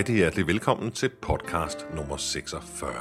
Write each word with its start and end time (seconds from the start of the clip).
rigtig 0.00 0.16
hjertelig 0.16 0.46
velkommen 0.46 0.92
til 0.92 1.08
podcast 1.22 1.86
nummer 1.96 2.16
46. 2.16 2.92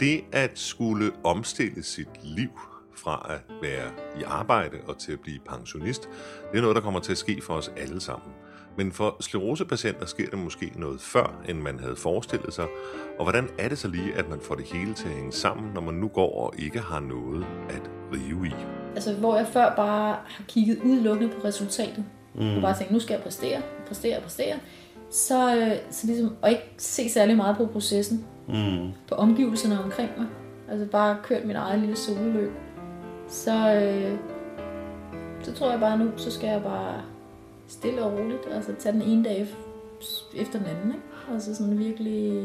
Det 0.00 0.24
at 0.32 0.50
skulle 0.54 1.12
omstille 1.24 1.82
sit 1.82 2.08
liv 2.22 2.48
fra 2.96 3.26
at 3.30 3.54
være 3.62 3.90
i 4.20 4.22
arbejde 4.22 4.78
og 4.86 4.98
til 4.98 5.12
at 5.12 5.20
blive 5.20 5.38
pensionist, 5.48 6.08
det 6.52 6.58
er 6.58 6.60
noget, 6.60 6.76
der 6.76 6.82
kommer 6.82 7.00
til 7.00 7.12
at 7.12 7.18
ske 7.18 7.40
for 7.42 7.54
os 7.54 7.70
alle 7.76 8.00
sammen. 8.00 8.28
Men 8.76 8.92
for 8.92 9.16
sklerosepatienter 9.20 10.06
sker 10.06 10.30
det 10.30 10.38
måske 10.38 10.72
noget 10.76 11.00
før, 11.00 11.42
end 11.48 11.58
man 11.58 11.80
havde 11.80 11.96
forestillet 11.96 12.54
sig. 12.54 12.66
Og 13.18 13.24
hvordan 13.24 13.48
er 13.58 13.68
det 13.68 13.78
så 13.78 13.88
lige, 13.88 14.14
at 14.14 14.28
man 14.28 14.40
får 14.40 14.54
det 14.54 14.64
hele 14.64 14.94
til 14.94 15.08
at 15.08 15.14
hænge 15.14 15.32
sammen, 15.32 15.74
når 15.74 15.80
man 15.80 15.94
nu 15.94 16.08
går 16.08 16.44
og 16.44 16.54
ikke 16.58 16.80
har 16.80 17.00
noget 17.00 17.46
at 17.68 17.82
rive 18.12 18.46
i? 18.46 18.54
Altså, 18.94 19.14
hvor 19.14 19.36
jeg 19.36 19.46
før 19.52 19.74
bare 19.76 20.16
har 20.26 20.44
kigget 20.48 20.78
udelukkende 20.84 21.34
på 21.34 21.44
resultatet. 21.44 22.04
Mm. 22.34 22.56
Og 22.56 22.62
bare 22.62 22.78
tænkt, 22.78 22.92
nu 22.92 23.00
skal 23.00 23.14
jeg 23.14 23.22
præstere, 23.22 23.62
præstere, 23.86 24.20
præstere. 24.20 24.58
Så, 25.10 25.56
øh, 25.56 25.72
så 25.90 26.06
ligesom, 26.06 26.36
og 26.42 26.50
ikke 26.50 26.74
se 26.76 27.08
særlig 27.08 27.36
meget 27.36 27.56
på 27.56 27.66
processen. 27.66 28.24
Mm. 28.48 28.92
På 29.08 29.14
omgivelserne 29.14 29.84
omkring 29.84 30.10
mig. 30.18 30.26
Altså 30.70 30.86
bare 30.86 31.16
kørt 31.22 31.44
min 31.44 31.56
eget 31.56 31.80
lille 31.80 31.96
sololøb. 31.96 32.52
Så, 33.28 33.74
øh, 33.74 34.18
så 35.42 35.52
tror 35.52 35.70
jeg 35.70 35.80
bare 35.80 35.98
nu, 35.98 36.10
så 36.16 36.30
skal 36.30 36.48
jeg 36.48 36.62
bare 36.62 37.02
stille 37.68 38.02
og 38.02 38.12
roligt. 38.12 38.40
Altså 38.50 38.72
tage 38.78 38.92
den 38.92 39.02
ene 39.02 39.24
dag 39.24 39.46
efter 40.34 40.58
den 40.58 40.68
anden. 40.68 40.88
Ikke? 40.88 41.34
Altså 41.34 41.54
sådan 41.54 41.78
virkelig 41.78 42.42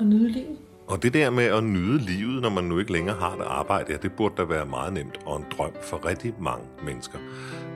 at 0.00 0.06
nyde 0.06 0.28
livet. 0.28 0.58
Og 0.86 1.02
det 1.02 1.14
der 1.14 1.30
med 1.30 1.44
at 1.44 1.64
nyde 1.64 1.98
livet, 1.98 2.42
når 2.42 2.50
man 2.50 2.64
nu 2.64 2.78
ikke 2.78 2.92
længere 2.92 3.16
har 3.16 3.36
det 3.36 3.44
arbejde, 3.46 3.92
ja, 3.92 3.96
det 3.96 4.12
burde 4.12 4.34
da 4.36 4.42
være 4.42 4.66
meget 4.66 4.92
nemt 4.92 5.18
og 5.26 5.36
en 5.36 5.44
drøm 5.56 5.72
for 5.82 6.06
rigtig 6.06 6.34
mange 6.40 6.64
mennesker. 6.84 7.18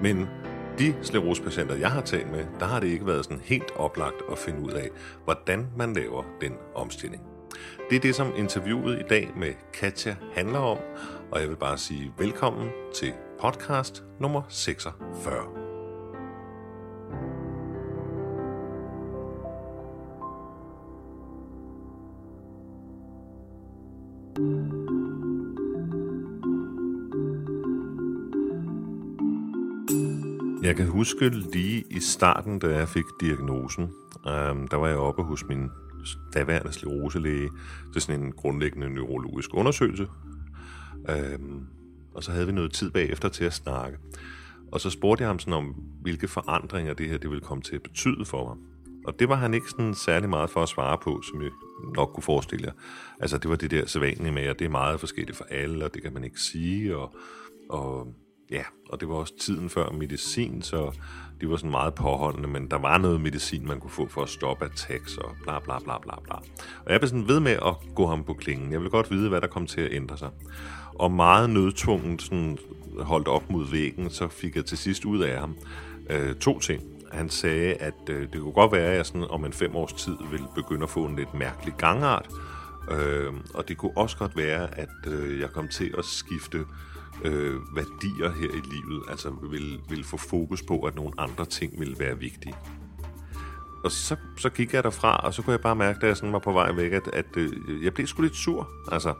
Men 0.03 0.29
de 0.79 0.95
sklerosepatienter, 1.03 1.75
jeg 1.77 1.91
har 1.91 2.01
talt 2.01 2.31
med, 2.31 2.45
der 2.61 2.67
har 2.67 2.81
det 2.81 2.89
ikke 2.89 3.07
været 3.07 3.25
sådan 3.25 3.41
helt 3.45 3.71
oplagt 3.77 4.23
at 4.33 4.39
finde 4.39 4.61
ud 4.61 4.71
af, 4.71 4.89
hvordan 5.25 5.67
man 5.77 5.93
laver 5.93 6.25
den 6.41 6.53
omstilling. 6.75 7.23
Det 7.91 7.97
er 7.97 8.01
det, 8.01 8.15
som 8.15 8.33
interviewet 8.37 8.99
i 8.99 9.05
dag 9.11 9.31
med 9.37 9.53
Katja 9.73 10.17
handler 10.35 10.59
om, 10.59 10.79
og 11.33 11.41
jeg 11.41 11.49
vil 11.49 11.57
bare 11.57 11.79
sige 11.79 12.13
velkommen 12.19 12.69
til 12.95 13.13
podcast 13.41 14.05
nummer 14.21 14.43
46. 14.49 15.68
kan 30.79 30.87
huske 30.87 31.29
lige 31.29 31.85
i 31.91 32.01
starten, 32.01 32.59
da 32.59 32.77
jeg 32.77 32.89
fik 32.89 33.05
diagnosen, 33.21 33.85
øhm, 34.29 34.69
der 34.69 34.77
var 34.77 34.89
jeg 34.89 34.97
oppe 34.97 35.23
hos 35.23 35.45
min 35.49 35.71
daværende 36.35 36.73
skleroselæge 36.73 37.51
til 37.93 38.03
sådan 38.03 38.23
en 38.23 38.33
grundlæggende 38.33 38.91
neurologisk 38.91 39.55
undersøgelse. 39.55 40.07
Øhm, 41.09 41.67
og 42.15 42.25
så 42.25 42.33
havde 42.33 42.47
vi 42.47 42.53
noget 42.53 42.73
tid 42.73 42.91
bagefter 42.91 43.29
til 43.29 43.45
at 43.45 43.53
snakke. 43.53 43.99
Og 44.73 44.81
så 44.81 44.91
spurgte 44.91 45.23
jeg 45.23 45.29
ham 45.29 45.39
sådan 45.39 45.55
om, 45.55 45.65
hvilke 46.03 46.29
forandringer 46.29 46.95
det 46.95 47.09
her 47.09 47.19
det 47.19 47.31
ville 47.31 47.45
komme 47.45 47.63
til 47.63 47.75
at 47.75 47.83
betyde 47.83 48.25
for 48.25 48.45
mig. 48.45 48.57
Og 49.07 49.19
det 49.19 49.29
var 49.29 49.37
han 49.37 49.55
ikke 49.55 49.71
sådan 49.71 49.95
særlig 49.95 50.29
meget 50.29 50.51
for 50.51 50.63
at 50.63 50.69
svare 50.69 50.99
på, 51.03 51.23
som 51.23 51.43
jeg 51.43 51.51
nok 51.95 52.11
kunne 52.15 52.23
forestille 52.23 52.67
jer. 52.67 52.73
Altså 53.21 53.39
det 53.39 53.51
var 53.51 53.57
det 53.57 53.71
der 53.71 53.87
sædvanlige 53.87 54.33
med, 54.33 54.43
at 54.43 54.59
det 54.59 54.65
er 54.65 54.71
meget 54.71 55.01
forskelligt 55.01 55.37
for 55.37 55.47
alle, 55.51 55.85
og 55.85 55.95
det 55.95 56.03
kan 56.03 56.13
man 56.13 56.25
ikke 56.25 56.41
sige, 56.41 56.97
og, 56.97 57.15
og 57.71 58.15
ja, 58.51 58.63
og 58.91 59.01
det 59.01 59.09
var 59.09 59.15
også 59.15 59.39
tiden 59.39 59.71
før 59.71 59.91
medicin, 59.91 60.63
så 60.63 60.93
det 61.41 61.51
var 61.51 61.57
sådan 61.57 61.71
meget 61.71 61.95
påholdende, 61.95 62.49
men 62.49 62.71
der 62.71 62.79
var 62.79 62.99
noget 62.99 63.21
medicin, 63.21 63.69
man 63.69 63.81
kunne 63.81 63.91
få 63.91 64.09
for 64.09 64.23
at 64.23 64.29
stoppe 64.29 64.65
attacks 64.65 65.17
og 65.17 65.31
bla 65.43 65.59
bla 65.59 65.79
bla 65.79 65.99
bla 65.99 66.15
bla. 66.25 66.35
Og 66.85 66.93
jeg 66.93 67.01
blev 67.01 67.09
sådan 67.09 67.29
ved 67.29 67.41
med 67.41 67.53
at 67.53 67.95
gå 67.95 68.07
ham 68.07 68.25
på 68.25 68.35
klingen. 68.35 68.73
Jeg 68.73 68.81
ville 68.81 68.91
godt 68.91 69.11
vide, 69.11 69.29
hvad 69.29 69.41
der 69.41 69.47
kom 69.47 69.67
til 69.67 69.81
at 69.81 69.93
ændre 69.93 70.19
sig. 70.19 70.31
Og 70.95 71.13
meget 71.13 71.51
nødtvunget 71.51 72.23
sådan 72.23 72.59
holdt 72.99 73.29
op 73.29 73.51
mod 73.51 73.71
væggen, 73.71 74.11
så 74.11 74.29
fik 74.29 74.57
jeg 74.57 74.65
til 74.65 74.79
sidst 74.79 75.05
ud 75.05 75.21
af 75.21 75.41
ham 75.41 75.57
øh, 76.11 76.35
to 76.35 76.59
ting. 76.59 76.83
Han 77.13 77.31
sagde, 77.31 77.75
at 77.75 78.09
øh, 78.11 78.33
det 78.33 78.41
kunne 78.41 78.53
godt 78.53 78.73
være, 78.73 78.91
at 78.91 78.97
jeg 78.97 79.07
sådan 79.07 79.27
om 79.31 79.45
en 79.45 79.53
fem 79.53 79.77
års 79.77 79.93
tid 79.93 80.17
ville 80.31 80.47
begynde 80.55 80.83
at 80.83 80.91
få 80.91 81.05
en 81.05 81.17
lidt 81.17 81.35
mærkelig 81.35 81.75
gangart. 81.79 82.29
Øh, 82.91 83.33
og 83.55 83.69
det 83.69 83.77
kunne 83.77 83.97
også 83.97 84.17
godt 84.17 84.37
være, 84.37 84.79
at 84.79 84.89
øh, 85.07 85.41
jeg 85.41 85.51
kom 85.51 85.69
til 85.69 85.95
at 85.99 86.05
skifte 86.05 86.65
øh, 87.25 87.77
værdier 87.77 88.31
her 88.31 88.49
i 88.49 88.63
livet, 88.71 89.03
altså 89.09 89.31
vil, 89.51 89.81
vil 89.89 90.05
få 90.05 90.17
fokus 90.17 90.63
på, 90.63 90.81
at 90.81 90.95
nogle 90.95 91.13
andre 91.19 91.45
ting 91.45 91.81
vil 91.81 91.97
være 91.99 92.19
vigtige. 92.19 92.55
Og 93.85 93.93
så, 93.93 94.17
så 94.37 94.51
gik 94.51 94.75
jeg 94.75 94.85
derfra, 94.85 95.17
og 95.17 95.35
så 95.35 95.43
kunne 95.43 95.53
jeg 95.53 95.61
bare 95.61 95.77
mærke, 95.77 95.99
da 96.01 96.07
jeg 96.07 96.17
sådan 96.17 96.33
var 96.33 96.39
på 96.39 96.53
vej 96.53 96.73
væk, 96.73 96.93
at, 96.93 97.09
at 97.13 97.37
øh, 97.37 97.85
jeg 97.85 97.95
blev 97.95 98.07
sgu 98.07 98.23
lidt 98.23 98.37
sur. 98.37 98.69
Altså, 98.93 99.15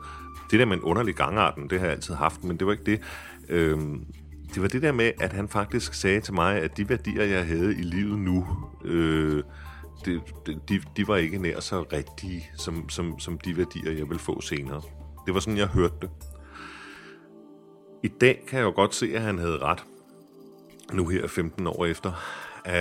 det 0.51 0.59
der 0.59 0.65
med 0.65 0.77
en 0.77 0.83
underlig 0.83 1.15
gangarten, 1.15 1.69
det 1.69 1.79
har 1.79 1.85
jeg 1.85 1.95
altid 1.95 2.13
haft, 2.13 2.43
men 2.43 2.57
det 2.57 2.67
var 2.67 2.73
ikke 2.73 2.85
det. 2.85 3.01
Øh, 3.49 3.79
det 4.53 4.61
var 4.61 4.67
det 4.67 4.81
der 4.81 4.91
med, 4.91 5.11
at 5.19 5.33
han 5.33 5.49
faktisk 5.49 5.93
sagde 5.93 6.21
til 6.21 6.33
mig, 6.33 6.61
at 6.61 6.77
de 6.77 6.89
værdier, 6.89 7.23
jeg 7.23 7.47
havde 7.47 7.71
i 7.79 7.81
livet 7.81 8.19
nu, 8.19 8.47
øh, 8.85 9.43
de, 10.05 10.21
de, 10.69 10.81
de 10.97 11.07
var 11.07 11.15
ikke 11.15 11.37
nær 11.37 11.59
så 11.59 11.81
rigtige, 11.81 12.49
som, 12.57 12.89
som, 12.89 13.19
som 13.19 13.37
de 13.37 13.57
værdier, 13.57 13.91
jeg 13.91 14.09
vil 14.09 14.19
få 14.19 14.41
senere. 14.41 14.81
Det 15.25 15.33
var 15.33 15.39
sådan, 15.39 15.57
jeg 15.57 15.67
hørte 15.67 15.95
det. 16.01 16.09
I 18.03 18.07
dag 18.07 18.43
kan 18.47 18.59
jeg 18.59 18.65
jo 18.65 18.71
godt 18.75 18.95
se, 18.95 19.15
at 19.15 19.21
han 19.21 19.37
havde 19.37 19.57
ret. 19.57 19.83
Nu 20.93 21.07
her 21.07 21.27
15 21.27 21.67
år 21.67 21.85
efter. 21.85 22.11
Øh, 22.67 22.73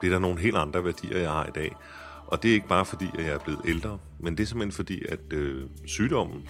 det 0.00 0.06
er 0.06 0.10
der 0.10 0.18
nogle 0.18 0.40
helt 0.40 0.56
andre 0.56 0.84
værdier, 0.84 1.18
jeg 1.18 1.30
har 1.30 1.46
i 1.46 1.50
dag. 1.54 1.76
Og 2.26 2.42
det 2.42 2.50
er 2.50 2.54
ikke 2.54 2.68
bare 2.68 2.84
fordi, 2.84 3.06
at 3.18 3.24
jeg 3.24 3.34
er 3.34 3.38
blevet 3.38 3.60
ældre, 3.68 3.98
men 4.20 4.36
det 4.36 4.42
er 4.42 4.46
simpelthen 4.46 4.72
fordi, 4.72 5.02
at 5.08 5.32
øh, 5.32 5.66
sygdommen 5.86 6.48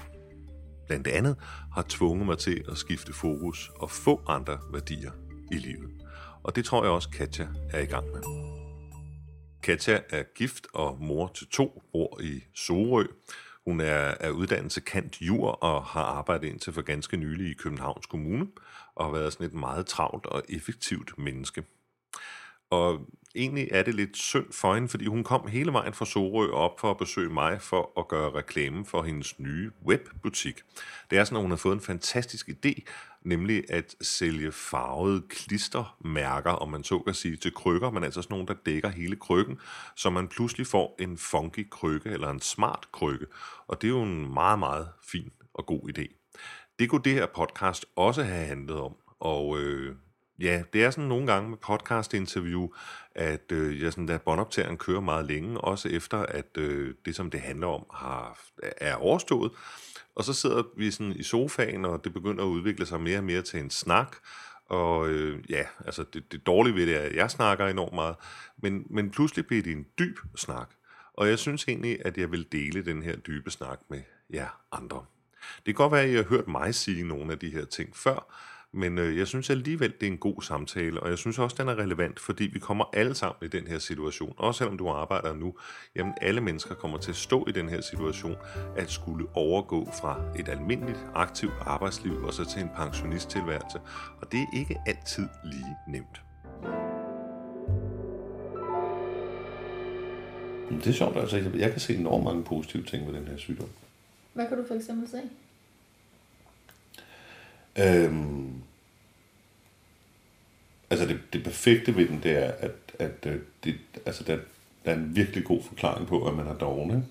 blandt 0.86 1.06
andet 1.06 1.36
har 1.72 1.84
tvunget 1.88 2.26
mig 2.26 2.38
til 2.38 2.64
at 2.68 2.76
skifte 2.76 3.12
fokus 3.12 3.70
og 3.76 3.90
få 3.90 4.20
andre 4.28 4.58
værdier 4.72 5.10
i 5.52 5.54
livet. 5.54 5.90
Og 6.42 6.56
det 6.56 6.64
tror 6.64 6.82
jeg 6.82 6.92
også, 6.92 7.08
Katja 7.10 7.46
er 7.70 7.80
i 7.80 7.86
gang 7.86 8.06
med. 8.06 8.22
Katja 9.62 10.00
er 10.10 10.22
gift 10.36 10.66
og 10.74 10.98
mor 11.00 11.30
til 11.34 11.46
to, 11.46 11.82
bor 11.92 12.20
i 12.22 12.40
Sorø, 12.54 13.04
hun 13.66 13.80
er, 13.80 14.14
af 14.20 14.30
uddannet 14.30 14.72
til 14.72 14.84
kant 14.84 15.22
jur 15.22 15.50
og 15.50 15.84
har 15.84 16.02
arbejdet 16.02 16.48
indtil 16.48 16.72
for 16.72 16.82
ganske 16.82 17.16
nylig 17.16 17.50
i 17.50 17.54
Københavns 17.54 18.06
Kommune 18.06 18.46
og 18.94 19.04
har 19.04 19.12
været 19.12 19.32
sådan 19.32 19.46
et 19.46 19.54
meget 19.54 19.86
travlt 19.86 20.26
og 20.26 20.42
effektivt 20.48 21.18
menneske. 21.18 21.64
Og 22.74 23.00
egentlig 23.34 23.68
er 23.70 23.82
det 23.82 23.94
lidt 23.94 24.16
synd 24.16 24.52
for 24.52 24.74
hende, 24.74 24.88
fordi 24.88 25.06
hun 25.06 25.24
kom 25.24 25.48
hele 25.48 25.72
vejen 25.72 25.92
fra 25.92 26.04
Sorø 26.04 26.50
op 26.50 26.80
for 26.80 26.90
at 26.90 26.98
besøge 26.98 27.30
mig 27.30 27.60
for 27.60 27.92
at 27.98 28.08
gøre 28.08 28.30
reklame 28.30 28.84
for 28.84 29.02
hendes 29.02 29.38
nye 29.38 29.70
webbutik. 29.86 30.62
Det 31.10 31.18
er 31.18 31.24
sådan, 31.24 31.36
at 31.36 31.42
hun 31.42 31.50
har 31.50 31.56
fået 31.56 31.74
en 31.74 31.80
fantastisk 31.80 32.48
idé, 32.48 32.82
nemlig 33.22 33.64
at 33.70 33.94
sælge 34.00 34.52
farvede 34.52 35.22
klistermærker, 35.28 36.50
om 36.50 36.68
man 36.68 36.84
så 36.84 36.98
kan 36.98 37.14
sige, 37.14 37.36
til 37.36 37.54
krykker, 37.54 37.90
men 37.90 38.04
altså 38.04 38.22
sådan 38.22 38.34
nogle, 38.34 38.46
der 38.46 38.54
dækker 38.66 38.88
hele 38.88 39.16
krykken, 39.16 39.58
så 39.96 40.10
man 40.10 40.28
pludselig 40.28 40.66
får 40.66 40.96
en 40.98 41.18
funky 41.18 41.70
krykke 41.70 42.10
eller 42.10 42.30
en 42.30 42.40
smart 42.40 42.88
krykke. 42.92 43.26
Og 43.66 43.82
det 43.82 43.88
er 43.88 43.92
jo 43.92 44.02
en 44.02 44.34
meget, 44.34 44.58
meget 44.58 44.88
fin 45.02 45.30
og 45.54 45.66
god 45.66 45.98
idé. 45.98 46.30
Det 46.78 46.90
kunne 46.90 47.02
det 47.04 47.12
her 47.12 47.26
podcast 47.26 47.86
også 47.96 48.22
have 48.22 48.46
handlet 48.46 48.80
om, 48.80 48.94
og 49.20 49.60
øh, 49.60 49.96
Ja, 50.38 50.62
det 50.72 50.84
er 50.84 50.90
sådan 50.90 51.08
nogle 51.08 51.26
gange 51.26 51.50
med 51.50 51.58
podcast-interview, 51.58 52.68
at 53.14 53.52
øh, 53.52 53.82
jeg 53.82 53.92
sådan, 53.92 54.08
at 54.08 54.22
båndoptageren 54.22 54.76
kører 54.76 55.00
meget 55.00 55.26
længe, 55.26 55.60
også 55.60 55.88
efter 55.88 56.18
at 56.18 56.56
øh, 56.58 56.94
det, 57.04 57.16
som 57.16 57.30
det 57.30 57.40
handler 57.40 57.66
om, 57.66 57.86
har, 57.92 58.38
er 58.62 58.94
overstået. 58.94 59.52
Og 60.14 60.24
så 60.24 60.32
sidder 60.32 60.62
vi 60.76 60.90
sådan 60.90 61.12
i 61.12 61.22
sofaen, 61.22 61.84
og 61.84 62.04
det 62.04 62.12
begynder 62.12 62.44
at 62.44 62.48
udvikle 62.48 62.86
sig 62.86 63.00
mere 63.00 63.18
og 63.18 63.24
mere 63.24 63.42
til 63.42 63.60
en 63.60 63.70
snak. 63.70 64.16
Og 64.66 65.08
øh, 65.08 65.50
ja, 65.50 65.62
altså 65.86 66.04
det, 66.14 66.32
det 66.32 66.46
dårlige 66.46 66.74
ved 66.74 66.86
det 66.86 66.96
er, 66.96 67.00
at 67.00 67.14
jeg 67.14 67.30
snakker 67.30 67.66
enormt 67.66 67.94
meget, 67.94 68.16
men, 68.62 68.86
men 68.90 69.10
pludselig 69.10 69.46
bliver 69.46 69.62
det 69.62 69.72
en 69.72 69.86
dyb 69.98 70.18
snak. 70.36 70.70
Og 71.14 71.28
jeg 71.28 71.38
synes 71.38 71.64
egentlig, 71.68 72.06
at 72.06 72.18
jeg 72.18 72.32
vil 72.32 72.46
dele 72.52 72.84
den 72.84 73.02
her 73.02 73.16
dybe 73.16 73.50
snak 73.50 73.80
med 73.90 74.02
jer 74.32 74.60
andre. 74.72 75.04
Det 75.56 75.64
kan 75.64 75.74
godt 75.74 75.92
være, 75.92 76.02
at 76.02 76.10
I 76.10 76.14
har 76.14 76.22
hørt 76.22 76.48
mig 76.48 76.74
sige 76.74 77.04
nogle 77.04 77.32
af 77.32 77.38
de 77.38 77.50
her 77.50 77.64
ting 77.64 77.96
før, 77.96 78.34
men 78.74 78.98
øh, 78.98 79.18
jeg 79.18 79.26
synes 79.26 79.50
alligevel, 79.50 79.92
det 80.00 80.06
er 80.06 80.10
en 80.10 80.18
god 80.18 80.42
samtale, 80.42 81.00
og 81.00 81.10
jeg 81.10 81.18
synes 81.18 81.38
også, 81.38 81.56
den 81.58 81.68
er 81.68 81.74
relevant, 81.74 82.20
fordi 82.20 82.44
vi 82.44 82.58
kommer 82.58 82.84
alle 82.92 83.14
sammen 83.14 83.36
i 83.42 83.48
den 83.48 83.66
her 83.66 83.78
situation. 83.78 84.34
Også 84.36 84.58
selvom 84.58 84.78
du 84.78 84.88
arbejder 84.88 85.34
nu, 85.34 85.54
jamen 85.96 86.14
alle 86.20 86.40
mennesker 86.40 86.74
kommer 86.74 86.98
til 86.98 87.10
at 87.10 87.16
stå 87.16 87.44
i 87.48 87.52
den 87.52 87.68
her 87.68 87.80
situation, 87.80 88.36
at 88.76 88.90
skulle 88.90 89.26
overgå 89.34 89.88
fra 90.00 90.20
et 90.38 90.48
almindeligt 90.48 90.98
aktivt 91.14 91.52
arbejdsliv 91.60 92.24
og 92.24 92.34
så 92.34 92.44
til 92.44 92.62
en 92.62 92.70
pensionisttilværelse. 92.76 93.78
Og 94.20 94.32
det 94.32 94.40
er 94.40 94.58
ikke 94.58 94.76
altid 94.86 95.28
lige 95.44 95.76
nemt. 95.88 96.20
Det 100.70 100.86
er 100.86 100.92
sjovt, 100.92 101.16
altså 101.16 101.36
jeg 101.54 101.70
kan 101.70 101.80
se 101.80 101.96
enormt 101.96 102.24
mange 102.24 102.44
positive 102.44 102.82
ting 102.82 103.06
ved 103.06 103.14
den 103.14 103.26
her 103.28 103.36
sygdom. 103.36 103.68
Hvad 104.32 104.48
kan 104.48 104.58
du 104.58 104.64
for 104.66 104.74
eksempel 104.74 105.08
se? 105.08 105.20
Øhm, 107.78 108.52
altså 110.90 111.06
det, 111.06 111.18
det 111.32 111.44
perfekte 111.44 111.96
ved 111.96 112.08
den, 112.08 112.20
det 112.22 112.32
er, 112.32 112.50
at, 112.58 112.72
at 112.98 113.26
øh, 113.26 113.38
det, 113.64 113.74
altså 114.06 114.24
der, 114.24 114.36
der 114.84 114.90
er 114.90 114.94
en 114.94 115.16
virkelig 115.16 115.44
god 115.44 115.62
forklaring 115.62 116.06
på, 116.06 116.26
at 116.28 116.34
man 116.34 116.46
er 116.46 116.54
doven, 116.54 116.90
ikke? 116.90 117.02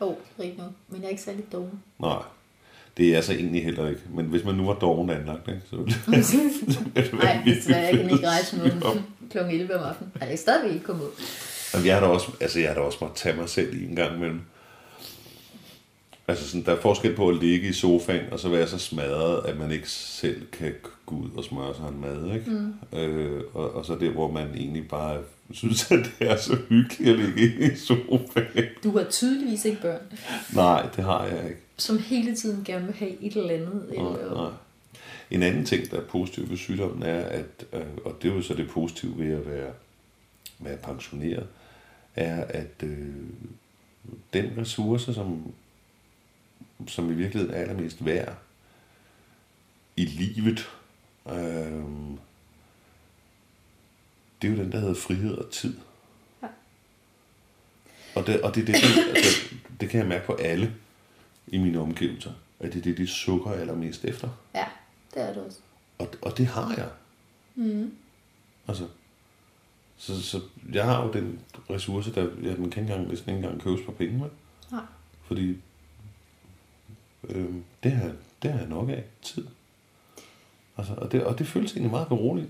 Åh, 0.00 0.08
oh, 0.08 0.14
rigtig. 0.38 0.64
Men 0.88 1.00
jeg 1.00 1.06
er 1.06 1.10
ikke 1.10 1.22
særlig 1.22 1.44
doven. 1.52 1.82
Nej, 1.98 2.22
det 2.96 3.08
er 3.08 3.12
jeg 3.12 3.24
så 3.24 3.32
egentlig 3.32 3.64
heller 3.64 3.88
ikke. 3.88 4.00
Men 4.14 4.26
hvis 4.26 4.44
man 4.44 4.54
nu 4.54 4.66
var 4.66 4.74
doven 4.74 5.10
anlagt, 5.10 5.48
ikke? 5.48 5.60
Så 5.70 5.76
ville 5.76 5.94
det, 6.16 6.24
så 6.24 6.80
ville 6.94 7.10
det 7.10 7.12
være 7.12 7.34
Nej, 7.34 7.42
desværre, 7.44 7.80
jeg 7.80 7.92
kan 7.98 8.10
ikke 8.10 8.28
rejse 8.28 8.56
fedt. 8.56 8.74
kl. 9.30 9.38
11 9.38 9.78
om 9.78 9.84
aftenen. 9.84 10.12
Nej, 10.14 10.26
jeg 10.26 10.32
er 10.32 10.36
stadigvæk 10.36 10.72
ikke 10.74 10.86
kommet 10.86 11.04
ud. 11.04 11.10
Jamen, 11.74 11.86
jeg 11.86 11.94
har 11.94 12.00
da 12.00 12.06
også, 12.06 12.26
altså, 12.40 12.58
jeg 12.60 12.68
har 12.68 12.74
da 12.74 12.80
også 12.80 12.98
måttet 13.00 13.18
tage 13.18 13.36
mig 13.36 13.48
selv 13.48 13.82
i 13.82 13.84
en 13.86 13.96
gang 13.96 14.16
imellem. 14.16 14.40
Altså, 16.30 16.48
sådan, 16.48 16.64
der 16.64 16.72
er 16.72 16.80
forskel 16.80 17.14
på 17.16 17.28
at 17.28 17.36
ligge 17.36 17.68
i 17.68 17.72
sofaen, 17.72 18.32
og 18.32 18.40
så 18.40 18.48
være 18.48 18.66
så 18.68 18.78
smadret, 18.78 19.46
at 19.46 19.58
man 19.58 19.70
ikke 19.72 19.90
selv 19.90 20.46
kan 20.52 20.74
gå 21.06 21.14
ud 21.16 21.30
og 21.36 21.44
smøre 21.44 21.74
sig 21.74 21.88
en 21.88 22.00
mad, 22.00 22.34
ikke? 22.34 22.50
Mm. 22.50 22.98
Øh, 22.98 23.42
og, 23.54 23.74
og 23.74 23.84
så 23.86 23.94
det, 23.94 24.10
hvor 24.10 24.30
man 24.30 24.48
egentlig 24.54 24.88
bare 24.88 25.18
synes, 25.52 25.90
at 25.90 25.98
det 26.18 26.30
er 26.30 26.36
så 26.36 26.56
hyggeligt 26.68 27.10
at 27.10 27.18
ligge 27.18 27.72
i 27.72 27.76
sofaen. 27.76 28.64
Du 28.84 28.98
har 28.98 29.04
tydeligvis 29.04 29.64
ikke 29.64 29.82
børn, 29.82 30.00
Nej, 30.54 30.88
det 30.96 31.04
har 31.04 31.24
jeg 31.24 31.44
ikke. 31.44 31.60
som 31.76 31.98
hele 31.98 32.34
tiden 32.36 32.64
gerne 32.64 32.86
vil 32.86 32.94
have 32.94 33.22
et 33.22 33.36
eller 33.36 33.54
andet. 33.54 33.84
Nej, 33.96 34.06
Eller, 34.20 34.34
nej. 34.34 34.50
En 35.30 35.42
anden 35.42 35.64
ting, 35.64 35.90
der 35.90 35.96
er 35.96 36.04
positiv 36.04 36.50
ved 36.50 36.56
sygdommen, 36.56 37.02
er, 37.02 37.20
at, 37.20 37.64
øh, 37.72 37.80
og 38.04 38.16
det 38.22 38.30
er 38.30 38.34
jo 38.34 38.42
så 38.42 38.54
det 38.54 38.68
positive 38.70 39.18
ved 39.18 39.32
at 39.32 39.46
være, 39.46 39.70
være 40.58 40.76
pensioneret, 40.76 41.46
er, 42.16 42.44
at 42.48 42.82
øh, 42.82 42.98
den 44.32 44.50
ressource, 44.58 45.14
som, 45.14 45.52
som 46.86 47.10
i 47.10 47.14
virkeligheden 47.14 47.54
er 47.54 47.60
allermest 47.60 48.04
værd 48.04 48.36
i 49.96 50.04
livet, 50.04 50.68
øh, 51.28 51.82
det 54.42 54.48
er 54.48 54.52
jo 54.52 54.62
den, 54.62 54.72
der 54.72 54.78
hedder 54.78 54.94
frihed 54.94 55.34
og 55.34 55.50
tid. 55.50 55.76
Ja. 56.42 56.48
Og 58.14 58.26
det, 58.26 58.40
og 58.40 58.54
det, 58.54 58.66
det, 58.66 58.74
det, 58.74 59.16
altså, 59.16 59.54
det 59.80 59.88
kan 59.88 60.00
jeg 60.00 60.08
mærke 60.08 60.26
på 60.26 60.34
alle 60.34 60.74
i 61.46 61.58
mine 61.58 61.78
omgivelser, 61.78 62.32
at 62.60 62.72
det 62.72 62.78
er 62.78 62.82
det, 62.82 62.98
de 62.98 63.06
sukker 63.06 63.50
allermest 63.50 64.04
efter. 64.04 64.28
Ja, 64.54 64.64
det 65.14 65.22
er 65.22 65.32
det 65.32 65.42
også. 65.42 65.58
Og, 65.98 66.08
og 66.22 66.38
det 66.38 66.46
har 66.46 66.74
jeg. 66.76 66.88
Mm. 67.54 67.94
Altså, 68.68 68.88
så, 69.96 70.22
så 70.22 70.40
jeg 70.72 70.84
har 70.84 71.06
jo 71.06 71.12
den 71.12 71.40
ressource, 71.70 72.14
der 72.14 72.22
jeg 72.22 72.56
den 72.56 72.70
kan 72.70 72.82
ikke 72.82 72.92
engang, 72.92 73.08
næsten 73.08 73.30
ikke 73.30 73.44
engang 73.44 73.62
købes 73.62 73.86
på 73.86 73.92
penge 73.92 74.18
med. 74.18 74.28
Nej. 74.72 74.84
Fordi 75.22 75.56
øh, 77.28 77.54
det, 77.82 77.92
har, 77.92 78.12
det 78.42 78.52
har 78.52 78.58
jeg 78.58 78.68
nok 78.68 78.88
af 78.88 79.04
tid. 79.22 79.46
Altså, 80.76 80.94
og, 80.94 81.12
det, 81.12 81.24
og 81.24 81.38
det 81.38 81.46
føles 81.46 81.72
egentlig 81.72 81.90
meget 81.90 82.08
beroligt. 82.08 82.48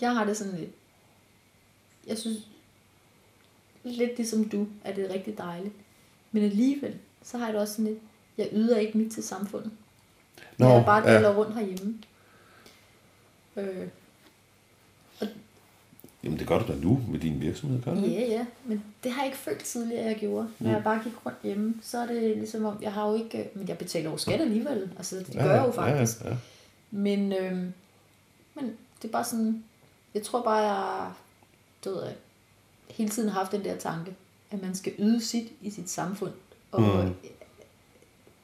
Jeg 0.00 0.14
har 0.14 0.24
det 0.24 0.36
sådan 0.36 0.58
lidt... 0.58 0.70
Jeg 2.06 2.18
synes 2.18 2.38
lidt 3.84 4.16
ligesom 4.16 4.48
du, 4.48 4.68
at 4.84 4.96
det 4.96 5.10
er 5.10 5.14
rigtig 5.14 5.38
dejligt. 5.38 5.74
Men 6.32 6.42
alligevel, 6.42 6.98
så 7.22 7.38
har 7.38 7.46
jeg 7.46 7.52
det 7.52 7.62
også 7.62 7.74
sådan 7.74 7.84
lidt... 7.84 7.98
Jeg 8.38 8.48
yder 8.52 8.76
ikke 8.78 8.98
mit 8.98 9.12
til 9.12 9.22
samfundet. 9.22 9.72
Nå, 10.58 10.68
Nå, 10.68 10.74
jeg 10.74 10.84
bare 10.84 11.08
ja. 11.08 11.14
gælder 11.14 11.34
rundt 11.34 11.54
herhjemme. 11.54 11.98
Øh, 13.56 13.88
Jamen 16.26 16.38
det 16.38 16.46
gør 16.46 16.58
du 16.58 16.72
da 16.72 16.78
nu 16.78 17.00
med 17.08 17.18
din 17.18 17.40
virksomhed, 17.40 17.82
gør 17.82 17.94
du? 17.94 18.00
Ja, 18.00 18.26
ja, 18.26 18.46
men 18.64 18.84
det 19.04 19.12
har 19.12 19.22
jeg 19.22 19.26
ikke 19.26 19.38
følt 19.38 19.64
tidligere, 19.64 20.04
jeg 20.04 20.16
gjorde. 20.16 20.48
Når 20.58 20.70
jeg 20.70 20.84
bare 20.84 21.00
gik 21.04 21.12
rundt 21.26 21.38
hjemme, 21.42 21.74
så 21.82 21.98
er 21.98 22.06
det 22.06 22.36
ligesom 22.36 22.64
om, 22.64 22.78
jeg 22.82 22.92
har 22.92 23.08
jo 23.08 23.14
ikke, 23.14 23.50
men 23.54 23.68
jeg 23.68 23.78
betaler 23.78 24.10
jo 24.10 24.16
skat 24.16 24.40
alligevel. 24.40 24.90
Altså, 24.96 25.16
det 25.16 25.34
gør 25.34 25.54
jeg 25.54 25.66
jo 25.66 25.72
faktisk. 25.72 26.24
Ja, 26.24 26.28
ja. 26.30 26.36
Men, 26.90 27.32
øhm, 27.32 27.72
men 28.54 28.64
det 29.02 29.08
er 29.08 29.12
bare 29.12 29.24
sådan, 29.24 29.64
jeg 30.14 30.22
tror 30.22 30.42
bare, 30.42 30.56
jeg 30.72 31.12
det 31.84 31.92
ved 31.92 32.02
jeg, 32.04 32.14
hele 32.90 33.10
tiden 33.10 33.28
har 33.28 33.38
haft 33.38 33.52
den 33.52 33.64
der 33.64 33.76
tanke, 33.76 34.14
at 34.50 34.62
man 34.62 34.74
skal 34.74 34.92
yde 34.98 35.20
sit 35.20 35.52
i 35.62 35.70
sit 35.70 35.90
samfund. 35.90 36.32
Og 36.72 36.80
Mm. 36.82 37.14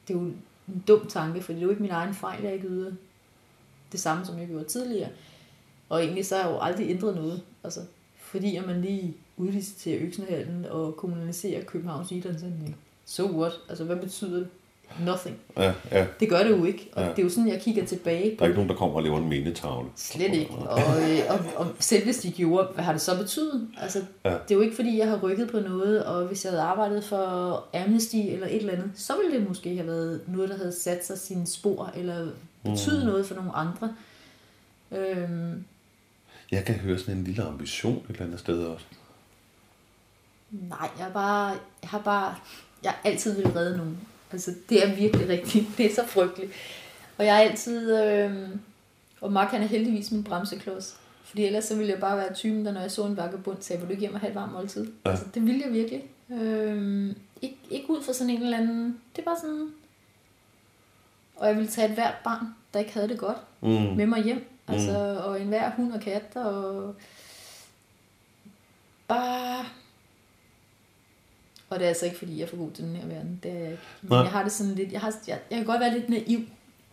det 0.07 0.13
er 0.13 0.19
jo 0.19 0.19
en 0.19 0.41
dum 0.87 1.07
tanke, 1.07 1.41
for 1.41 1.51
det 1.53 1.59
er 1.59 1.63
jo 1.63 1.69
ikke 1.69 1.81
min 1.81 1.91
egen 1.91 2.13
fejl, 2.13 2.37
at 2.37 2.43
jeg 2.43 2.53
ikke 2.53 2.67
yder 2.67 2.91
det 3.91 3.99
samme, 3.99 4.25
som 4.25 4.37
jeg 4.39 4.47
gjorde 4.47 4.65
tidligere. 4.65 5.09
Og 5.89 6.03
egentlig 6.03 6.25
så 6.25 6.35
har 6.35 6.43
jeg 6.43 6.51
jo 6.51 6.59
aldrig 6.59 6.89
ændret 6.89 7.15
noget. 7.15 7.41
Altså, 7.63 7.79
fordi 8.17 8.55
at 8.55 8.67
man 8.67 8.81
lige 8.81 9.13
udliciterer 9.37 9.99
Øksenhallen 10.01 10.65
og 10.69 10.95
kommunaliserer 10.95 11.63
Københavns 11.63 12.11
Idrætsanlæg. 12.11 12.75
So 13.05 13.25
what? 13.39 13.53
Altså, 13.69 13.83
hvad 13.83 13.95
betyder 13.95 14.37
det? 14.37 14.47
Nothing. 15.05 15.37
ja, 15.57 15.73
ja. 15.91 16.05
Det 16.19 16.29
gør 16.29 16.43
det 16.43 16.49
jo 16.49 16.65
ikke. 16.65 16.89
Og 16.93 17.03
Ja. 17.03 17.09
det 17.09 17.19
er 17.19 17.23
jo 17.23 17.29
sådan, 17.29 17.47
jeg 17.49 17.61
kigger 17.61 17.85
tilbage 17.85 18.29
Der 18.31 18.37
på 18.37 18.43
er 18.43 18.47
ikke 18.47 18.55
nogen, 18.55 18.69
der 18.69 18.75
kommer 18.75 18.95
og 18.95 19.03
laver 19.03 19.17
en 19.17 19.29
mindetavle. 19.29 19.89
Slet 19.95 20.33
ikke. 20.33 20.51
Og, 20.53 21.11
øh, 21.11 21.19
og, 21.29 21.39
og 21.55 21.67
selv 21.79 22.03
hvis 22.03 22.17
de 22.17 22.31
gjorde, 22.31 22.67
hvad 22.73 22.83
har 22.83 22.91
det 22.91 23.01
så 23.01 23.17
betydet? 23.17 23.67
Altså, 23.81 23.99
ja. 24.25 24.29
Det 24.29 24.51
er 24.51 24.55
jo 24.55 24.61
ikke, 24.61 24.75
fordi 24.75 24.97
jeg 24.97 25.09
har 25.09 25.19
rykket 25.23 25.49
på 25.51 25.59
noget, 25.59 26.05
og 26.05 26.25
hvis 26.27 26.45
jeg 26.45 26.51
havde 26.51 26.63
arbejdet 26.63 27.03
for 27.03 27.65
Amnesty 27.73 28.15
eller 28.15 28.47
et 28.47 28.55
eller 28.55 28.73
andet, 28.73 28.91
så 28.95 29.13
ville 29.23 29.39
det 29.39 29.47
måske 29.47 29.75
have 29.75 29.87
været 29.87 30.21
noget, 30.27 30.49
der 30.49 30.57
havde 30.57 30.71
sat 30.81 31.05
sig 31.05 31.17
sine 31.19 31.47
spor, 31.47 31.91
eller 31.95 32.27
betydet 32.63 32.99
mm. 32.99 33.05
noget 33.09 33.25
for 33.25 33.35
nogle 33.35 33.51
andre. 33.51 33.95
Øhm, 34.91 35.63
Jeg 36.53 36.65
kan 36.65 36.75
høre 36.75 36.99
sådan 36.99 37.17
en 37.17 37.23
lille 37.23 37.43
ambition 37.43 37.95
et 37.97 38.09
eller 38.09 38.25
andet 38.25 38.39
sted 38.39 38.63
også. 38.63 38.85
nej, 40.51 40.89
jeg, 40.99 41.09
bare, 41.13 41.47
jeg 41.81 41.89
har 41.89 41.99
bare... 41.99 42.35
Jeg 42.83 42.91
har 42.91 42.99
altid 43.03 43.35
vil 43.35 43.47
redde 43.51 43.77
nogen. 43.77 43.97
Altså, 44.31 44.55
det 44.69 44.83
er 44.87 44.95
virkelig 44.95 45.29
rigtigt. 45.29 45.65
Det 45.77 45.85
er 45.85 45.95
så 45.95 46.05
frygteligt. 46.07 46.51
Og 47.17 47.25
jeg 47.25 47.35
er 47.35 47.49
altid... 47.49 47.97
Øh, 48.03 48.49
og 49.21 49.31
Mark 49.31 49.51
han 49.51 49.61
er 49.63 49.67
heldigvis 49.67 50.11
min 50.11 50.23
bremseklods. 50.23 50.97
Fordi 51.23 51.45
ellers 51.45 51.65
så 51.65 51.75
ville 51.75 51.91
jeg 51.91 51.99
bare 51.99 52.17
være 52.17 52.33
typen, 52.33 52.65
der 52.65 52.71
når 52.71 52.81
jeg 52.81 52.91
så 52.91 53.05
en 53.05 53.17
vagabund, 53.17 53.57
sagde, 53.61 53.79
vil 53.79 53.87
du 53.87 53.91
ikke 53.91 54.01
hjem 54.01 54.13
og 54.13 54.19
have 54.19 54.29
et 54.29 54.35
varmt 54.35 54.51
måltid? 54.53 54.91
Ja. 55.05 55.09
Altså, 55.09 55.25
det 55.33 55.45
ville 55.45 55.61
jeg 55.65 55.73
virkelig. 55.73 56.03
Øh, 56.31 57.15
ikke, 57.41 57.57
ikke 57.69 57.89
ud 57.89 58.03
fra 58.03 58.13
sådan 58.13 58.29
en 58.33 58.41
eller 58.43 58.57
anden... 58.57 58.99
Det 59.15 59.21
er 59.21 59.25
bare 59.25 59.37
sådan... 59.41 59.67
Og 61.35 61.47
jeg 61.47 61.55
ville 61.55 61.69
tage 61.69 61.87
et 61.87 61.93
hvert 61.93 62.13
barn, 62.23 62.45
der 62.73 62.79
ikke 62.79 62.93
havde 62.93 63.07
det 63.09 63.17
godt, 63.17 63.37
Mm. 63.61 63.69
med 63.69 64.05
mig 64.05 64.23
hjem. 64.23 64.45
Altså, 64.73 65.21
og 65.25 65.41
enhver 65.41 65.71
hund 65.71 65.91
og 65.93 66.01
kat, 66.01 66.35
og 66.35 66.95
bare... 69.07 69.65
Og 71.69 71.79
det 71.79 71.85
er 71.85 71.89
altså 71.89 72.05
ikke, 72.05 72.17
fordi 72.17 72.37
jeg 72.37 72.43
er 72.43 72.47
for 72.47 72.57
god 72.57 72.71
til 72.71 72.83
den 72.83 72.95
her 72.95 73.07
verden. 73.07 73.39
Det 73.43 73.51
er 73.51 73.55
jeg 73.55 73.71
ikke. 73.71 73.83
Men 74.01 74.09
Nej. 74.09 74.19
jeg 74.19 74.31
har 74.31 74.43
det 74.43 74.51
sådan 74.51 74.75
lidt... 74.75 74.91
Jeg, 74.91 75.01
har, 75.01 75.13
jeg, 75.27 75.39
jeg 75.49 75.57
kan 75.57 75.65
godt 75.65 75.79
være 75.79 75.93
lidt 75.93 76.09
naiv, 76.09 76.39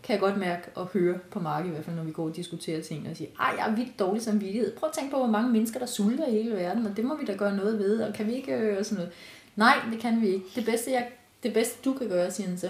kan 0.02 0.12
jeg 0.12 0.20
godt 0.20 0.36
mærke 0.36 0.62
og 0.74 0.86
høre 0.86 1.18
på 1.30 1.40
Mark 1.40 1.66
i 1.66 1.68
hvert 1.68 1.84
fald, 1.84 1.96
når 1.96 2.02
vi 2.02 2.12
går 2.12 2.24
og 2.24 2.36
diskuterer 2.36 2.82
ting 2.82 3.08
og 3.10 3.16
siger, 3.16 3.30
ej, 3.40 3.54
jeg 3.58 3.70
er 3.70 3.74
vildt 3.76 3.98
dårlig 3.98 4.22
samvittighed. 4.22 4.76
Prøv 4.76 4.88
at 4.88 4.94
tænke 4.94 5.10
på, 5.10 5.16
hvor 5.16 5.26
mange 5.26 5.50
mennesker, 5.50 5.78
der 5.78 5.86
sulter 5.86 6.26
i 6.26 6.32
hele 6.32 6.56
verden, 6.56 6.86
og 6.86 6.96
det 6.96 7.04
må 7.04 7.16
vi 7.16 7.24
da 7.24 7.32
gøre 7.32 7.56
noget 7.56 7.78
ved, 7.78 8.02
og 8.02 8.14
kan 8.14 8.26
vi 8.26 8.34
ikke 8.34 8.52
øh, 8.52 8.78
og 8.78 8.84
sådan 8.84 8.96
noget. 8.96 9.12
Nej, 9.56 9.74
det 9.92 10.00
kan 10.00 10.20
vi 10.20 10.28
ikke. 10.28 10.46
Det 10.54 10.64
bedste, 10.64 10.90
jeg, 10.90 11.08
det 11.42 11.52
bedste 11.52 11.78
du 11.84 11.94
kan 11.94 12.08
gøre, 12.08 12.30
siger 12.30 12.48
han 12.48 12.58
så, 12.58 12.68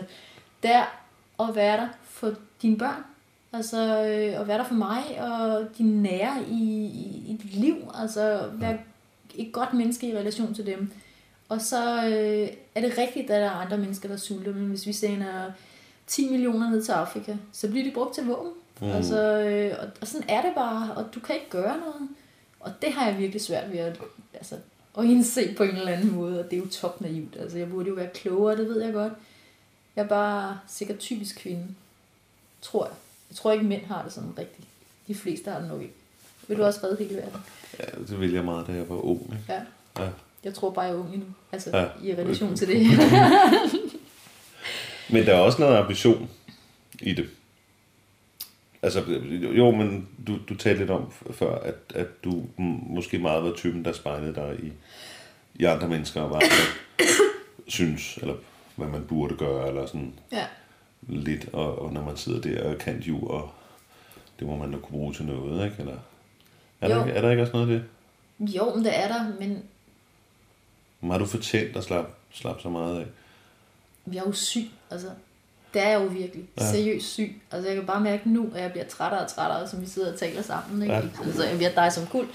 det 0.63 0.71
er 0.71 0.85
at 1.41 1.57
være 1.57 1.77
der 1.77 1.89
for 2.03 2.35
dine 2.63 2.79
børn. 2.79 3.05
Altså 3.53 3.77
øh, 3.79 4.41
at 4.41 4.49
være 4.49 4.59
der 4.59 4.65
for 4.65 4.75
mig 4.75 5.23
og 5.23 5.69
dine 5.79 6.03
nære 6.03 6.45
i, 6.51 6.85
i, 6.85 7.25
i 7.27 7.39
dit 7.43 7.55
liv. 7.55 7.77
Altså 7.95 8.51
være 8.53 8.79
et 9.35 9.53
godt 9.53 9.75
menneske 9.75 10.09
i 10.09 10.17
relation 10.17 10.55
til 10.55 10.67
dem. 10.67 10.93
Og 11.49 11.61
så 11.61 12.07
øh, 12.07 12.49
er 12.75 12.81
det 12.81 12.99
rigtigt, 12.99 13.31
at 13.31 13.41
der 13.41 13.47
er 13.47 13.51
andre 13.51 13.79
mennesker, 13.79 14.09
der 14.09 14.17
sulter. 14.17 14.55
Men 14.55 14.69
hvis 14.69 14.87
vi 14.87 14.93
sender 14.93 15.51
10 16.07 16.31
millioner 16.31 16.71
ned 16.71 16.83
til 16.83 16.93
Afrika, 16.93 17.37
så 17.53 17.69
bliver 17.69 17.85
de 17.85 17.91
brugt 17.91 18.15
til 18.15 18.27
våben. 18.27 18.53
Mm. 18.81 18.91
Altså, 18.91 19.41
øh, 19.41 19.77
og, 19.81 19.89
og 20.01 20.07
sådan 20.07 20.29
er 20.29 20.43
det 20.43 20.53
bare. 20.55 20.95
Og 20.95 21.15
du 21.15 21.21
kan 21.21 21.35
ikke 21.35 21.51
gøre 21.51 21.79
noget. 21.79 22.09
Og 22.61 22.73
det 22.83 22.93
har 22.93 23.07
jeg 23.07 23.19
virkelig 23.19 23.43
svært 23.43 23.73
ved 23.73 23.79
at, 23.79 24.01
altså, 24.35 24.55
at 24.99 25.05
indse 25.05 25.55
på 25.57 25.63
en 25.63 25.77
eller 25.77 25.93
anden 25.93 26.15
måde. 26.15 26.39
Og 26.39 26.51
det 26.51 26.53
er 26.53 26.61
jo 26.61 26.69
topnaivt. 26.69 27.37
Altså, 27.41 27.59
jeg 27.59 27.71
burde 27.71 27.89
jo 27.89 27.95
være 27.95 28.11
klogere, 28.15 28.57
det 28.57 28.69
ved 28.69 28.83
jeg 28.83 28.93
godt. 28.93 29.13
Jeg 29.97 30.03
er 30.05 30.09
bare 30.09 30.59
sikkert 30.69 30.99
typisk 30.99 31.39
kvinde. 31.39 31.67
Tror 32.63 32.87
jeg. 32.87 32.95
Jeg 33.31 33.37
tror 33.37 33.53
ikke, 33.53 33.65
mænd 33.65 33.85
har 33.85 34.03
det 34.03 34.13
sådan 34.13 34.39
rigtigt. 34.39 34.69
De 35.09 35.15
fleste 35.15 35.51
har 35.51 35.59
det 35.61 35.69
nok 35.69 35.83
ikke. 35.83 35.95
Vil 36.49 36.59
du 36.59 36.65
også 36.65 36.81
redde 36.85 36.97
hele 37.05 37.17
verden? 37.17 37.41
Ja, 37.79 37.85
det 38.09 38.21
ville 38.21 38.35
jeg 38.37 38.45
meget, 38.45 38.67
da 38.67 38.73
jeg 38.73 38.89
var 38.89 38.97
ung. 38.97 39.23
Ikke? 39.23 39.45
Ja. 39.49 39.61
Ja. 40.05 40.09
Jeg 40.45 40.55
tror 40.55 40.71
bare, 40.71 40.85
jeg 40.85 40.95
er 40.95 40.99
ung 40.99 41.15
endnu. 41.15 41.27
Altså, 41.53 41.71
Ja. 41.77 41.87
i 42.05 42.15
relation 42.15 42.57
til 42.57 42.69
det. 42.69 42.87
Men 45.13 45.27
der 45.27 45.35
er 45.35 45.39
også 45.41 45.63
noget 45.63 45.77
ambition 45.77 46.31
i 47.01 47.15
det. 47.15 47.29
Altså, 48.83 49.01
jo, 49.57 49.71
men 49.71 50.09
du, 50.27 50.39
du 50.49 50.55
talte 50.55 50.79
lidt 50.79 50.91
om 50.91 51.13
før, 51.31 51.59
at, 51.59 51.75
at 51.95 52.25
du 52.25 52.45
måske 52.89 53.19
meget 53.19 53.45
var 53.45 53.53
typen, 53.55 53.85
der 53.85 53.93
spejlede 53.93 54.35
dig 54.35 54.57
i, 54.63 54.73
i 55.55 55.65
andre 55.65 55.89
mennesker, 55.89 56.21
og 56.21 56.35
andre 56.35 56.47
synes, 57.69 58.17
eller 58.17 58.35
hvad 58.77 58.89
man 58.89 59.05
burde 59.05 59.37
gøre, 59.37 59.69
eller 59.69 59.87
sådan 59.87 60.13
ja. 60.33 60.47
Lidt, 61.03 61.49
og, 61.53 61.79
og 61.79 61.93
når 61.93 62.05
man 62.05 62.17
sidder 62.17 62.41
der 62.41 62.65
og 62.73 62.79
kan 62.79 62.99
ju, 63.01 63.27
og 63.29 63.51
det 64.39 64.47
må 64.49 64.57
man 64.57 64.73
da 64.73 64.79
kunne 64.79 64.91
bruge 64.99 65.15
til 65.15 65.25
noget, 65.25 65.65
ikke? 65.65 65.77
Eller, 65.79 65.97
er, 66.81 66.89
der, 66.89 66.97
Jo. 66.97 67.05
ikke- 67.05 67.17
er 67.17 67.21
der 67.21 67.31
ikke 67.31 67.43
også 67.43 67.53
noget 67.53 67.73
af 67.75 67.81
det? 67.81 67.85
Jo, 68.57 68.75
men 68.75 68.85
det 68.85 68.99
er 68.99 69.09
der, 69.09 69.25
men 69.41 69.63
Men 71.01 71.11
Har 71.11 71.19
du 71.19 71.27
fortjent 71.27 71.77
at 71.77 71.85
slappe 71.85 72.11
slap 72.33 72.61
så 72.61 72.69
meget 72.69 73.01
af? 73.01 73.07
jeg 74.13 74.19
er 74.19 74.23
jo 74.27 74.33
syg. 74.33 74.65
Altså, 74.91 75.09
det 75.75 75.83
er 75.83 75.89
jeg 75.89 76.01
jo 76.01 76.07
virkelig. 76.07 76.45
Ja. 76.61 76.71
Seriøst 76.71 77.07
syg. 77.13 77.41
Altså, 77.53 77.69
jeg 77.69 77.77
kan 77.77 77.87
bare 77.87 78.01
mærke 78.01 78.31
nu, 78.31 78.51
at 78.55 78.63
jeg 78.63 78.71
bliver 78.71 78.87
trættere 78.87 79.21
og 79.21 79.29
trættere, 79.31 79.69
som 79.69 79.81
vi 79.81 79.87
sidder 79.87 80.13
og 80.13 80.19
taler 80.19 80.43
sammen. 80.43 80.83
Ikke? 80.83 80.95
Ja. 80.95 81.01
Altså, 81.25 81.45
jeg 81.45 81.57
bliver 81.57 81.71
dig 81.75 81.93
som 81.93 82.07
kul. 82.07 82.27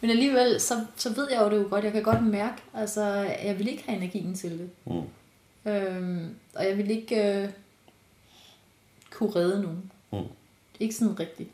Men 0.00 0.10
alligevel, 0.10 0.60
så, 0.60 0.84
så 0.96 1.14
ved 1.14 1.28
jeg 1.32 1.40
jo 1.40 1.50
det 1.50 1.56
jo 1.64 1.66
godt. 1.70 1.84
Jeg 1.84 1.92
kan 1.92 2.02
godt 2.02 2.22
mærke, 2.26 2.62
altså, 2.74 3.04
jeg 3.44 3.58
vil 3.58 3.68
ikke 3.68 3.82
have 3.86 3.96
energien 3.96 4.34
til 4.34 4.50
det. 4.58 4.70
Mm. 4.86 5.70
Øhm, 5.70 6.34
og 6.54 6.64
jeg 6.64 6.78
vil 6.78 6.90
ikke 6.90 7.42
øh, 7.42 7.48
kunne 9.10 9.30
redde 9.36 9.62
nogen. 9.62 9.90
Mm. 10.12 10.18
Ikke 10.80 10.94
sådan 10.94 11.20
rigtigt. 11.20 11.48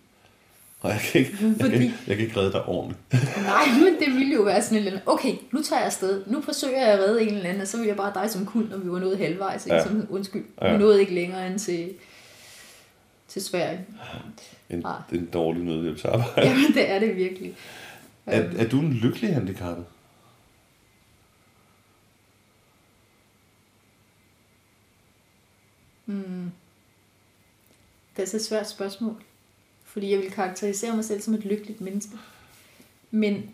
Og 0.81 0.91
jeg 0.91 1.01
kan, 1.01 1.21
ikke, 1.21 1.33
jeg, 1.33 1.39
kan, 1.57 1.61
Fordi- 1.61 1.93
jeg 2.07 2.17
kan 2.17 2.27
ikke 2.27 2.41
redde 2.41 2.53
dig 2.53 2.65
ordentligt. 2.65 3.01
Nej, 3.43 3.65
men 3.85 3.95
det 4.01 4.15
ville 4.15 4.35
jo 4.35 4.43
være 4.43 4.63
sådan 4.63 4.79
anden, 4.87 5.01
okay, 5.07 5.35
nu 5.53 5.63
tager 5.63 5.81
jeg 5.81 5.87
afsted. 5.87 6.23
Nu 6.27 6.41
forsøger 6.43 6.79
jeg 6.81 6.89
at 6.93 6.99
redde 6.99 7.23
en 7.23 7.29
eller 7.35 7.49
anden, 7.49 7.63
og 7.63 7.69
så 7.69 7.77
vil 7.79 7.87
jeg 7.87 7.97
bare 7.97 8.13
dig 8.23 8.31
som 8.31 8.47
kul, 8.47 8.69
når 8.71 8.77
vi 8.77 8.91
var 8.91 8.99
nået 8.99 9.19
halvvejs. 9.19 9.67
Ikke? 9.67 9.77
Ja. 9.77 9.83
Som, 9.85 10.07
undskyld, 10.11 10.45
Ja. 10.63 10.73
vi 10.73 10.79
nåede 10.79 11.01
ikke 11.01 11.15
længere 11.15 11.47
end 11.47 11.59
til, 11.59 11.91
til 13.29 13.43
Sverige. 13.43 13.81
En, 14.71 14.79
Nej. 14.79 14.97
en 15.13 15.27
dårlig 15.33 15.63
nødhjælpsarbejde. 15.65 16.49
Jamen, 16.49 16.75
det 16.75 16.91
er 16.91 16.99
det 16.99 17.17
virkelig. 17.17 17.55
Er, 18.27 18.43
er 18.59 18.69
du 18.69 18.81
en 18.81 18.93
lykkelig 18.93 19.35
handicappet? 19.35 19.85
Det 28.16 28.23
er 28.23 28.26
så 28.26 28.37
et 28.37 28.44
svært 28.44 28.68
spørgsmål. 28.68 29.23
Fordi 29.85 30.11
jeg 30.11 30.18
vil 30.18 30.30
karakterisere 30.30 30.94
mig 30.96 31.04
selv 31.04 31.20
som 31.20 31.35
et 31.35 31.44
lykkeligt 31.44 31.80
menneske. 31.80 32.16
Men, 33.11 33.50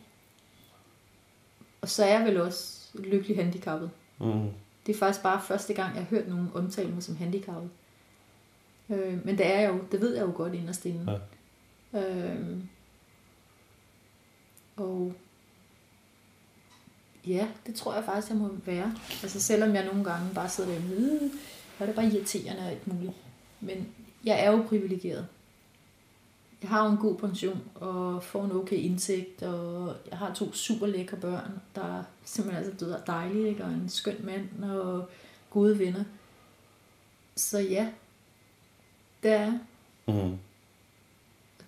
og 1.81 1.89
så 1.89 2.05
er 2.05 2.19
jeg 2.19 2.27
vel 2.27 2.41
også 2.41 2.89
lykkelig 2.95 3.37
handicappet. 3.37 3.91
Mm. 4.21 4.49
Det 4.87 4.95
er 4.95 4.99
faktisk 4.99 5.23
bare 5.23 5.43
første 5.43 5.75
gang, 5.75 5.95
jeg 5.95 6.03
har 6.03 6.11
hørt 6.11 6.29
nogen 6.29 6.49
omtale 6.55 6.91
mig 6.95 7.03
som 7.03 7.17
handicappet. 7.17 7.71
Øh, 8.91 9.27
men 9.27 9.39
det 9.39 9.47
er 9.47 9.61
jeg 9.61 9.71
jo, 9.71 9.81
det 9.93 10.01
ved 10.01 10.15
jeg 10.15 10.23
jo 10.27 10.33
godt 10.35 10.55
inderst 10.55 10.85
inde. 10.87 11.21
Ja. 11.93 12.01
Øh, 12.01 12.57
og 14.77 15.13
ja, 17.27 17.49
det 17.67 17.75
tror 17.75 17.95
jeg 17.95 18.05
faktisk, 18.05 18.29
jeg 18.29 18.37
må 18.39 18.49
være. 18.65 18.95
Altså 19.23 19.41
selvom 19.41 19.75
jeg 19.75 19.85
nogle 19.85 20.05
gange 20.05 20.35
bare 20.35 20.49
sidder 20.49 20.71
der 20.71 20.79
og 20.79 20.85
"Øh, 20.93 21.21
hvor 21.77 21.85
er 21.85 21.87
det 21.87 21.95
bare 21.95 22.07
irriterende 22.07 22.63
og 22.63 22.69
alt 22.71 22.87
muligt. 22.87 23.13
Men 23.61 23.89
jeg 24.25 24.45
er 24.45 24.51
jo 24.51 24.65
privilegeret. 24.69 25.27
Jeg 26.63 26.71
har 26.71 26.85
jo 26.85 26.91
en 26.91 26.97
god 26.97 27.17
pension 27.17 27.61
og 27.75 28.23
får 28.23 28.45
en 28.45 28.53
okay 28.53 28.77
indtægt, 28.77 29.43
og 29.43 29.97
jeg 30.11 30.19
har 30.19 30.35
to 30.35 30.53
super 30.53 30.87
lækre 30.87 31.17
børn, 31.17 31.61
der 31.75 31.99
er 31.99 32.03
simpelthen 32.25 32.65
altså 32.65 32.85
døde 32.85 33.03
dejlige, 33.07 33.49
ikke? 33.49 33.65
og 33.65 33.71
en 33.71 33.89
skøn 33.89 34.17
mand 34.21 34.71
og 34.71 35.09
gode 35.51 35.79
venner. 35.79 36.05
Så 37.37 37.59
ja, 37.59 37.89
det 39.23 39.31
er. 39.31 39.53
Mm. 40.09 40.39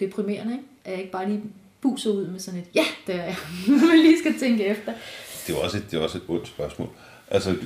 Deprimerende, 0.01 0.53
ikke? 0.53 0.65
At 0.85 0.93
jeg 0.93 1.01
ikke 1.01 1.13
bare 1.13 1.29
lige 1.29 1.43
buser 1.81 2.11
ud 2.11 2.27
med 2.27 2.41
sådan 2.41 2.61
et, 2.61 2.67
ja, 2.75 2.85
det 3.07 3.15
er 3.15 3.25
jeg. 3.25 3.37
Man 3.89 3.99
lige 3.99 4.19
skal 4.19 4.39
tænke 4.39 4.65
efter. 4.65 4.95
Det 5.47 5.57
er 5.57 5.61
også 5.61 5.77
et, 5.77 5.91
det 5.91 5.99
er 5.99 6.03
også 6.03 6.19
et 6.19 6.25
ondt 6.29 6.49
spørgsmål. 6.49 6.89
Altså, 7.31 7.57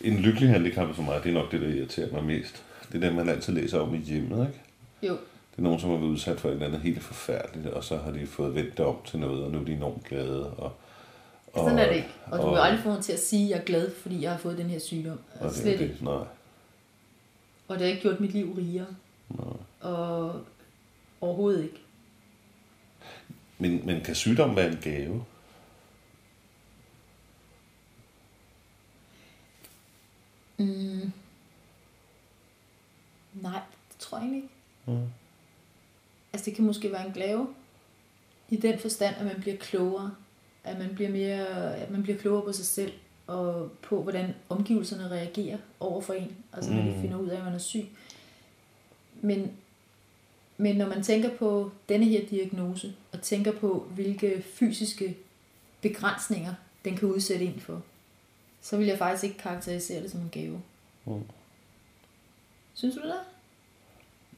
en 0.00 0.18
lykkelig 0.18 0.48
handicappet 0.48 0.96
for 0.96 1.02
mig, 1.02 1.20
det 1.24 1.30
er 1.30 1.34
nok 1.34 1.52
det, 1.52 1.60
der 1.60 1.68
irriterer 1.68 2.12
mig 2.12 2.24
mest. 2.24 2.62
Det 2.92 3.04
er 3.04 3.08
det, 3.08 3.14
man 3.16 3.28
altid 3.28 3.52
læser 3.52 3.78
om 3.80 3.94
i 3.94 3.98
hjemmet, 3.98 4.46
ikke? 4.48 4.60
Jo, 5.02 5.12
Det 5.50 5.58
er 5.58 5.62
nogen, 5.62 5.80
som 5.80 5.90
har 5.90 5.96
været 5.96 6.08
udsat 6.08 6.40
for 6.40 6.48
et 6.48 6.52
eller 6.52 6.66
andet 6.66 6.80
helt 6.80 7.02
forfærdeligt, 7.02 7.66
og 7.66 7.84
så 7.84 7.96
har 7.96 8.10
de 8.10 8.26
fået 8.26 8.54
vendt 8.54 8.80
om 8.80 8.96
til 9.06 9.18
noget, 9.18 9.44
og 9.44 9.50
nu 9.50 9.60
er 9.60 9.64
de 9.64 9.72
enormt 9.72 10.04
glade. 10.04 10.50
Og, 10.50 10.72
og, 11.52 11.64
sådan 11.68 11.78
er 11.78 11.86
det 11.88 11.96
ikke. 11.96 12.08
Og 12.26 12.38
du 12.38 12.42
og- 12.44 12.52
vil 12.52 12.58
aldrig 12.60 12.82
få 12.82 12.88
mig 12.90 13.02
til 13.04 13.12
at 13.12 13.18
sige, 13.22 13.44
at 13.44 13.50
jeg 13.50 13.58
er 13.60 13.64
glad, 13.64 13.90
fordi 13.90 14.22
jeg 14.22 14.30
har 14.30 14.38
fået 14.38 14.58
den 14.58 14.70
her 14.70 14.78
sygdom. 14.78 15.18
Og 15.40 15.44
Altså, 15.44 15.56
det, 15.56 15.62
slet 15.62 15.78
det, 15.78 15.90
ikke. 15.92 16.04
nej, 16.04 16.14
Og 17.68 17.78
det 17.78 17.78
har 17.80 17.86
ikke 17.86 18.02
gjort 18.02 18.20
mit 18.20 18.32
liv 18.32 18.54
rigere. 18.58 18.86
nej. 19.28 19.90
Og 19.92 20.40
overhovedet 21.20 21.62
ikke. 21.64 21.78
Men, 23.58 23.86
men 23.86 24.00
kan 24.00 24.14
sygdom 24.14 24.56
være 24.56 24.68
en 24.68 24.78
gave? 24.82 25.24
Mm. 30.58 31.12
Nej, 33.42 33.60
det 33.92 33.98
tror 33.98 34.18
jeg 34.18 34.34
ikke. 34.34 34.48
Mm. 34.86 35.06
Altså 36.32 36.44
det 36.44 36.54
kan 36.54 36.64
måske 36.64 36.92
være 36.92 37.06
en 37.06 37.12
gave 37.12 37.48
i 38.50 38.56
den 38.56 38.78
forstand, 38.78 39.16
at 39.16 39.26
man 39.26 39.40
bliver 39.40 39.56
klogere. 39.56 40.14
At 40.64 40.78
man 40.78 40.94
bliver, 40.94 41.10
mere, 41.10 41.76
at 41.76 41.90
man 41.90 42.02
bliver 42.02 42.18
klogere 42.18 42.42
på 42.44 42.52
sig 42.52 42.64
selv 42.66 42.92
og 43.26 43.70
på, 43.82 44.02
hvordan 44.02 44.34
omgivelserne 44.48 45.08
reagerer 45.10 45.58
over 45.80 46.00
for 46.00 46.12
en. 46.12 46.36
Altså 46.52 46.70
når 46.72 46.82
de 46.82 46.90
Mm. 46.94 47.00
finder 47.00 47.16
ud 47.18 47.28
af, 47.28 47.36
at 47.38 47.44
man 47.44 47.52
er 47.54 47.58
syg. 47.58 47.84
Men, 49.20 49.52
men 50.56 50.76
når 50.76 50.86
man 50.88 51.02
tænker 51.02 51.36
på 51.36 51.72
denne 51.88 52.06
her 52.06 52.26
diagnose, 52.26 52.94
og 53.12 53.22
tænker 53.22 53.52
på, 53.52 53.86
hvilke 53.94 54.42
fysiske 54.42 55.16
begrænsninger 55.80 56.54
den 56.84 56.96
kan 56.96 57.08
udsætte 57.08 57.44
en 57.44 57.60
for, 57.60 57.82
så 58.62 58.76
vil 58.76 58.86
jeg 58.86 58.98
faktisk 58.98 59.24
ikke 59.24 59.38
karakterisere 59.38 60.02
det 60.02 60.10
som 60.10 60.20
en 60.20 60.28
gave. 60.32 60.62
Mm. 61.04 61.22
Synes 62.74 62.94
du 62.94 63.00
det? 63.02 63.20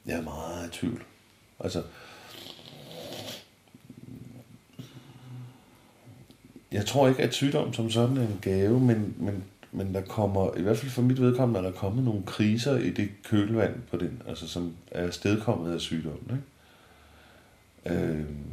Jeg 0.06 0.18
er 0.18 0.23
meget 0.23 0.68
i 0.68 0.70
tvivl. 0.70 1.04
Altså, 1.61 1.82
jeg 6.73 6.87
tror 6.87 7.08
ikke, 7.08 7.23
at 7.23 7.34
sygdom 7.34 7.73
som 7.73 7.90
sådan 7.90 8.16
er 8.16 8.23
en 8.23 8.38
gave, 8.42 8.80
men, 8.80 9.14
men, 9.18 9.44
men 9.73 9.94
der 9.94 10.00
kommer, 10.00 10.56
i 10.56 10.62
hvert 10.62 10.78
fald 10.78 10.90
for 10.90 11.02
mit 11.02 11.20
vedkommende, 11.20 11.61
er 11.61 11.64
der 11.73 11.78
kommet 11.78 12.04
nogle 12.04 12.23
kriser 12.26 12.76
i 12.76 12.90
det 12.90 13.11
kølvand 13.25 13.82
på 13.90 13.96
den, 13.96 14.23
altså 14.28 14.49
som 14.49 14.76
er 14.90 15.11
stedkommet 15.11 15.75
af 15.75 15.80
sygdommen. 15.80 16.30
Ikke? 16.30 16.42
Øhm, 17.87 18.44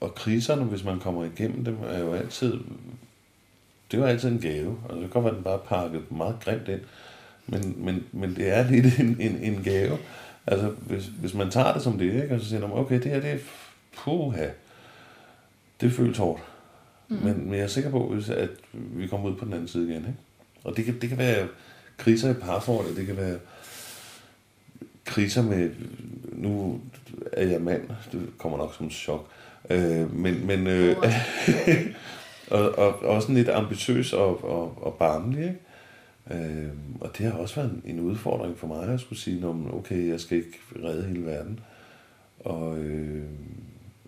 og 0.00 0.14
kriserne, 0.14 0.64
hvis 0.64 0.84
man 0.84 1.00
kommer 1.00 1.24
igennem 1.24 1.64
dem, 1.64 1.78
er 1.82 1.98
jo 1.98 2.12
altid, 2.12 2.60
det 3.90 4.00
er 4.00 4.06
altid 4.06 4.28
en 4.28 4.40
gave. 4.40 4.78
Altså, 4.82 5.00
det 5.00 5.00
kan 5.00 5.10
godt 5.10 5.24
være, 5.24 5.30
at 5.30 5.36
den 5.36 5.44
bare 5.44 5.58
pakket 5.58 6.10
meget 6.10 6.36
grimt 6.40 6.68
ind, 6.68 6.80
men, 7.46 7.74
men, 7.76 8.04
men 8.12 8.36
det 8.36 8.48
er 8.56 8.70
lidt 8.70 8.98
en, 8.98 9.16
en, 9.20 9.38
en 9.42 9.62
gave. 9.64 9.98
Altså, 10.46 10.68
hvis, 10.68 11.06
hvis 11.06 11.34
man 11.34 11.50
tager 11.50 11.72
det 11.72 11.82
som 11.82 11.98
det, 11.98 12.22
ikke? 12.22 12.34
og 12.34 12.40
så 12.40 12.48
siger 12.48 12.60
man, 12.60 12.72
okay, 12.72 12.94
det 12.94 13.04
her, 13.04 13.20
det 13.20 13.30
er, 13.30 13.38
puha, 13.96 14.46
det 15.80 15.92
føles 15.92 16.18
hårdt. 16.18 16.42
Mm. 17.08 17.16
Men, 17.16 17.44
men 17.44 17.54
jeg 17.54 17.62
er 17.62 17.66
sikker 17.66 17.90
på, 17.90 18.08
hvis, 18.14 18.28
at 18.28 18.50
vi 18.72 19.06
kommer 19.06 19.30
ud 19.30 19.36
på 19.36 19.44
den 19.44 19.52
anden 19.52 19.68
side 19.68 19.90
igen. 19.90 19.96
Ikke? 19.96 20.18
Og 20.64 20.76
det 20.76 20.84
kan, 20.84 21.00
det 21.00 21.08
kan 21.08 21.18
være 21.18 21.48
kriser 21.96 22.30
i 22.30 22.34
parforholdet, 22.34 22.96
det 22.96 23.06
kan 23.06 23.16
være 23.16 23.38
kriser 25.04 25.42
med, 25.42 25.70
nu 26.32 26.80
er 27.32 27.46
jeg 27.46 27.60
mand, 27.60 27.82
det 28.12 28.28
kommer 28.38 28.58
nok 28.58 28.74
som 28.74 28.90
chok, 28.90 29.28
øh, 29.70 30.16
men, 30.16 30.46
men 30.46 30.66
øh, 30.66 30.96
og, 32.50 32.78
og, 32.78 33.02
og 33.02 33.08
også 33.08 33.32
lidt 33.32 33.48
ambitiøs 33.48 34.12
og, 34.12 34.44
og, 34.44 34.82
og 34.82 34.94
barnlig, 34.94 35.42
ikke? 35.42 35.58
Øh, 36.30 36.68
og 37.00 37.18
det 37.18 37.26
har 37.26 37.32
også 37.32 37.54
været 37.54 37.70
en, 37.70 37.82
en 37.84 38.00
udfordring 38.00 38.58
for 38.58 38.66
mig 38.66 38.88
at 38.88 39.00
skulle 39.00 39.18
sige, 39.18 39.40
"Nå, 39.40 39.52
men 39.52 39.74
okay, 39.74 40.08
jeg 40.08 40.20
skal 40.20 40.38
ikke 40.38 40.58
redde 40.84 41.08
hele 41.08 41.26
verden, 41.26 41.60
og, 42.40 42.78
øh, 42.78 43.24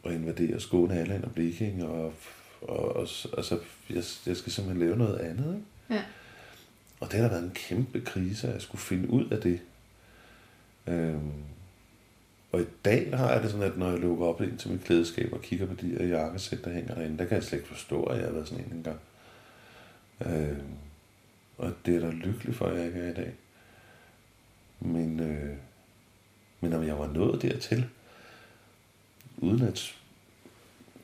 og 0.03 0.13
invadere 0.15 0.61
Skåne, 0.61 0.95
Halland 0.95 1.25
og 1.25 1.33
Bleking, 1.33 1.85
og, 1.85 2.13
og, 2.63 2.97
og 2.97 3.01
altså, 3.37 3.59
jeg, 3.91 4.03
jeg 4.27 4.37
skal 4.37 4.53
simpelthen 4.53 4.87
lave 4.87 4.97
noget 4.97 5.19
andet, 5.19 5.55
ikke? 5.55 5.67
Ja. 5.91 6.03
Og 7.01 7.13
det 7.13 7.21
har 7.21 7.29
været 7.29 7.45
en 7.45 7.53
kæmpe 7.55 8.01
krise, 8.01 8.49
at 8.49 8.55
jeg 8.55 8.63
skulle 8.63 8.81
finde 8.81 9.11
ud 9.11 9.29
af 9.31 9.41
det. 9.41 9.61
Øhm, 10.87 11.33
og 12.53 12.61
i 12.61 12.65
dag 12.85 13.17
har 13.17 13.33
jeg 13.33 13.43
det 13.43 13.51
sådan, 13.51 13.67
at 13.67 13.79
når 13.79 13.91
jeg 13.91 13.99
lukker 13.99 14.27
op 14.27 14.43
ind 14.43 14.59
til 14.59 14.71
mit 14.71 14.85
klædeskab 14.85 15.33
og 15.33 15.43
kigger 15.43 15.67
på 15.67 15.75
de 15.75 15.89
her 15.89 16.07
jakkesæt, 16.07 16.65
der 16.65 16.73
hænger 16.73 16.95
derinde, 16.95 17.19
der 17.19 17.25
kan 17.25 17.35
jeg 17.35 17.45
slet 17.45 17.59
ikke 17.59 17.69
forstå, 17.69 18.03
at 18.03 18.17
jeg 18.19 18.27
har 18.27 18.33
været 18.33 18.49
sådan 18.49 18.65
en 18.65 18.73
engang. 18.73 18.99
Øhm, 20.27 20.63
og 21.59 21.73
det 21.87 21.97
er 21.97 22.01
da 22.01 22.11
lykkelig 22.11 22.55
for, 22.55 22.67
at 22.67 22.79
jeg 22.79 22.87
ikke 22.87 22.99
er 22.99 23.11
i 23.11 23.15
dag. 23.15 23.35
Men, 24.81 25.21
øh, 25.21 25.57
men 26.61 26.73
om 26.73 26.83
jeg 26.83 26.99
var 26.99 27.13
nået 27.13 27.43
dertil, 27.43 27.87
uden 29.37 29.63
at 29.63 29.95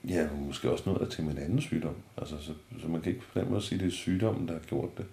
ja, 0.09 0.29
måske 0.33 0.71
også 0.71 0.91
nået 0.91 1.11
til 1.11 1.25
min 1.25 1.39
anden 1.39 1.61
sygdom. 1.61 1.97
Altså, 2.17 2.39
så, 2.39 2.55
så 2.81 2.89
man 2.89 3.01
kan 3.01 3.13
ikke 3.13 3.25
på 3.33 3.41
den 3.41 3.51
måde 3.51 3.63
sige, 3.63 3.77
at 3.77 3.81
det 3.81 3.87
er 3.87 3.97
sygdommen, 3.97 4.49
der 4.49 4.55
har 4.55 4.61
gjort 4.61 4.99
det. 4.99 5.07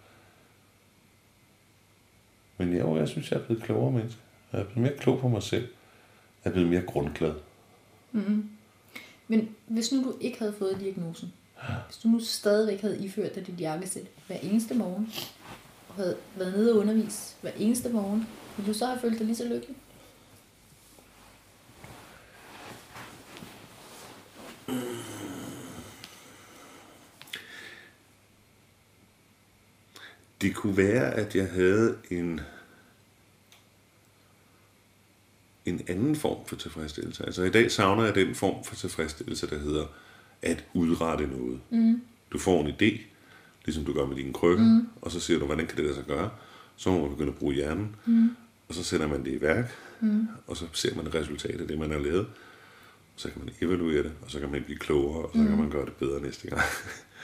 Men 2.58 2.78
jo, 2.78 2.98
jeg 2.98 3.08
synes, 3.08 3.32
jeg 3.32 3.40
er 3.40 3.46
blevet 3.46 3.64
klogere 3.64 3.92
menneske. 3.92 4.22
Jeg 4.54 4.62
er 4.62 4.66
blevet 4.66 4.82
mere 4.82 4.98
klog 4.98 5.20
på 5.20 5.28
mig 5.28 5.44
selv. 5.44 5.68
Jeg 6.44 6.50
er 6.50 6.54
blevet 6.54 6.70
mere 6.70 6.82
grundglad. 6.82 7.34
Mm-hmm. 8.12 8.50
Men 9.28 9.56
hvis 9.68 9.92
nu 9.92 10.04
du 10.04 10.18
ikke 10.22 10.40
havde 10.40 10.54
fået 10.54 10.80
diagnosen, 10.80 11.34
hvis 11.86 11.98
du 11.98 12.08
nu 12.08 12.20
stadigvæk 12.20 12.82
havde 12.82 13.06
iført 13.06 13.36
dig 13.36 13.48
dit 13.48 13.60
jakkesæt 13.60 14.08
hver 14.28 14.38
eneste 14.38 14.74
morgen, 14.74 15.14
og 15.90 15.96
havde 15.96 16.18
været 16.36 16.54
nede 16.54 16.72
og 16.72 16.78
undervise 16.78 17.36
hver 17.42 17.52
eneste 17.58 17.90
morgen, 17.90 18.28
ville 18.58 18.74
du 18.74 18.78
så 18.78 18.86
have 18.86 19.00
følt 19.00 19.20
dig 19.20 19.26
lige 19.26 19.36
så 19.36 19.44
lykkelig? 19.44 19.76
Det 30.42 30.56
kunne 30.56 30.78
være, 30.78 31.14
at 31.14 31.36
jeg 31.36 31.50
havde 31.50 31.98
en, 32.12 32.42
en 35.66 35.82
anden 35.88 36.16
form 36.16 36.46
for 36.46 36.56
tilfredsstillelse. 36.56 37.26
Altså 37.26 37.44
i 37.44 37.50
dag 37.50 37.72
savner 37.72 38.06
jeg 38.06 38.16
den 38.16 38.36
form 38.36 38.64
for 38.64 38.76
tilfredsstillelse, 38.76 39.50
der 39.50 39.60
hedder 39.60 39.88
at 40.42 40.66
udrette 40.74 41.28
noget. 41.28 41.60
Mm. 41.70 42.02
Du 42.32 42.40
får 42.40 42.62
en 42.62 42.68
idé, 42.68 43.02
ligesom 43.66 43.86
du 43.86 43.94
gør 43.94 44.06
med 44.06 44.16
dine 44.16 44.34
krykker, 44.34 44.64
mm. 44.64 44.88
og 45.02 45.12
så 45.12 45.20
siger 45.20 45.40
du, 45.40 45.46
hvordan 45.46 45.68
kan 45.68 45.78
det 45.78 45.86
lade 45.86 45.96
sig 45.96 46.06
gøre? 46.06 46.30
Så 46.76 46.92
må 46.92 47.02
man 47.02 47.10
begynde 47.10 47.32
at 47.32 47.38
bruge 47.38 47.54
hjernen, 47.56 47.96
mm. 48.06 48.30
og 48.68 48.76
så 48.76 48.84
sætter 48.84 49.08
man 49.08 49.26
det 49.26 49.32
i 49.32 49.42
værk, 49.42 49.72
mm. 50.00 50.28
og 50.48 50.58
så 50.58 50.66
ser 50.74 50.96
man 50.96 51.14
resultatet 51.16 51.62
af 51.62 51.68
det, 51.68 51.80
man 51.80 51.92
har 51.92 52.00
lavet. 52.00 52.28
Så 53.16 53.30
kan 53.32 53.42
man 53.46 53.54
evaluere 53.62 54.04
det, 54.04 54.12
og 54.22 54.32
så 54.32 54.40
kan 54.40 54.52
man 54.52 54.64
blive 54.64 54.80
klogere, 54.80 55.26
og 55.26 55.30
så 55.34 55.42
mm. 55.42 55.48
kan 55.48 55.58
man 55.58 55.70
gøre 55.70 55.86
det 55.86 55.94
bedre 55.94 56.22
næste 56.22 56.48
gang. 56.48 56.62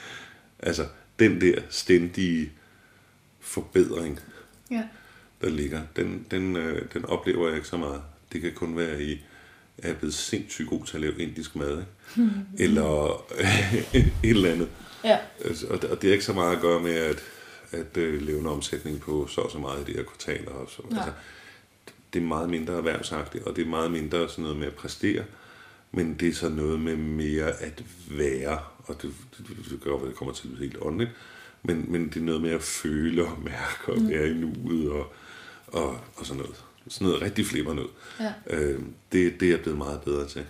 altså, 0.59 0.87
den 1.19 1.41
der 1.41 1.61
stændige 1.69 2.51
forbedring, 3.39 4.19
Ja. 4.71 4.83
der 5.41 5.49
ligger, 5.49 5.81
den, 5.95 6.25
den, 6.31 6.55
øh, 6.55 6.93
den 6.93 7.05
oplever 7.05 7.47
jeg 7.47 7.55
ikke 7.55 7.67
så 7.67 7.77
meget. 7.77 8.01
Det 8.33 8.41
kan 8.41 8.53
kun 8.53 8.77
være 8.77 9.03
i, 9.03 9.25
er 9.77 9.93
blevet 9.93 10.13
sindssygt 10.13 10.69
god 10.69 10.85
til 10.85 10.95
at 10.95 11.01
lave 11.01 11.21
indisk 11.21 11.55
mad, 11.55 11.71
ikke? 11.79 12.31
eller 12.63 13.21
et 13.93 14.11
eller 14.23 14.51
andet. 14.51 14.69
Ja. 15.03 15.17
Altså, 15.45 15.67
Og 15.67 15.81
det, 15.81 15.89
og 15.89 16.01
det 16.01 16.07
er 16.07 16.11
ikke 16.11 16.25
så 16.25 16.33
meget 16.33 16.55
at 16.55 16.61
gøre 16.61 16.79
med 16.79 16.95
at, 16.95 17.23
at 17.71 17.97
øh, 17.97 18.21
lave 18.21 18.39
en 18.39 18.47
omsætning 18.47 18.99
på 18.99 19.27
så 19.27 19.41
og 19.41 19.51
så 19.51 19.57
meget 19.57 19.89
i 19.89 19.91
de 19.91 19.97
her 19.97 20.03
kvartaler. 20.03 20.51
Og 20.51 20.69
så. 20.69 20.81
Nej. 20.89 20.99
Altså, 20.99 21.13
det 22.13 22.21
er 22.21 22.27
meget 22.27 22.49
mindre 22.49 22.73
erhvervsagtigt, 22.73 23.43
og 23.43 23.55
det 23.55 23.61
er 23.65 23.69
meget 23.69 23.91
mindre 23.91 24.29
sådan 24.29 24.41
noget 24.43 24.57
med 24.57 24.67
at 24.67 24.73
præstere, 24.73 25.23
men 25.91 26.13
det 26.19 26.27
er 26.27 26.33
så 26.33 26.49
noget 26.49 26.79
med 26.79 26.95
mere 26.95 27.51
at 27.51 27.83
være, 28.11 28.59
og 28.83 29.01
det, 29.01 29.13
det, 29.37 29.47
det, 29.47 29.57
det 29.69 29.81
gør, 29.81 29.95
at 29.95 30.07
det 30.07 30.15
kommer 30.15 30.33
til 30.33 30.47
at 30.47 30.53
lyde 30.53 30.59
helt 30.59 30.77
åndeligt, 30.81 31.11
men, 31.63 31.85
men 31.91 32.09
det 32.09 32.15
er 32.15 32.25
noget 32.25 32.41
med 32.41 32.51
at 32.51 32.61
føle 32.61 33.25
og 33.25 33.41
mærke 33.43 33.93
og 33.93 34.09
være 34.09 34.29
i 34.29 34.33
nuet 34.33 34.91
og, 34.91 35.13
og, 35.67 35.99
og 36.15 36.25
sådan 36.25 36.41
noget. 36.41 36.63
Sådan 36.89 37.07
noget 37.07 37.21
rigtig 37.21 37.45
flimmer 37.45 37.73
noget. 37.73 37.89
Ja. 38.19 38.33
Øh, 38.49 38.81
det, 39.11 39.39
det 39.39 39.45
er 39.45 39.49
jeg 39.49 39.61
blevet 39.61 39.77
meget 39.77 40.01
bedre 40.01 40.27
til. 40.27 40.45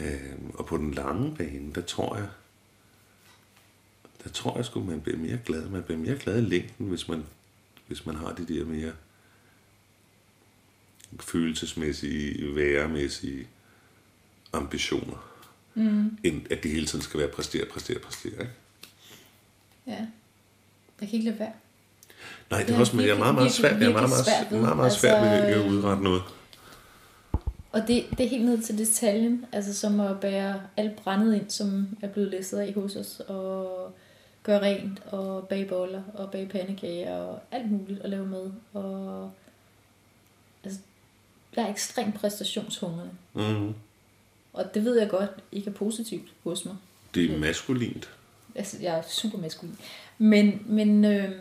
Øh, 0.00 0.32
og 0.54 0.66
på 0.66 0.76
den 0.76 0.94
lange 0.94 1.36
bane, 1.36 1.72
der 1.74 1.80
tror 1.80 2.16
jeg, 2.16 2.28
der 4.24 4.30
tror 4.30 4.56
jeg 4.56 4.64
sgu, 4.64 4.84
man 4.84 5.00
bliver 5.00 5.18
mere 5.18 5.38
glad. 5.44 5.68
Man 5.68 5.82
bliver 5.82 5.98
mere 5.98 6.18
glad 6.18 6.38
i 6.38 6.46
længden, 6.46 6.88
hvis 6.88 7.08
man, 7.08 7.24
hvis 7.86 8.06
man 8.06 8.14
har 8.14 8.32
de 8.34 8.54
der 8.54 8.64
mere 8.64 8.92
følelsesmæssige, 11.20 12.54
væremæssige 12.54 13.46
ambitioner. 14.52 15.28
Mm. 15.74 16.18
End 16.24 16.52
at 16.52 16.62
det 16.62 16.70
hele 16.70 16.86
tiden 16.86 17.02
skal 17.02 17.20
være 17.20 17.28
præstere, 17.28 17.66
præstere, 17.66 17.98
præstere. 17.98 18.32
Ikke? 18.32 18.52
ja. 19.86 20.06
Jeg 21.00 21.08
kan 21.08 21.12
ikke 21.12 21.30
lade 21.30 21.38
være. 21.38 21.52
Nej, 22.50 22.62
det 22.62 22.74
er 22.74 22.80
også, 22.80 22.96
men 22.96 23.06
jeg 23.06 23.14
er 23.14 23.18
meget, 23.18 23.34
meget 23.34 23.52
svært, 23.52 23.80
jeg 23.80 23.88
er 23.88 23.92
meget, 23.92 24.08
meget, 24.08 24.24
svært 24.24 24.60
meget, 24.62 24.76
meget 24.76 24.92
svært 24.92 25.22
ved 25.22 25.28
Altså, 25.28 25.60
at 25.62 25.70
udrette 25.70 26.02
noget. 26.04 26.22
Og 27.72 27.80
det, 27.88 28.06
det 28.18 28.26
er 28.26 28.28
helt 28.28 28.44
ned 28.44 28.62
til 28.62 28.78
detaljen, 28.78 29.44
altså 29.52 29.74
som 29.74 30.00
at 30.00 30.20
bære 30.20 30.60
alt 30.76 30.96
brændet 30.96 31.34
ind, 31.34 31.50
som 31.50 31.88
er 32.02 32.08
blevet 32.08 32.30
læsset 32.30 32.58
af 32.58 32.72
hos 32.74 32.96
os, 32.96 33.20
og 33.28 33.92
gøre 34.42 34.60
rent, 34.62 35.02
og 35.06 35.48
bage 35.48 35.64
boller, 35.64 36.02
og 36.14 36.30
bage 36.30 36.48
pandekager, 36.48 37.14
og 37.16 37.40
alt 37.50 37.70
muligt 37.70 38.00
at 38.00 38.10
lave 38.10 38.26
med. 38.26 38.50
Og, 38.72 39.30
altså, 40.64 40.80
jeg 41.56 41.64
er 41.64 41.68
ekstremt 41.70 42.14
præstationshungrende, 42.14 43.10
Mm. 43.34 43.74
og 44.52 44.74
det 44.74 44.84
ved 44.84 44.98
jeg 44.98 45.08
godt 45.08 45.30
ikke 45.52 45.70
er 45.70 45.74
positivt 45.74 46.28
hos 46.44 46.64
mig. 46.64 46.76
Det 47.14 47.34
er 47.34 47.38
maskulint. 47.38 48.08
Altså, 48.54 48.76
jeg 48.80 48.98
er 48.98 49.02
super 49.08 49.38
maskulin. 49.38 49.78
Men, 50.18 50.62
men 50.66 51.04
øh, 51.04 51.32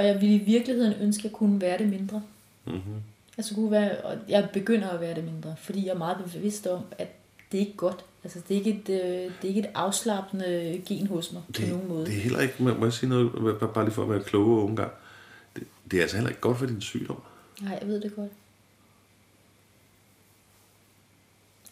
og 0.00 0.06
jeg 0.06 0.20
ville 0.20 0.34
i 0.34 0.38
virkeligheden 0.38 0.94
ønske, 1.02 1.20
at 1.20 1.24
jeg 1.24 1.32
kunne 1.32 1.60
være 1.60 1.78
det 1.78 1.88
mindre. 1.88 2.22
Mm-hmm. 2.66 2.94
Altså 3.38 3.54
kunne 3.54 3.70
være, 3.70 3.96
og 4.00 4.18
jeg 4.28 4.48
begynder 4.52 4.88
at 4.88 5.00
være 5.00 5.14
det 5.14 5.24
mindre, 5.24 5.54
fordi 5.58 5.86
jeg 5.86 5.92
er 5.92 5.98
meget 5.98 6.16
bevidst 6.32 6.66
om, 6.66 6.82
at 6.98 7.08
det 7.52 7.58
er 7.58 7.66
ikke 7.66 7.76
godt. 7.76 8.04
Altså 8.24 8.40
det 8.48 8.54
er 8.54 8.58
ikke 8.58 8.70
et, 8.70 8.88
øh, 8.88 9.24
det 9.24 9.44
er 9.44 9.48
ikke 9.48 9.60
et 9.60 9.70
afslappende 9.74 10.82
gen 10.86 11.06
hos 11.06 11.32
mig 11.32 11.42
på 11.56 11.62
nogen 11.68 11.88
måde. 11.88 12.06
Det 12.06 12.16
er 12.16 12.20
heller 12.20 12.40
ikke, 12.40 12.54
må 12.58 12.74
må 12.74 12.86
jeg 12.86 12.92
sige 12.92 13.08
noget, 13.08 13.30
bare- 13.74 13.84
lige 13.84 13.94
for 13.94 14.02
at 14.02 14.10
være 14.10 14.22
kloge 14.22 14.62
unge 14.62 14.76
gang. 14.76 14.92
Det, 15.56 15.66
det 15.90 15.96
er 15.96 16.02
altså 16.02 16.16
heller 16.16 16.28
ikke 16.30 16.40
godt 16.40 16.58
for 16.58 16.66
din 16.66 16.80
sygdom. 16.80 17.22
Nej, 17.60 17.78
jeg 17.80 17.88
ved 17.88 18.00
det 18.00 18.16
godt. 18.16 18.30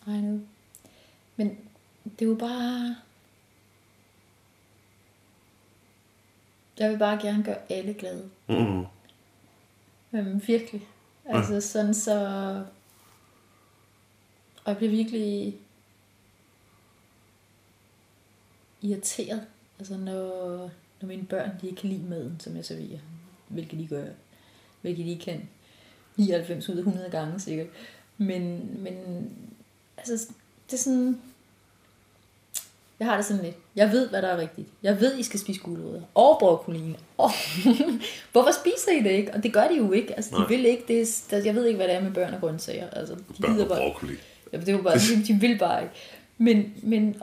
I 0.07 0.21
know. 0.21 0.41
Men 1.37 1.59
det 2.05 2.25
er 2.25 2.29
jo 2.29 2.35
bare... 2.35 2.97
Jeg 6.79 6.91
vil 6.91 6.99
bare 6.99 7.19
gerne 7.23 7.45
gøre 7.45 7.59
alle 7.71 7.95
glade. 7.95 8.31
Mm. 8.49 8.85
Øhm, 10.13 10.43
virkelig. 10.47 10.89
Altså 11.25 11.61
sådan 11.61 11.95
så... 11.95 12.19
Og 14.65 14.71
jeg 14.71 14.77
bliver 14.77 14.91
virkelig 14.91 15.57
irriteret, 18.83 19.47
altså 19.79 19.97
når, 19.97 20.71
når 21.01 21.09
mine 21.09 21.25
børn 21.25 21.51
de 21.61 21.69
ikke 21.69 21.81
kan 21.81 21.91
lide 21.91 22.09
maden, 22.09 22.41
som 22.41 22.57
jeg 22.57 22.65
serverer. 22.65 22.99
Hvilket 23.49 23.79
de 23.79 23.87
gør. 23.87 24.07
Hvilket 24.81 25.07
de 25.07 25.19
kan 25.19 25.49
99 26.17 26.69
ud 26.69 26.75
af 26.75 26.79
100 26.79 27.11
gange 27.11 27.41
sikkert. 27.41 27.67
Men, 28.19 28.71
men 28.83 28.97
altså, 29.97 30.33
det 30.67 30.73
er 30.73 30.83
sådan... 30.83 31.21
Jeg 33.01 33.07
har 33.09 33.17
det 33.17 33.25
sådan 33.25 33.43
lidt. 33.45 33.57
Jeg 33.77 33.93
ved, 33.93 34.09
hvad 34.09 34.23
der 34.23 34.29
er 34.29 34.37
rigtigt. 34.39 34.69
Jeg 34.83 35.01
ved, 35.01 35.19
I 35.19 35.23
skal 35.23 35.41
spise 35.41 35.61
gulerødder. 35.61 36.03
Og 36.15 36.37
broccoli. 36.41 36.97
Og 37.19 37.31
Hvorfor 38.33 38.51
spiser 38.53 38.93
I 39.01 39.03
det 39.03 39.11
ikke? 39.11 39.35
Og 39.35 39.43
det 39.43 39.53
gør 39.53 39.69
de 39.69 39.77
jo 39.77 39.93
ikke. 39.93 40.15
Altså, 40.17 40.31
de 40.35 40.39
Nej. 40.41 40.49
vil 40.49 40.65
ikke. 40.67 40.85
Det 40.89 41.23
er, 41.31 41.37
jeg 41.45 41.55
ved 41.55 41.67
ikke, 41.67 41.77
hvad 41.77 41.89
det 41.89 41.95
er 41.97 42.01
med 42.03 42.11
børn 42.13 42.35
og 42.35 42.41
grøntsager. 42.41 42.91
Altså, 42.91 43.15
de 43.15 43.43
Børn 43.43 43.61
og 43.61 43.69
bare, 43.69 43.79
broccoli. 43.79 44.15
ja, 44.53 44.59
det 44.59 44.69
er 44.69 44.73
jo 44.73 44.83
bare, 44.83 44.95
de, 44.99 45.25
de 45.27 45.33
vil 45.41 45.59
bare 45.59 45.83
ikke. 45.83 45.95
Men, 46.39 46.75
men 46.83 47.17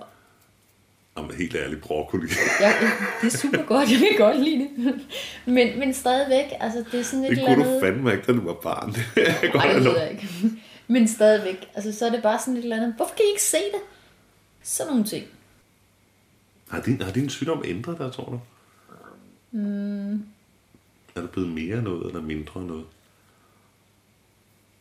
Jamen, 1.18 1.32
helt 1.36 1.56
ærligt, 1.56 1.82
broccoli. 1.82 2.28
ja, 2.62 2.74
det 3.22 3.34
er 3.34 3.38
super 3.38 3.64
godt. 3.64 3.92
Jeg 3.92 4.00
kan 4.00 4.18
godt 4.18 4.44
lide 4.44 4.60
det. 4.60 4.96
Men, 5.46 5.80
men 5.80 5.94
stadigvæk, 5.94 6.46
altså, 6.60 6.84
det 6.92 7.00
er 7.00 7.04
sådan 7.04 7.24
et 7.26 7.30
Det 7.32 7.38
eller 7.38 7.56
kunne 7.56 7.66
andet... 7.66 7.82
du 7.82 7.86
fandme 7.86 8.12
ikke, 8.12 8.24
da 8.28 8.32
du 8.32 8.42
var 8.42 8.54
barn. 8.54 8.90
Det 9.16 9.28
er 9.28 9.52
godt 9.52 9.76
det 9.76 9.84
ved 9.84 10.00
jeg 10.00 10.12
ikke. 10.12 10.30
Men 10.88 11.08
stadigvæk, 11.08 11.68
altså, 11.76 11.92
så 12.00 12.06
er 12.06 12.10
det 12.10 12.22
bare 12.24 12.40
sådan 12.40 12.58
et 12.58 12.64
eller 12.64 12.76
andet... 12.76 12.94
Hvorfor 12.98 13.16
kan 13.16 13.26
I 13.26 13.30
ikke 13.30 13.42
se 13.44 13.58
det? 13.58 13.82
Sådan 14.64 14.92
nogle 14.92 15.06
ting. 15.06 15.26
Har 16.70 16.82
din, 16.82 17.02
har 17.02 17.12
din 17.12 17.30
sygdom 17.30 17.62
ændret 17.66 17.98
dig, 17.98 18.12
tror 18.12 18.26
du? 18.30 18.40
Mm. 19.52 20.14
Er 21.16 21.22
du 21.22 21.28
blevet 21.28 21.50
mere 21.50 21.82
noget, 21.82 22.08
eller 22.08 22.22
mindre 22.22 22.66
noget? 22.66 22.86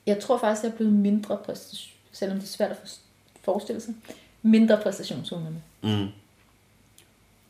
Jeg 0.06 0.20
tror 0.22 0.38
faktisk, 0.38 0.64
jeg 0.64 0.72
er 0.72 0.76
blevet 0.76 0.92
mindre 0.92 1.38
præstation, 1.44 1.92
selvom 2.12 2.38
det 2.38 2.44
er 2.44 2.48
svært 2.48 2.70
at 2.70 2.76
for- 2.76 2.98
forestille 3.42 3.80
sig, 3.80 3.94
mindre 4.42 4.80
præstationshungrende. 4.82 5.60
Mm. 5.82 6.06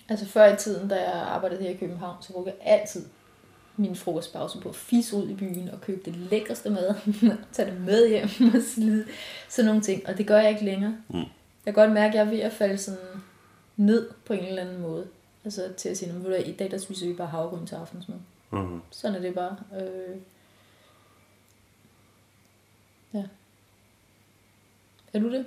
Altså 0.08 0.26
før 0.26 0.52
i 0.54 0.56
tiden, 0.56 0.88
da 0.88 0.94
jeg 1.10 1.12
arbejdede 1.12 1.62
her 1.62 1.70
i 1.70 1.74
København, 1.76 2.16
så 2.22 2.32
brugte 2.32 2.50
jeg 2.50 2.72
altid 2.72 3.04
min 3.76 3.96
frokostpause 3.96 4.60
på 4.60 4.68
at 4.68 4.74
fisse 4.76 5.16
ud 5.16 5.28
i 5.28 5.34
byen 5.34 5.68
og 5.68 5.80
købe 5.80 6.00
det 6.04 6.16
lækreste 6.16 6.70
mad, 6.70 6.94
tage 7.52 7.70
det 7.70 7.80
med 7.80 8.08
hjem 8.08 8.54
og 8.54 8.62
slide 8.74 9.04
sådan 9.48 9.66
nogle 9.66 9.82
ting. 9.82 10.08
Og 10.08 10.18
det 10.18 10.26
gør 10.26 10.38
jeg 10.38 10.50
ikke 10.50 10.64
længere. 10.64 10.96
Mm. 11.08 11.16
Jeg 11.16 11.26
kan 11.66 11.74
godt 11.74 11.92
mærke, 11.92 12.08
at 12.08 12.14
jeg 12.14 12.26
er 12.26 12.30
ved 12.30 12.40
at 12.40 12.52
falde 12.52 12.78
sådan 12.78 12.98
ned 13.76 14.10
på 14.26 14.32
en 14.32 14.44
eller 14.44 14.62
anden 14.62 14.80
måde. 14.80 15.06
Altså 15.44 15.72
til 15.76 15.88
at 15.88 15.98
sige, 15.98 16.12
"Nå, 16.12 16.18
ved 16.18 16.38
du 16.38 16.50
i 16.50 16.52
dag 16.52 16.70
der 16.70 16.78
spiser 16.78 17.06
vi 17.06 17.12
bare 17.14 17.26
havregryn 17.28 17.66
til 17.66 17.74
aftensmad. 17.74 18.16
Mm. 18.50 18.80
Sådan 18.90 19.16
er 19.16 19.20
det 19.20 19.34
bare. 19.34 19.56
Øh... 19.80 20.16
Ja. 23.14 23.24
Er 25.12 25.18
du 25.18 25.32
det? 25.32 25.46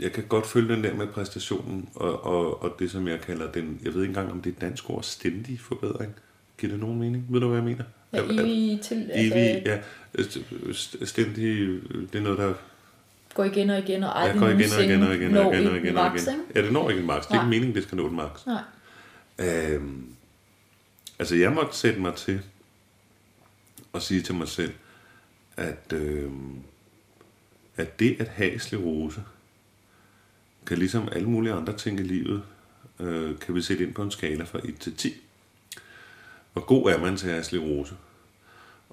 Jeg 0.00 0.12
kan 0.12 0.24
godt 0.28 0.46
følge 0.46 0.74
den 0.74 0.84
der 0.84 0.94
med 0.94 1.06
præstationen, 1.06 1.88
og, 1.94 2.24
og, 2.24 2.62
og 2.62 2.76
det 2.78 2.90
som 2.90 3.08
jeg 3.08 3.20
kalder 3.20 3.52
den, 3.52 3.80
jeg 3.84 3.94
ved 3.94 4.02
ikke 4.02 4.10
engang, 4.10 4.32
om 4.32 4.42
det 4.42 4.54
er 4.56 4.60
dansk 4.60 4.90
ord, 4.90 5.02
stændig 5.02 5.60
forbedring. 5.60 6.14
Giver 6.58 6.72
det 6.72 6.80
nogen 6.80 6.98
mening? 6.98 7.26
Ved 7.30 7.40
du, 7.40 7.46
hvad 7.48 7.56
jeg 7.58 7.64
mener? 7.64 7.84
Ja, 8.12 8.22
evig 8.22 8.80
til, 8.80 9.10
Evig, 9.14 9.62
ja. 9.66 9.80
st- 10.18 11.04
Stændig, 11.04 11.44
det 12.12 12.14
er 12.14 12.20
noget, 12.20 12.38
der 12.38 12.54
går 13.36 13.44
igen 13.44 13.70
og 13.70 13.78
igen, 13.78 14.02
og 14.04 14.12
ja, 14.16 14.20
aldrig 14.20 14.40
går 14.40 14.48
igen 14.48 14.72
og 14.72 14.84
igen 14.84 15.02
og 15.02 15.14
igen 15.14 15.36
og 15.36 15.54
igen 15.54 15.66
og 15.66 15.76
igen 15.76 15.96
og 15.96 16.04
max, 16.04 16.22
igen. 16.22 16.34
ikke? 16.34 16.52
Ja, 16.54 16.62
det 16.62 16.72
når 16.72 16.90
ikke 16.90 17.00
en 17.00 17.06
max. 17.06 17.22
Det 17.22 17.30
er 17.30 17.34
ikke 17.34 17.42
Nej. 17.42 17.50
meningen, 17.50 17.74
det 17.74 17.82
skal 17.82 17.96
nå 17.96 18.08
en 18.08 18.16
max. 18.16 18.46
Nej. 18.46 18.62
Øhm, 19.38 20.06
altså, 21.18 21.36
jeg 21.36 21.52
måtte 21.52 21.76
sætte 21.76 22.00
mig 22.00 22.14
til 22.14 22.40
at 23.94 24.02
sige 24.02 24.22
til 24.22 24.34
mig 24.34 24.48
selv, 24.48 24.72
at, 25.56 25.92
øhm, 25.92 26.58
at 27.76 27.98
det 27.98 28.16
at 28.20 28.28
have 28.28 28.58
sklerose, 28.58 29.22
kan 30.66 30.78
ligesom 30.78 31.08
alle 31.12 31.28
mulige 31.28 31.52
andre 31.52 31.72
ting 31.72 32.00
i 32.00 32.02
livet, 32.02 32.42
øh, 33.00 33.38
kan 33.38 33.54
vi 33.54 33.62
sætte 33.62 33.84
ind 33.84 33.94
på 33.94 34.02
en 34.02 34.10
skala 34.10 34.44
fra 34.44 34.60
1 34.64 34.78
til 34.78 34.96
10. 34.96 35.14
Hvor 36.52 36.62
god 36.62 36.90
er 36.90 36.98
man 36.98 37.16
til 37.16 37.26
at 37.26 37.32
have 37.32 37.44
sklerose? 37.44 37.94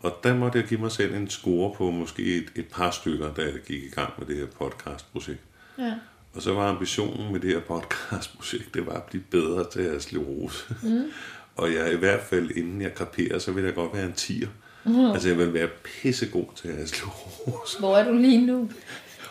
Og 0.03 0.19
der 0.23 0.33
måtte 0.35 0.59
jeg 0.59 0.67
give 0.67 0.79
mig 0.79 0.91
selv 0.91 1.15
en 1.15 1.29
score 1.29 1.75
på 1.75 1.91
måske 1.91 2.21
et, 2.37 2.51
et 2.55 2.67
par 2.67 2.91
stykker, 2.91 3.33
da 3.33 3.41
jeg 3.41 3.53
gik 3.67 3.83
i 3.83 3.89
gang 3.89 4.13
med 4.17 4.27
det 4.27 4.37
her 4.37 4.45
podcastprojekt. 4.45 5.39
Ja. 5.77 5.93
Og 6.33 6.41
så 6.41 6.53
var 6.53 6.69
ambitionen 6.69 7.31
med 7.31 7.39
det 7.39 7.49
her 7.49 7.59
podcastprojekt, 7.59 8.73
det 8.73 8.85
var 8.85 8.93
at 8.93 9.03
blive 9.03 9.23
bedre 9.31 9.69
til 9.71 9.79
at 9.79 9.85
have 9.89 10.01
sklerose. 10.01 10.63
Mm. 10.83 11.03
Og 11.55 11.73
jeg 11.73 11.93
i 11.93 11.95
hvert 11.95 12.21
fald, 12.23 12.51
inden 12.51 12.81
jeg 12.81 12.93
kraperer, 12.95 13.39
så 13.39 13.51
vil 13.51 13.63
jeg 13.63 13.73
godt 13.75 13.93
være 13.93 14.05
en 14.05 14.13
tiger. 14.13 14.47
Mm. 14.85 15.05
Altså, 15.11 15.27
jeg 15.27 15.37
vil 15.37 15.53
være 15.53 15.67
pissegod 15.83 16.45
til 16.55 16.67
at 16.67 16.89
slå 16.89 17.07
rose. 17.09 17.79
Hvor 17.79 17.97
er 17.97 18.03
du 18.11 18.17
lige 18.17 18.45
nu? 18.45 18.69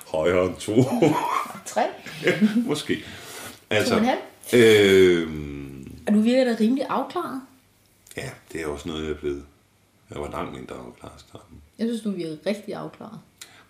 Højere 0.06 0.46
end 0.46 0.56
to. 0.56 0.72
Tre? 1.66 1.82
Måske. 2.66 2.96
To 2.96 3.02
Altså, 3.70 3.98
halv? 3.98 4.18
øhm, 4.54 5.92
Og 6.06 6.14
du 6.14 6.20
virker 6.20 6.44
da 6.44 6.56
rimelig 6.60 6.86
afklaret. 6.88 7.40
ja, 8.16 8.30
det 8.52 8.60
er 8.60 8.66
også 8.66 8.88
noget, 8.88 9.02
jeg 9.04 9.10
er 9.10 9.14
blevet. 9.16 9.42
Jeg 10.12 10.20
var 10.20 10.30
langt 10.30 10.52
mindre 10.52 10.74
afklaret 10.74 11.20
starten. 11.20 11.62
Jeg 11.78 11.86
synes, 11.88 12.02
du 12.02 12.10
virker 12.10 12.36
rigtig 12.46 12.74
afklaret. 12.74 13.18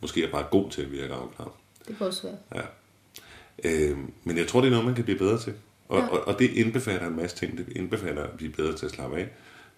Måske 0.00 0.20
er 0.20 0.24
jeg 0.24 0.32
bare 0.32 0.46
god 0.50 0.70
til 0.70 0.82
at 0.82 0.92
virke 0.92 1.14
afklaret. 1.14 1.52
Det 1.88 1.96
kan 1.96 2.06
også 2.06 2.22
være. 2.22 2.36
Ja. 2.54 2.62
Øhm, 3.64 4.12
men 4.24 4.38
jeg 4.38 4.46
tror, 4.48 4.60
det 4.60 4.66
er 4.66 4.70
noget, 4.70 4.86
man 4.86 4.94
kan 4.94 5.04
blive 5.04 5.18
bedre 5.18 5.38
til. 5.38 5.54
Og, 5.88 5.98
Ja. 5.98 6.06
og, 6.06 6.28
og 6.28 6.38
det 6.38 6.50
indbefatter 6.50 7.08
en 7.08 7.16
masse 7.16 7.36
ting. 7.36 7.58
Det 7.58 7.68
indbefatter 7.76 8.22
at 8.22 8.30
blive 8.30 8.52
bedre 8.52 8.76
til 8.76 8.86
at 8.86 8.92
slappe 8.92 9.16
af. 9.18 9.28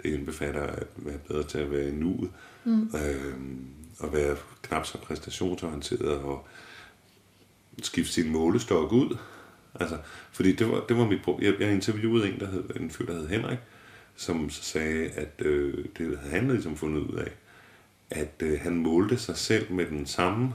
Det 0.03 0.09
indbefatter 0.15 0.63
at 0.63 0.87
være 0.97 1.19
bedre 1.19 1.43
til 1.43 1.59
at 1.59 1.71
være 1.71 1.89
i 1.89 1.93
nuet. 1.93 2.31
Mm. 2.65 2.83
Øhm, 2.83 3.67
og 3.99 4.13
være 4.13 4.37
knap 4.63 4.87
så 4.87 4.99
præstationsorienteret 4.99 6.19
og 6.19 6.47
skifte 7.83 8.13
sin 8.13 8.33
målestok 8.33 8.93
ud. 8.93 9.17
Altså, 9.81 9.99
fordi 10.33 10.53
det 10.53 10.69
var, 10.71 10.81
det 10.89 10.97
var 10.97 11.07
mit 11.07 11.23
problem. 11.25 11.53
Jeg, 11.53 11.61
jeg 11.61 11.73
interviewede 11.75 12.29
en, 12.33 12.41
der 12.41 12.47
hed, 12.51 12.65
en 12.77 12.91
fyr, 12.91 13.07
der 13.07 13.13
hed 13.15 13.29
Henrik, 13.29 13.59
som 14.17 14.51
så 14.51 14.63
sagde, 14.63 15.11
at 15.11 15.33
øh, 15.39 15.85
det 15.99 16.19
havde 16.19 16.31
han 16.31 16.49
ligesom 16.49 16.77
fundet 16.77 17.01
ud 17.01 17.19
af, 17.19 17.31
at 18.11 18.35
øh, 18.43 18.61
han 18.61 18.77
målte 18.77 19.19
sig 19.19 19.37
selv 19.37 19.73
med 19.73 19.87
den 19.87 20.07
samme 20.07 20.55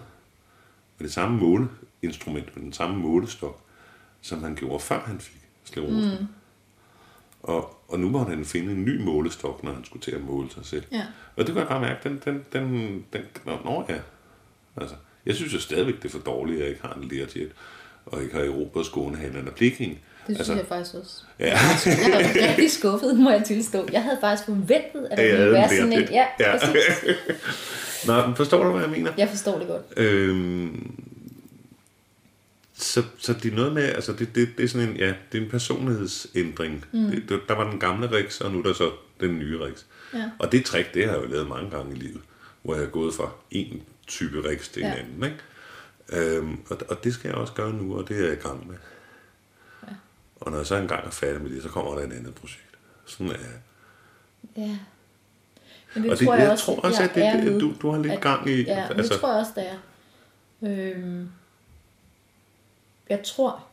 med 1.00 1.08
det 1.08 1.14
samme 1.14 1.38
måleinstrument, 1.38 2.56
med 2.56 2.64
den 2.64 2.74
samme 2.74 2.98
målestok, 2.98 3.62
som 4.22 4.44
han 4.44 4.56
gjorde 4.56 4.80
før 4.80 5.00
han 5.00 5.20
fik 5.20 5.42
sklerose. 5.64 6.18
Mm. 6.20 6.28
Og, 7.44 7.84
og 7.88 8.00
nu 8.00 8.10
måtte 8.10 8.30
han 8.30 8.46
finde 8.46 8.72
en 8.72 8.86
ny 8.86 9.02
målestok, 9.02 9.64
når 9.64 9.74
han 9.74 9.86
skulle 9.86 10.02
til 10.02 10.12
at 10.12 10.22
måle 10.22 10.52
sig 10.52 10.66
selv. 10.66 10.84
Ja. 10.92 11.06
Og 11.36 11.48
det 11.48 11.48
kunne 11.48 11.60
jeg 11.60 11.68
bare 11.68 11.82
mærke, 11.82 12.10
den, 12.10 12.22
den, 12.26 12.46
den, 12.54 13.06
den 13.14 13.22
nå, 13.46 13.58
nå 13.66 13.86
ja. 13.90 14.00
Altså, 14.78 14.96
jeg 15.26 15.36
synes 15.36 15.54
jo 15.54 15.60
stadigvæk, 15.60 15.96
det 15.96 16.06
er 16.06 16.10
for 16.10 16.20
dårligt, 16.20 16.58
at 16.58 16.62
jeg 16.62 16.70
ikke 16.70 16.82
har 16.82 16.94
en 16.94 17.04
Learjet, 17.04 17.52
og 18.06 18.24
ikke 18.24 18.36
har 18.36 18.44
Europa 18.44 18.84
Skånehandlen 18.84 19.48
og 19.48 19.54
Bliking. 19.54 20.00
Det 20.38 20.46
synes 20.46 20.50
altså, 20.50 20.54
jeg 20.54 20.66
faktisk 20.68 20.96
også. 20.96 21.22
Ja, 21.40 21.46
Jeg 21.86 22.12
var 22.14 22.50
rigtig 22.50 22.72
skuffet, 22.72 23.16
må 23.20 23.30
jeg 23.32 23.44
tilstå. 23.46 23.88
Jeg 23.92 24.04
havde 24.04 24.18
faktisk 24.22 24.46
forventet, 24.46 25.08
at 25.12 25.20
Ja, 25.20 25.24
der 25.24 25.30
jeg 25.30 25.38
ville 25.40 25.52
være 25.54 25.64
en 25.64 25.78
sådan 25.78 25.94
en... 25.94 26.08
Ja, 26.12 26.26
Ja. 26.40 26.54
Nå, 28.08 28.36
forstår 28.36 28.64
du, 28.64 28.72
hvad 28.72 28.82
jeg 28.82 28.90
mener? 28.90 29.12
Jeg 29.18 29.30
forstår 29.30 29.58
det 29.60 29.68
godt. 29.68 29.82
Øhm, 29.98 30.96
så, 32.78 33.04
så 33.18 33.34
det 33.34 33.52
er 33.52 33.56
noget 33.56 33.74
med, 33.74 33.84
altså 33.84 34.14
det, 34.14 34.36
det, 34.36 34.50
det 34.58 34.64
er 34.64 34.68
sådan 34.68 34.90
en, 34.90 34.98
ja, 34.98 35.14
det 35.32 35.38
er 35.38 35.44
en 35.44 35.50
personlighedsændring. 35.50 36.86
Mm. 36.92 37.00
Det, 37.12 37.24
det, 37.30 37.40
der 37.48 37.56
var 37.56 37.70
den 37.72 37.80
gamle 37.80 38.12
Rex, 38.12 38.42
og 38.42 38.52
nu 38.52 38.60
er 38.60 38.64
der 38.64 38.74
så 38.74 38.92
den 39.20 39.40
nye 39.40 39.60
Rex. 39.66 39.84
Ja. 40.14 40.24
Og 40.40 40.52
det 40.52 40.66
trick, 40.66 40.94
det 40.94 41.06
har 41.06 41.14
jeg 41.14 41.24
jo 41.24 41.28
lavet 41.32 41.48
mange 41.48 41.70
gange 41.70 41.96
i 41.96 42.00
livet, 42.00 42.22
hvor 42.64 42.76
jeg 42.76 42.84
er 42.84 42.88
gået 42.90 43.14
fra 43.14 43.30
en 43.52 43.82
type 44.08 44.50
Rex 44.50 44.70
til 44.70 44.82
en 44.84 44.88
Ja. 44.90 44.96
anden, 44.96 45.24
ikke? 45.24 46.36
Øhm, 46.38 46.58
og, 46.70 46.78
og 46.90 47.04
det 47.04 47.14
skal 47.14 47.28
jeg 47.30 47.38
også 47.38 47.54
gøre 47.54 47.74
nu, 47.74 47.96
og 47.98 48.08
det 48.10 48.18
er 48.20 48.24
jeg 48.24 48.34
i 48.34 48.48
gang 48.48 48.68
med. 48.68 48.76
Og 50.40 50.52
når 50.52 50.58
jeg 50.58 50.68
så 50.68 50.76
engang 50.76 51.06
er 51.08 51.12
færdig 51.12 51.42
med 51.42 51.52
det, 51.52 51.64
så 51.64 51.70
kommer 51.70 51.92
der 51.96 52.08
et 52.08 52.14
andet 52.14 52.36
projekt. 52.36 52.78
Sådan 53.06 53.28
er 53.28 53.34
jeg. 53.40 53.60
Ja. 54.58 54.78
Men 55.96 56.04
det, 56.04 56.12
Og 56.12 56.18
det- 56.20 56.26
tror 56.28 56.34
jeg, 56.36 56.44
jeg 56.44 56.52
også, 56.52 56.66
tror 56.66 56.76
også, 56.82 57.02
jeg 57.02 57.10
at 57.10 57.16
det- 57.16 57.26
er 57.26 57.42
det- 57.52 57.62
du- 57.62 57.74
du 57.82 57.90
har 57.92 58.00
lidt 58.02 58.22
gang 58.22 58.50
i- 58.50 58.64
Ja, 58.64 58.88
altså, 58.94 59.14
det 59.14 59.22
tror 59.22 59.30
jeg 59.30 59.38
også, 59.40 59.52
det 59.56 59.68
er. 59.70 59.78
Øhm, 60.62 61.30
jeg 63.10 63.24
tror, 63.24 63.66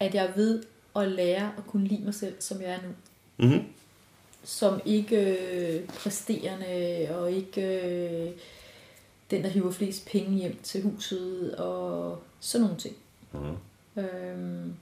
at 0.00 0.14
jeg 0.14 0.32
ved 0.36 0.62
at 0.96 1.08
lære 1.08 1.52
at 1.58 1.66
kunne 1.66 1.86
lide 1.86 2.04
mig 2.04 2.14
selv, 2.14 2.34
som 2.40 2.60
jeg 2.62 2.70
er 2.70 2.78
nu. 2.82 2.88
Mm-hmm. 3.48 3.64
Som 4.44 4.80
ikke 4.84 5.16
øh, 5.16 5.88
præsterende, 5.88 7.08
og 7.18 7.32
ikke 7.32 7.62
øh, 7.82 8.30
den, 9.30 9.42
der 9.42 9.48
hiver 9.48 9.70
flest 9.70 10.06
penge 10.06 10.30
hjem 10.38 10.58
til 10.62 10.82
huset, 10.82 11.54
og 11.56 12.22
sådan 12.40 12.62
nogle 12.62 12.80
ting. 12.80 12.96
Mm. 13.32 14.02
Øhm, 14.02 14.74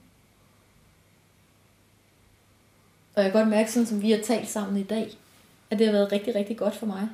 og 3.17 3.23
jeg 3.23 3.31
kan 3.31 3.41
godt 3.41 3.49
mærke, 3.49 3.71
sådan 3.71 3.85
som 3.85 4.01
vi 4.01 4.11
har 4.11 4.21
talt 4.23 4.49
sammen 4.49 4.77
i 4.77 4.83
dag, 4.83 5.17
at 5.69 5.79
det 5.79 5.87
har 5.87 5.93
været 5.93 6.11
rigtig, 6.11 6.35
rigtig 6.35 6.57
godt 6.57 6.75
for 6.75 6.85
mig. 6.85 7.09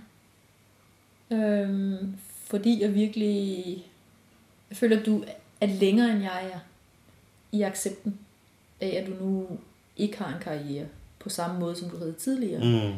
Øhm, 1.32 2.16
fordi 2.46 2.82
jeg 2.82 2.94
virkelig... 2.94 3.66
Jeg 4.70 4.78
føler, 4.78 5.00
at 5.00 5.06
du 5.06 5.24
er 5.62 5.68
længere, 5.68 6.12
end 6.12 6.22
jeg 6.22 6.50
er 6.54 6.60
i 7.52 7.62
accepten 7.62 8.20
af, 8.82 8.88
at 8.88 9.08
du 9.08 9.26
nu 9.26 9.48
ikke 9.98 10.18
har 10.18 10.36
en 10.36 10.42
karriere 10.42 10.86
på 11.20 11.30
samme 11.30 11.60
måde, 11.60 11.76
som 11.76 11.90
du 11.90 11.98
havde 11.98 12.14
tidligere. 12.14 12.92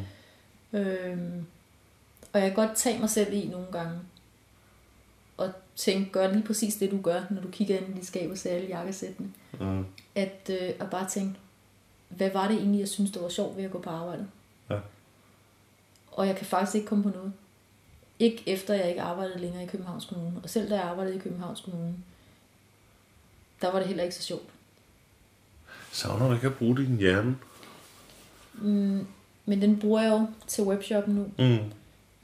Mm. 0.72 0.78
Øhm, 0.78 1.46
og 2.32 2.40
jeg 2.40 2.48
kan 2.48 2.66
godt 2.66 2.76
tage 2.76 2.98
mig 2.98 3.10
selv 3.10 3.32
i 3.32 3.48
nogle 3.48 3.66
gange. 3.72 3.98
Og 5.36 5.52
tænke, 5.76 6.10
gør 6.10 6.32
lige 6.32 6.44
præcis 6.44 6.74
det, 6.74 6.90
du 6.90 7.00
gør, 7.00 7.22
når 7.30 7.42
du 7.42 7.48
kigger 7.48 7.78
ind 7.78 7.88
i 7.88 7.98
dit 7.98 8.06
skab 8.06 8.30
og 8.30 8.38
ser 8.38 8.50
alle 8.50 8.68
jakkesættene. 8.68 9.32
Mm. 9.60 9.84
At, 10.14 10.50
øh, 10.50 10.70
at 10.80 10.90
bare 10.90 11.08
tænke, 11.08 11.38
hvad 12.08 12.30
var 12.30 12.48
det 12.48 12.56
egentlig, 12.56 12.80
jeg 12.80 12.88
synes, 12.88 13.10
der 13.10 13.20
var 13.20 13.28
sjovt 13.28 13.56
ved 13.56 13.64
at 13.64 13.70
gå 13.70 13.78
på 13.78 13.90
arbejde? 13.90 14.26
Ja. 14.70 14.78
Og 16.12 16.26
jeg 16.26 16.36
kan 16.36 16.46
faktisk 16.46 16.74
ikke 16.74 16.86
komme 16.86 17.04
på 17.04 17.10
noget. 17.10 17.32
Ikke 18.18 18.42
efter 18.46 18.74
jeg 18.74 18.88
ikke 18.88 19.02
arbejdede 19.02 19.38
længere 19.38 19.62
i 19.62 19.66
Københavns 19.66 20.04
Kommune. 20.04 20.40
Og 20.42 20.50
selv 20.50 20.70
da 20.70 20.74
jeg 20.74 20.84
arbejdede 20.84 21.16
i 21.16 21.18
Københavns 21.18 21.60
Kommune, 21.60 21.94
der 23.62 23.72
var 23.72 23.78
det 23.78 23.88
heller 23.88 24.04
ikke 24.04 24.16
så 24.16 24.22
sjovt. 24.22 24.48
Savner 25.92 26.28
du 26.28 26.34
ikke 26.34 26.46
at 26.46 26.54
bruge 26.54 26.76
din 26.76 26.96
hjerne? 26.96 27.36
Mm, 28.54 29.06
men 29.46 29.62
den 29.62 29.78
bruger 29.78 30.02
jeg 30.02 30.10
jo 30.10 30.26
til 30.46 30.64
webshoppen 30.64 31.14
nu. 31.14 31.22
Mm. 31.38 31.58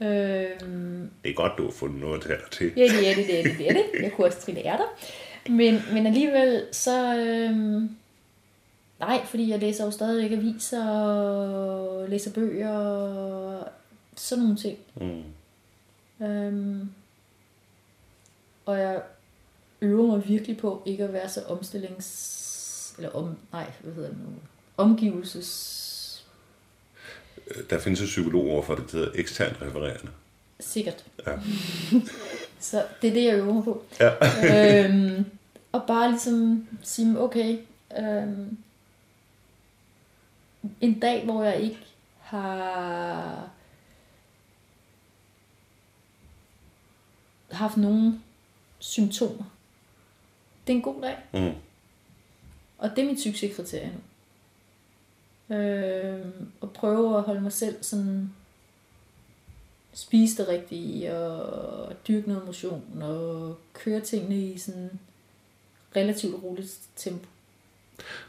Øhm, 0.07 1.09
Det 1.23 1.29
er 1.29 1.33
godt, 1.33 1.51
du 1.57 1.63
har 1.63 1.71
fundet 1.71 1.99
noget 2.01 2.23
dig 2.23 2.37
til. 2.51 2.71
Ja, 2.77 2.81
det 2.83 3.11
er 3.11 3.15
det, 3.15 3.27
det 3.27 3.39
er 3.39 3.43
det, 3.43 3.57
det 3.57 3.69
er 3.69 3.73
det. 3.73 3.83
Jeg 4.01 4.11
kunne 4.11 4.27
også 4.27 4.41
trille 4.41 4.65
ærter. 4.65 4.85
Men, 5.49 5.81
men 5.93 6.05
alligevel, 6.07 6.65
så... 6.71 7.17
Øhm, 7.17 7.95
nej, 8.99 9.25
fordi 9.25 9.49
jeg 9.49 9.59
læser 9.59 9.85
jo 9.85 9.91
stadigvæk 9.91 10.31
aviser, 10.31 10.89
og 10.89 12.09
læser 12.09 12.31
bøger, 12.31 12.77
og 12.77 13.67
sådan 14.15 14.43
nogle 14.43 14.57
ting. 14.57 14.77
Mm. 14.95 15.23
Øhm, 16.25 16.89
og 18.65 18.79
jeg 18.79 19.01
øver 19.81 20.07
mig 20.07 20.27
virkelig 20.27 20.57
på 20.57 20.83
ikke 20.85 21.03
at 21.03 21.13
være 21.13 21.29
så 21.29 21.41
omstillings... 21.41 22.39
Eller 22.97 23.09
om... 23.09 23.37
Nej, 23.51 23.71
hvad 23.81 23.93
hedder 23.93 24.09
det 24.09 24.17
nu? 24.17 24.25
Omgivelses... 24.77 26.25
Der 27.69 27.79
findes 27.79 28.01
et 28.01 28.05
psykologord 28.05 28.65
for 28.65 28.75
det, 28.75 28.91
der 28.91 28.97
hedder 28.97 29.11
ekstern 29.15 29.55
refererende. 29.61 30.11
Sikkert. 30.59 31.05
Ja. 31.27 31.31
Så 32.59 32.83
det 33.01 33.09
er 33.09 33.13
det, 33.13 33.23
jeg 33.23 33.35
øver 33.35 33.53
mig 33.53 33.63
på. 33.63 33.83
Ja. 33.99 34.85
øhm, 34.85 35.25
og 35.71 35.81
bare 35.87 36.11
ligesom 36.11 36.67
sige, 36.83 37.19
okay, 37.19 37.57
øhm, 37.99 38.57
en 40.81 40.99
dag, 40.99 41.25
hvor 41.25 41.43
jeg 41.43 41.61
ikke 41.61 41.79
har 42.19 43.49
haft 47.51 47.77
nogen 47.77 48.23
symptomer, 48.79 49.43
det 50.67 50.73
er 50.73 50.77
en 50.77 50.83
god 50.83 51.01
dag. 51.01 51.17
Mm. 51.33 51.55
Og 52.77 52.89
det 52.89 52.99
er 52.99 53.05
mit 53.05 53.21
succeskriterie 53.21 53.91
nu. 53.93 53.99
Øhm, 55.55 56.51
og 56.61 56.73
prøve 56.73 57.17
at 57.17 57.23
holde 57.23 57.41
mig 57.41 57.53
selv 57.53 57.83
sådan 57.83 58.33
spise 59.93 60.37
det 60.37 60.47
rigtige 60.47 61.17
og 61.17 61.93
dyrke 62.07 62.27
noget 62.27 62.45
motion 62.45 63.01
og 63.01 63.57
køre 63.73 64.01
tingene 64.01 64.37
i 64.37 64.57
sådan 64.57 64.99
relativt 65.95 66.43
roligt 66.43 66.79
tempo. 66.95 67.27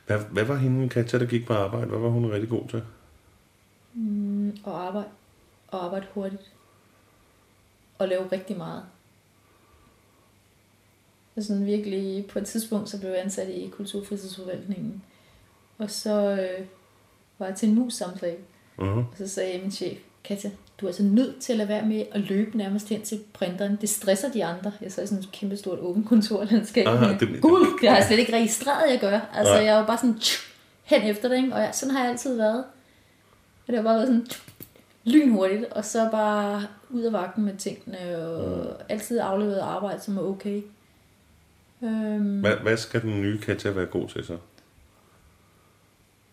Hvad, 0.06 0.18
hvad 0.18 0.44
var 0.44 0.56
hende, 0.56 0.88
Katja, 0.88 1.18
der 1.18 1.26
gik 1.26 1.46
på 1.46 1.52
arbejde? 1.54 1.86
Hvad 1.86 1.98
var 1.98 2.08
hun 2.08 2.32
rigtig 2.32 2.48
god 2.48 2.68
til? 2.68 2.82
Mm, 3.94 4.56
og 4.64 4.86
arbejde. 4.86 5.08
Og 5.68 5.84
arbejde 5.84 6.06
hurtigt. 6.14 6.52
Og 7.98 8.08
lave 8.08 8.28
rigtig 8.32 8.56
meget. 8.56 8.82
Og 11.36 11.42
sådan 11.42 11.66
virkelig, 11.66 12.26
på 12.26 12.38
et 12.38 12.46
tidspunkt, 12.46 12.88
så 12.88 13.00
blev 13.00 13.10
jeg 13.10 13.20
ansat 13.20 13.48
i 13.48 13.68
kulturfritidsforvaltningen. 13.68 15.02
Og 15.78 15.90
så 15.90 16.30
øh, 16.30 16.66
var 17.38 17.46
jeg 17.46 17.56
til 17.56 17.68
en 17.68 17.74
mus 17.74 17.94
samtale. 17.94 18.38
Uh-huh. 18.78 18.84
Og 18.84 19.14
så 19.16 19.28
sagde 19.28 19.60
min 19.60 19.70
chef, 19.70 19.98
Katja, 20.24 20.50
du 20.80 20.86
er 20.86 20.88
altså 20.90 21.02
nødt 21.02 21.40
til 21.40 21.52
at 21.52 21.56
lade 21.58 21.68
være 21.68 21.86
med 21.86 22.04
at 22.12 22.20
løbe 22.20 22.56
nærmest 22.58 22.88
hen 22.88 23.02
til 23.02 23.20
printeren. 23.32 23.76
Det 23.80 23.88
stresser 23.88 24.32
de 24.32 24.44
andre. 24.44 24.72
Jeg 24.80 24.92
så 24.92 25.02
i 25.02 25.06
sådan 25.06 25.22
et 25.24 25.32
kæmpe 25.32 25.56
stort 25.56 25.78
åbent 25.78 26.08
kontorlandskab. 26.08 26.86
Aha, 26.86 27.14
det- 27.20 27.40
Gud, 27.42 27.66
det 27.80 27.88
har 27.88 27.96
jeg 27.96 28.06
slet 28.06 28.18
ikke 28.18 28.32
registreret, 28.36 28.90
jeg 28.90 29.00
gør. 29.00 29.20
Altså, 29.34 29.54
Nej. 29.54 29.64
jeg 29.64 29.76
var 29.76 29.86
bare 29.86 29.98
sådan 29.98 30.18
tsk, 30.18 30.40
hen 30.84 31.02
efter 31.02 31.28
det, 31.28 31.36
ikke? 31.36 31.54
Og 31.54 31.60
jeg, 31.60 31.70
sådan 31.74 31.94
har 31.94 32.02
jeg 32.02 32.10
altid 32.12 32.36
været. 32.36 32.64
Og 33.66 33.66
det 33.66 33.76
har 33.76 33.82
bare 33.82 33.94
været 33.94 34.06
sådan 34.06 34.26
tsk, 34.26 34.42
lynhurtigt, 35.04 35.64
og 35.64 35.84
så 35.84 36.08
bare 36.10 36.62
ud 36.90 37.02
af 37.02 37.12
vagten 37.12 37.44
med 37.44 37.56
tingene, 37.56 38.26
og 38.26 38.64
mm. 38.64 38.70
altid 38.88 39.18
afleveret 39.18 39.58
arbejde, 39.60 40.00
som 40.02 40.16
er 40.18 40.22
okay. 40.22 40.62
Øhm, 41.82 42.40
Hvad, 42.40 42.56
hvad 42.56 42.76
skal 42.76 43.02
den 43.02 43.20
nye 43.20 43.38
Katja 43.38 43.70
være 43.70 43.86
god 43.86 44.08
til 44.08 44.24
så? 44.24 44.36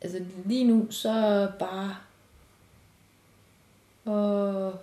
altså 0.01 0.19
lige 0.45 0.63
nu, 0.63 0.88
så 0.89 1.47
bare 1.60 1.95
og, 4.06 4.80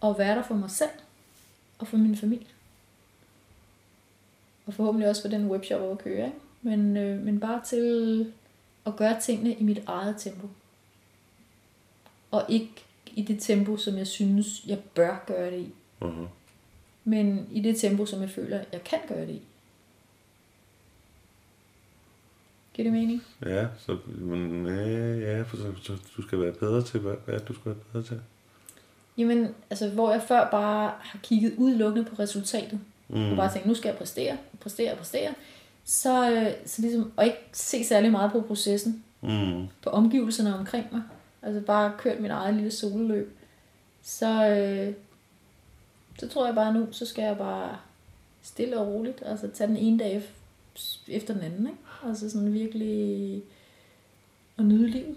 og 0.00 0.18
være 0.18 0.36
der 0.36 0.42
for 0.42 0.54
mig 0.54 0.70
selv 0.70 0.90
og 1.78 1.86
for 1.86 1.96
min 1.96 2.16
familie. 2.16 2.46
Og 4.66 4.74
forhåbentlig 4.74 5.08
også 5.08 5.22
for 5.22 5.28
den 5.28 5.50
webshop 5.50 5.80
over 5.80 5.92
at 5.92 5.98
køre, 5.98 6.26
ikke? 6.26 6.38
Men, 6.62 6.96
øh, 6.96 7.20
men 7.20 7.40
bare 7.40 7.64
til 7.64 8.32
at 8.86 8.96
gøre 8.96 9.20
tingene 9.20 9.54
i 9.54 9.62
mit 9.62 9.82
eget 9.86 10.14
tempo. 10.18 10.48
Og 12.30 12.44
ikke 12.48 12.84
i 13.06 13.22
det 13.22 13.40
tempo, 13.40 13.76
som 13.76 13.96
jeg 13.96 14.06
synes, 14.06 14.64
jeg 14.66 14.78
bør 14.94 15.24
gøre 15.26 15.50
det 15.50 15.58
i. 15.58 15.72
Uh-huh. 16.02 16.26
Men 17.04 17.48
i 17.52 17.60
det 17.60 17.80
tempo, 17.80 18.06
som 18.06 18.20
jeg 18.20 18.30
føler, 18.30 18.64
jeg 18.72 18.84
kan 18.84 18.98
gøre 19.08 19.26
det 19.26 19.34
i. 19.34 19.42
Giver 22.74 22.90
det 22.90 22.92
mening? 22.92 23.22
Ja, 23.46 23.66
så, 23.78 23.96
men, 24.06 24.66
ja, 25.20 25.42
for 25.42 25.56
så, 25.56 25.72
så, 25.82 25.92
du 26.16 26.22
skal 26.22 26.40
være 26.40 26.52
bedre 26.52 26.82
til, 26.82 27.00
hvad, 27.00 27.14
hvad 27.24 27.40
du 27.40 27.54
skal 27.54 27.64
være 27.66 27.76
bedre 27.92 28.04
til? 28.04 28.20
Jamen, 29.18 29.48
altså, 29.70 29.88
hvor 29.88 30.12
jeg 30.12 30.22
før 30.28 30.50
bare 30.50 30.92
har 31.00 31.18
kigget 31.22 31.54
udelukkende 31.56 32.08
på 32.10 32.16
resultatet, 32.18 32.80
mm. 33.08 33.30
og 33.30 33.36
bare 33.36 33.52
tænkt, 33.52 33.66
nu 33.66 33.74
skal 33.74 33.88
jeg 33.88 33.98
præstere, 33.98 34.36
præstere, 34.60 34.96
præstere, 34.96 35.34
så, 35.84 36.30
øh, 36.32 36.50
så 36.66 36.82
ligesom, 36.82 37.12
og 37.16 37.24
ikke 37.24 37.38
se 37.52 37.84
særlig 37.84 38.10
meget 38.10 38.32
på 38.32 38.40
processen, 38.40 39.04
Mm. 39.20 39.66
på 39.82 39.90
omgivelserne 39.90 40.58
omkring 40.58 40.86
mig, 40.92 41.02
altså 41.42 41.60
bare 41.60 41.92
kørt 41.98 42.20
mit 42.20 42.30
eget 42.30 42.54
lille 42.54 42.70
sololøb, 42.70 43.36
så, 44.02 44.48
øh, 44.48 44.94
så 46.18 46.28
tror 46.28 46.46
jeg 46.46 46.54
bare 46.54 46.74
nu, 46.74 46.86
så 46.90 47.06
skal 47.06 47.22
jeg 47.22 47.38
bare 47.38 47.76
stille 48.42 48.78
og 48.78 48.86
roligt, 48.86 49.22
altså 49.26 49.48
tage 49.54 49.68
den 49.68 49.76
ene 49.76 49.98
dag 49.98 50.22
efter 51.08 51.34
den 51.34 51.42
anden, 51.42 51.66
ikke? 51.66 51.78
Altså 52.08 52.30
sådan 52.30 52.52
virkelig 52.52 53.42
at 54.58 54.64
nyde 54.64 54.90
livet. 54.90 55.16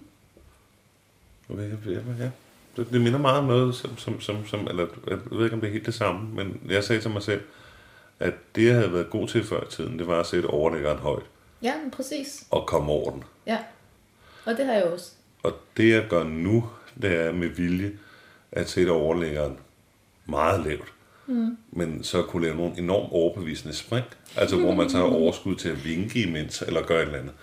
Okay, 1.49 1.71
ja. 2.19 2.29
Det, 2.77 2.89
det 2.91 3.01
minder 3.01 3.19
meget 3.19 3.39
om 3.39 3.45
noget, 3.45 3.75
som, 3.75 3.97
som, 3.97 4.21
som, 4.21 4.47
som, 4.47 4.67
eller 4.67 4.87
jeg 5.07 5.19
ved 5.31 5.43
ikke, 5.43 5.53
om 5.53 5.61
det 5.61 5.67
er 5.67 5.71
helt 5.71 5.85
det 5.85 5.93
samme, 5.93 6.29
men 6.35 6.61
jeg 6.69 6.83
sagde 6.83 7.01
til 7.01 7.11
mig 7.11 7.23
selv, 7.23 7.41
at 8.19 8.33
det, 8.55 8.65
jeg 8.65 8.75
havde 8.75 8.93
været 8.93 9.09
god 9.09 9.27
til 9.27 9.43
før 9.43 9.63
i 9.63 9.71
tiden, 9.71 9.99
det 9.99 10.07
var 10.07 10.19
at 10.19 10.25
sætte 10.25 10.47
overlæggeren 10.47 10.97
højt 10.97 11.23
Ja, 11.61 11.73
men 11.81 11.91
præcis. 11.91 12.47
og 12.51 12.67
komme 12.67 12.91
over 12.91 13.11
den. 13.11 13.23
Ja. 13.45 13.57
Og 14.45 14.57
det 14.57 14.65
har 14.65 14.73
jeg 14.73 14.83
også. 14.83 15.11
Og 15.43 15.53
det, 15.77 15.89
jeg 15.89 16.05
gør 16.09 16.23
nu, 16.23 16.69
det 17.01 17.11
er 17.15 17.31
med 17.31 17.47
vilje 17.47 17.97
at 18.51 18.69
sætte 18.69 18.89
overlæggeren 18.91 19.57
meget 20.25 20.65
lavt. 20.65 20.93
Mm. 21.27 21.57
Men 21.71 22.03
så 22.03 22.21
kunne 22.23 22.43
lave 22.43 22.55
nogle 22.55 22.77
enormt 22.77 23.11
overbevisende 23.11 23.75
spring. 23.75 24.05
Altså, 24.35 24.57
hvor 24.57 24.75
man 24.75 24.89
så 24.89 24.97
har 24.97 25.03
overskud 25.03 25.55
til 25.55 25.69
at 25.69 25.85
vinke 25.85 26.21
imens, 26.21 26.61
eller 26.61 26.85
gøre 26.85 27.01
et 27.01 27.05
eller 27.05 27.19
andet. 27.19 27.33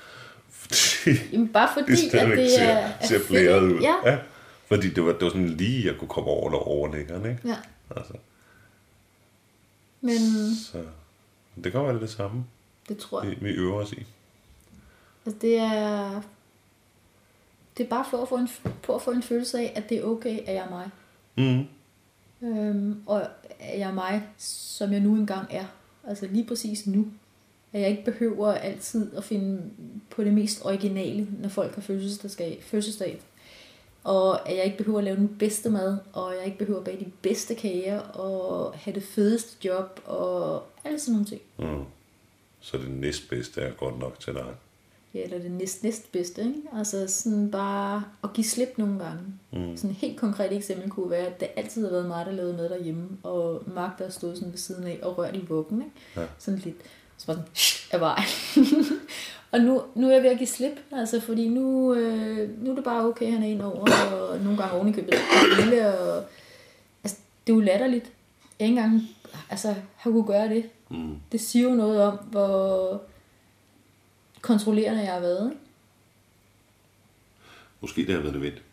Fordi 0.49 1.11
Jamen 1.33 1.49
bare 1.49 1.69
fordi, 1.75 1.93
det 1.93 2.15
at 2.15 2.39
det 2.39 2.51
ser, 2.51 2.63
er, 2.63 2.93
er 3.01 3.07
ser 3.07 3.19
blæret 3.29 3.63
ud. 3.63 3.81
Ja. 3.81 4.11
ja. 4.11 4.19
Fordi 4.67 4.91
det 4.91 5.05
var, 5.05 5.13
det 5.13 5.23
var 5.23 5.29
sådan 5.29 5.49
lige, 5.49 5.87
jeg 5.87 5.99
kunne 5.99 6.09
komme 6.09 6.31
over 6.31 6.49
eller 6.49 6.59
overlæggeren, 6.59 7.31
ikke? 7.31 7.49
ja. 7.49 7.57
Altså, 7.97 8.13
Men 10.01 10.19
så 10.55 10.85
det 11.65 11.73
kan 11.73 11.83
være 11.83 11.93
det, 11.93 12.01
det 12.01 12.11
samme, 12.11 12.45
det 12.89 12.99
tror 12.99 13.23
jeg. 13.23 13.31
vi, 13.31 13.37
vi 13.41 13.51
øver 13.51 13.83
os 13.83 13.93
i. 13.93 14.07
Altså 15.27 15.39
det 15.41 15.59
er... 15.59 16.21
Det 17.77 17.85
er 17.85 17.89
bare 17.89 18.05
for 18.11 18.23
at, 18.23 18.29
få 18.29 18.37
en, 18.37 18.49
på 18.83 18.95
at 18.95 19.03
få 19.03 19.11
en 19.11 19.23
følelse 19.23 19.59
af, 19.59 19.73
at 19.77 19.89
det 19.89 19.99
er 19.99 20.03
okay, 20.03 20.39
at 20.47 20.55
jeg 20.55 20.65
er 20.65 20.71
mig. 20.71 20.91
Mm. 21.37 21.67
Øhm, 22.43 23.03
og 23.07 23.27
er 23.59 23.79
jeg 23.79 23.95
mig, 23.95 24.23
som 24.39 24.93
jeg 24.93 25.01
nu 25.01 25.15
engang 25.15 25.47
er. 25.51 25.65
Altså 26.09 26.27
lige 26.27 26.47
præcis 26.47 26.87
nu. 26.87 27.07
At 27.73 27.81
jeg 27.81 27.91
ikke 27.91 28.05
behøver 28.05 28.53
altid 28.53 29.17
at 29.17 29.25
finde 29.25 29.63
på 30.11 30.25
det 30.25 30.33
mest 30.33 30.65
originale, 30.65 31.29
når 31.41 31.49
folk 31.49 31.75
har 31.75 31.83
fødselsdag. 31.83 32.63
fødselsdag. 32.63 33.21
Og 34.05 34.49
at 34.49 34.57
jeg 34.57 34.65
ikke 34.65 34.77
behøver 34.77 34.99
at 34.99 35.05
lave 35.05 35.17
den 35.17 35.37
bedste 35.39 35.71
mad, 35.71 35.99
og 36.13 36.35
jeg 36.35 36.45
ikke 36.47 36.59
behøver 36.59 36.79
at 36.79 36.85
bage 36.85 37.05
de 37.05 37.11
bedste 37.23 37.55
kager, 37.55 38.01
og 38.01 38.75
have 38.75 38.95
det 38.95 39.03
fedeste 39.03 39.57
job, 39.65 40.01
og 40.05 40.63
alle 40.85 40.99
sådan 40.99 41.13
nogle 41.13 41.27
ting. 41.27 41.41
Mm. 41.59 41.85
Så 42.61 42.79
det 42.79 42.91
næstbedste 42.91 43.61
er 43.61 43.73
godt 43.73 43.99
nok 43.99 44.21
til 44.21 44.35
dig. 44.35 44.55
Ja, 45.15 45.23
eller 45.23 45.39
det 45.39 45.51
næst, 45.51 45.83
næst 45.83 46.13
bedste, 46.13 46.41
ikke? 46.41 46.61
Altså 46.79 47.07
sådan 47.07 47.51
bare 47.51 48.05
at 48.25 48.33
give 48.33 48.45
slip 48.45 48.79
nogle 48.79 48.99
gange. 48.99 49.23
Mm. 49.53 49.77
Sådan 49.77 49.91
et 49.91 49.97
helt 49.97 50.21
konkret 50.21 50.57
eksempel 50.57 50.91
kunne 50.91 51.11
være, 51.11 51.27
at 51.27 51.41
det 51.41 51.49
altid 51.57 51.85
har 51.85 51.91
været 51.91 52.07
mig, 52.07 52.27
der 52.27 52.33
lavede 52.33 52.55
med 52.55 52.69
derhjemme, 52.69 53.09
og 53.23 53.63
Mark, 53.75 53.99
der 53.99 54.11
stod 54.11 54.37
sådan 54.37 54.51
ved 54.51 54.59
siden 54.59 54.87
af 54.87 54.99
og 55.03 55.19
rørte 55.19 55.39
i 55.39 55.45
vuggen, 55.49 55.83
ikke? 55.83 55.93
Ja. 56.17 56.27
Sådan 56.39 56.61
lidt, 56.61 56.77
så 57.17 57.27
var 57.27 57.35
sådan, 57.35 57.49
af 57.93 58.01
vejen. 58.01 58.29
og 59.53 59.61
nu, 59.61 59.83
nu 59.95 60.09
er 60.09 60.13
jeg 60.13 60.23
ved 60.23 60.31
at 60.31 60.39
give 60.39 60.47
slip, 60.47 60.81
altså 60.93 61.21
fordi 61.21 61.49
nu, 61.49 61.95
øh, 61.95 62.65
nu 62.65 62.71
er 62.71 62.75
det 62.75 62.85
bare 62.85 63.05
okay, 63.05 63.33
han 63.33 63.43
er 63.43 63.47
ind 63.47 63.63
over, 63.63 63.91
og 64.13 64.41
nogle 64.41 64.59
gange 64.59 64.75
oven 64.75 64.89
i 64.89 64.93
købet 64.93 65.15
lille, 65.59 65.99
og 65.99 66.25
altså, 67.05 67.19
det 67.47 67.53
er 67.53 67.57
jo 67.57 67.61
latterligt. 67.61 68.13
Jeg 68.61 68.69
ikke 68.69 68.81
engang 68.81 69.03
altså, 69.51 69.75
har 69.97 70.11
kunne 70.11 70.27
gøre 70.27 70.49
det. 70.49 70.65
Mm. 70.91 71.17
Det 71.33 71.41
siger 71.41 71.69
jo 71.69 71.75
noget 71.75 72.03
om, 72.03 72.17
hvor 72.17 73.01
kontrollerende 74.45 75.03
jeg 75.03 75.13
har 75.13 75.21
været. 75.21 75.51
Ikke? 75.51 75.63
Måske 77.81 78.07
det 78.07 78.15
har 78.15 78.21
været 78.21 78.33
nødvendigt. 78.35 78.65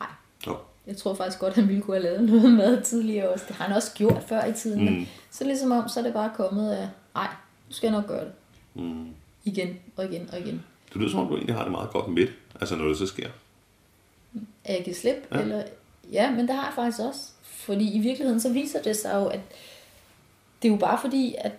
Nej, 0.00 0.08
Nå. 0.46 0.56
jeg 0.86 0.96
tror 0.96 1.14
faktisk 1.14 1.38
godt, 1.38 1.50
at 1.50 1.56
han 1.56 1.68
ville 1.68 1.82
kunne 1.82 1.96
have 1.96 2.02
lavet 2.02 2.24
noget 2.24 2.52
mad 2.52 2.82
tidligere 2.82 3.28
også. 3.28 3.44
Det 3.48 3.56
har 3.56 3.64
han 3.64 3.76
også 3.76 3.94
gjort 3.94 4.24
før 4.28 4.44
i 4.44 4.52
tiden. 4.52 4.84
Mm. 4.84 4.92
Men 4.92 5.08
så 5.30 5.44
ligesom 5.44 5.72
om, 5.72 5.88
så 5.88 6.00
er 6.00 6.04
det 6.04 6.12
bare 6.12 6.30
kommet 6.36 6.72
af, 6.72 6.88
nej, 7.14 7.28
nu 7.68 7.72
skal 7.72 7.86
jeg 7.86 7.96
nok 8.00 8.08
gøre 8.08 8.24
det. 8.24 8.32
Mm. 8.74 9.08
Igen 9.44 9.78
og 9.96 10.04
igen 10.04 10.28
og 10.32 10.40
igen. 10.40 10.64
Det 10.88 10.96
lyder 10.96 11.10
som 11.10 11.20
om, 11.20 11.28
du 11.28 11.34
egentlig 11.34 11.54
har 11.54 11.62
det 11.62 11.72
meget 11.72 11.90
godt 11.90 12.08
med 12.08 12.22
det. 12.22 12.32
Altså, 12.60 12.76
når 12.76 12.84
det 12.84 12.98
så 12.98 13.06
sker. 13.06 13.28
Er 14.64 14.74
jeg 14.74 14.84
givet 14.84 14.96
slip? 14.96 15.16
Ja. 15.30 15.36
Ja. 15.36 15.42
Eller, 15.42 15.62
ja, 16.12 16.30
men 16.30 16.48
det 16.48 16.54
har 16.54 16.64
jeg 16.64 16.74
faktisk 16.74 17.00
også. 17.00 17.20
Fordi 17.42 17.94
i 17.94 17.98
virkeligheden, 17.98 18.40
så 18.40 18.52
viser 18.52 18.82
det 18.82 18.96
sig 18.96 19.14
jo, 19.14 19.26
at 19.26 19.40
det 20.62 20.68
er 20.68 20.72
jo 20.72 20.78
bare 20.78 20.98
fordi, 21.00 21.34
at, 21.38 21.52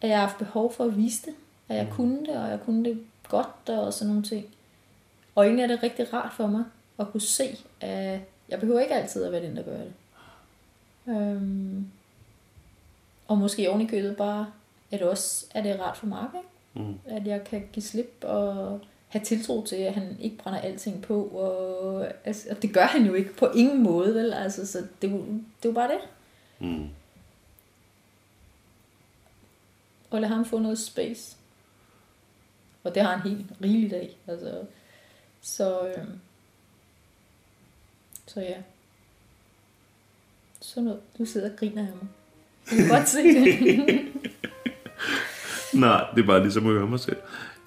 at 0.00 0.08
jeg 0.08 0.18
har 0.18 0.26
haft 0.26 0.38
behov 0.38 0.72
for 0.72 0.84
at 0.84 0.96
vise 0.96 1.26
det. 1.26 1.34
At 1.68 1.76
jeg 1.76 1.88
kunne 1.90 2.20
det, 2.26 2.36
og 2.36 2.50
jeg 2.50 2.60
kunne 2.64 2.84
det 2.84 3.00
godt, 3.28 3.68
og 3.68 3.92
sådan 3.92 4.08
nogle 4.08 4.22
ting. 4.22 4.46
Og 5.34 5.44
egentlig 5.44 5.62
er 5.62 5.66
det 5.66 5.82
rigtig 5.82 6.12
rart 6.12 6.32
for 6.32 6.46
mig 6.46 6.64
at 6.98 7.12
kunne 7.12 7.20
se, 7.20 7.58
at 7.80 8.20
jeg 8.48 8.60
behøver 8.60 8.80
ikke 8.80 8.94
altid 8.94 9.24
at 9.24 9.32
være 9.32 9.42
den, 9.42 9.56
der 9.56 9.62
gør 9.62 9.76
det. 9.76 9.92
Øhm, 11.08 11.86
og 13.28 13.38
måske 13.38 13.70
oven 13.70 13.80
i 13.80 13.86
købet 13.86 14.16
bare, 14.16 14.46
at 14.90 15.02
også 15.02 15.46
er 15.54 15.62
det 15.62 15.80
rart 15.80 15.96
for 15.96 16.06
Mark, 16.06 16.30
ikke? 16.34 16.88
Mm. 16.88 16.98
At 17.06 17.26
jeg 17.26 17.44
kan 17.44 17.68
give 17.72 17.82
slip 17.82 18.18
og 18.22 18.80
have 19.08 19.24
tiltro 19.24 19.64
til, 19.64 19.76
at 19.76 19.94
han 19.94 20.16
ikke 20.20 20.36
brænder 20.36 20.60
alting 20.60 21.02
på. 21.02 21.22
Og, 21.24 22.06
altså, 22.24 22.48
og 22.50 22.62
det 22.62 22.74
gør 22.74 22.84
han 22.84 23.06
jo 23.06 23.14
ikke 23.14 23.34
på 23.34 23.46
ingen 23.46 23.82
måde, 23.82 24.14
vel? 24.14 24.32
Altså, 24.32 24.66
så 24.66 24.78
det, 25.02 25.10
er 25.10 25.16
det 25.16 25.64
er 25.64 25.68
jo 25.68 25.72
bare 25.72 25.88
det. 25.88 26.00
Mm. 26.58 26.88
Og 30.10 30.20
lade 30.20 30.32
ham 30.32 30.44
få 30.44 30.58
noget 30.58 30.78
space. 30.78 31.36
Og 32.84 32.94
det 32.94 33.02
har 33.02 33.16
han 33.16 33.30
helt 33.30 33.46
rigeligt 33.62 33.92
af. 33.92 34.16
Altså, 34.26 34.62
så, 35.40 35.88
øh, 35.88 36.04
så 38.26 38.40
ja. 38.40 38.56
Sådan 40.60 40.84
noget. 40.84 41.00
Du 41.18 41.24
sidder 41.24 41.50
og 41.50 41.56
griner 41.56 41.82
af 41.82 41.92
mig. 41.92 42.08
Du 42.70 42.76
kan 42.76 42.88
godt 42.88 43.08
se 43.08 43.22
det. 43.22 44.06
Nej, 45.74 46.10
det 46.14 46.22
er 46.22 46.26
bare 46.26 46.42
ligesom 46.42 46.66
at 46.66 46.72
høre 46.72 46.86
mig 46.86 47.00
selv. 47.00 47.16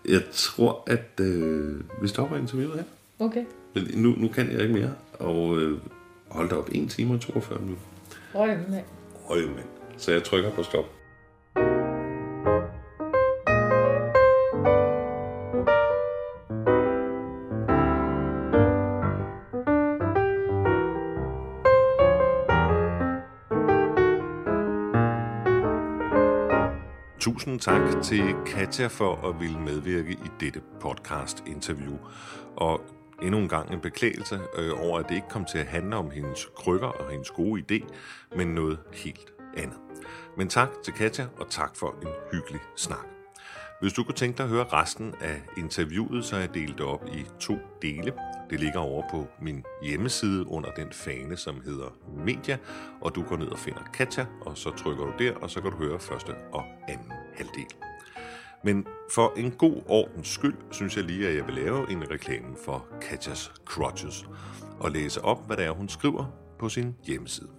Jeg 0.07 0.21
tror, 0.31 0.83
at 0.87 1.19
øh, 1.19 1.81
vi 2.01 2.07
stopper 2.07 2.37
interviewet 2.37 2.75
her. 2.75 2.83
Okay. 3.25 3.45
Men 3.73 3.87
nu, 3.95 4.09
nu 4.09 4.27
kan 4.27 4.51
jeg 4.51 4.61
ikke 4.61 4.73
mere. 4.73 4.93
Og 5.13 5.59
øh, 5.59 5.79
hold 6.27 6.49
da 6.49 6.55
op, 6.55 6.69
1 6.71 6.89
time 6.89 7.13
og 7.13 7.21
42 7.21 7.59
minutter. 7.59 7.83
Røg, 8.35 8.59
mand. 8.69 8.85
Øj, 9.29 9.41
mand. 9.41 9.67
Så 9.97 10.11
jeg 10.11 10.23
trykker 10.23 10.51
på 10.51 10.63
stop. 10.63 10.85
Tak 27.61 28.03
til 28.03 28.35
Katja 28.45 28.87
for 28.87 29.29
at 29.29 29.39
ville 29.39 29.59
medvirke 29.59 30.11
i 30.11 30.29
dette 30.39 30.61
podcast-interview. 30.79 31.97
Og 32.57 32.81
endnu 33.21 33.39
en 33.39 33.49
gang 33.49 33.73
en 33.73 33.79
beklagelse 33.79 34.39
øh, 34.57 34.71
over, 34.79 34.99
at 34.99 35.09
det 35.09 35.15
ikke 35.15 35.29
kom 35.29 35.45
til 35.45 35.57
at 35.57 35.65
handle 35.65 35.95
om 35.95 36.11
hendes 36.11 36.49
krykker 36.55 36.87
og 36.87 37.11
hendes 37.11 37.31
gode 37.31 37.61
idé, 37.61 37.93
men 38.37 38.47
noget 38.47 38.79
helt 38.93 39.33
andet. 39.57 39.77
Men 40.37 40.49
tak 40.49 40.69
til 40.83 40.93
Katja, 40.93 41.25
og 41.39 41.49
tak 41.49 41.75
for 41.75 41.95
en 42.01 42.07
hyggelig 42.31 42.61
snak. 42.75 43.05
Hvis 43.81 43.93
du 43.93 44.03
kunne 44.03 44.15
tænke 44.15 44.37
dig 44.37 44.43
at 44.43 44.49
høre 44.49 44.65
resten 44.73 45.13
af 45.21 45.41
interviewet, 45.57 46.25
så 46.25 46.35
er 46.35 46.39
jeg 46.39 46.53
delt 46.53 46.77
det 46.77 46.85
op 46.85 47.05
i 47.07 47.25
to 47.39 47.57
dele. 47.81 48.13
Det 48.49 48.59
ligger 48.59 48.79
over 48.79 49.03
på 49.11 49.27
min 49.41 49.63
hjemmeside 49.83 50.47
under 50.47 50.71
den 50.71 50.87
fane, 50.91 51.37
som 51.37 51.61
hedder 51.65 51.97
Media, 52.25 52.57
og 53.01 53.15
du 53.15 53.23
går 53.23 53.37
ned 53.37 53.47
og 53.47 53.59
finder 53.59 53.83
Katja, 53.93 54.25
og 54.41 54.57
så 54.57 54.71
trykker 54.71 55.05
du 55.05 55.13
der, 55.19 55.35
og 55.35 55.49
så 55.49 55.61
kan 55.61 55.71
du 55.71 55.77
høre 55.77 55.99
første 55.99 56.33
og 56.51 56.63
anden 56.87 57.20
halvdel. 57.41 57.75
Men 58.63 58.87
for 59.11 59.33
en 59.37 59.51
god 59.51 59.81
ordens 59.87 60.27
skyld, 60.27 60.57
synes 60.71 60.97
jeg 60.97 61.03
lige, 61.03 61.27
at 61.27 61.35
jeg 61.35 61.45
vil 61.47 61.55
lave 61.55 61.91
en 61.91 62.11
reklame 62.11 62.55
for 62.65 62.87
Katjas 63.01 63.51
Crutches 63.65 64.25
og 64.79 64.91
læse 64.91 65.21
op, 65.21 65.47
hvad 65.47 65.57
det 65.57 65.65
er, 65.65 65.71
hun 65.71 65.89
skriver 65.89 66.25
på 66.59 66.69
sin 66.69 66.95
hjemmeside. 67.07 67.49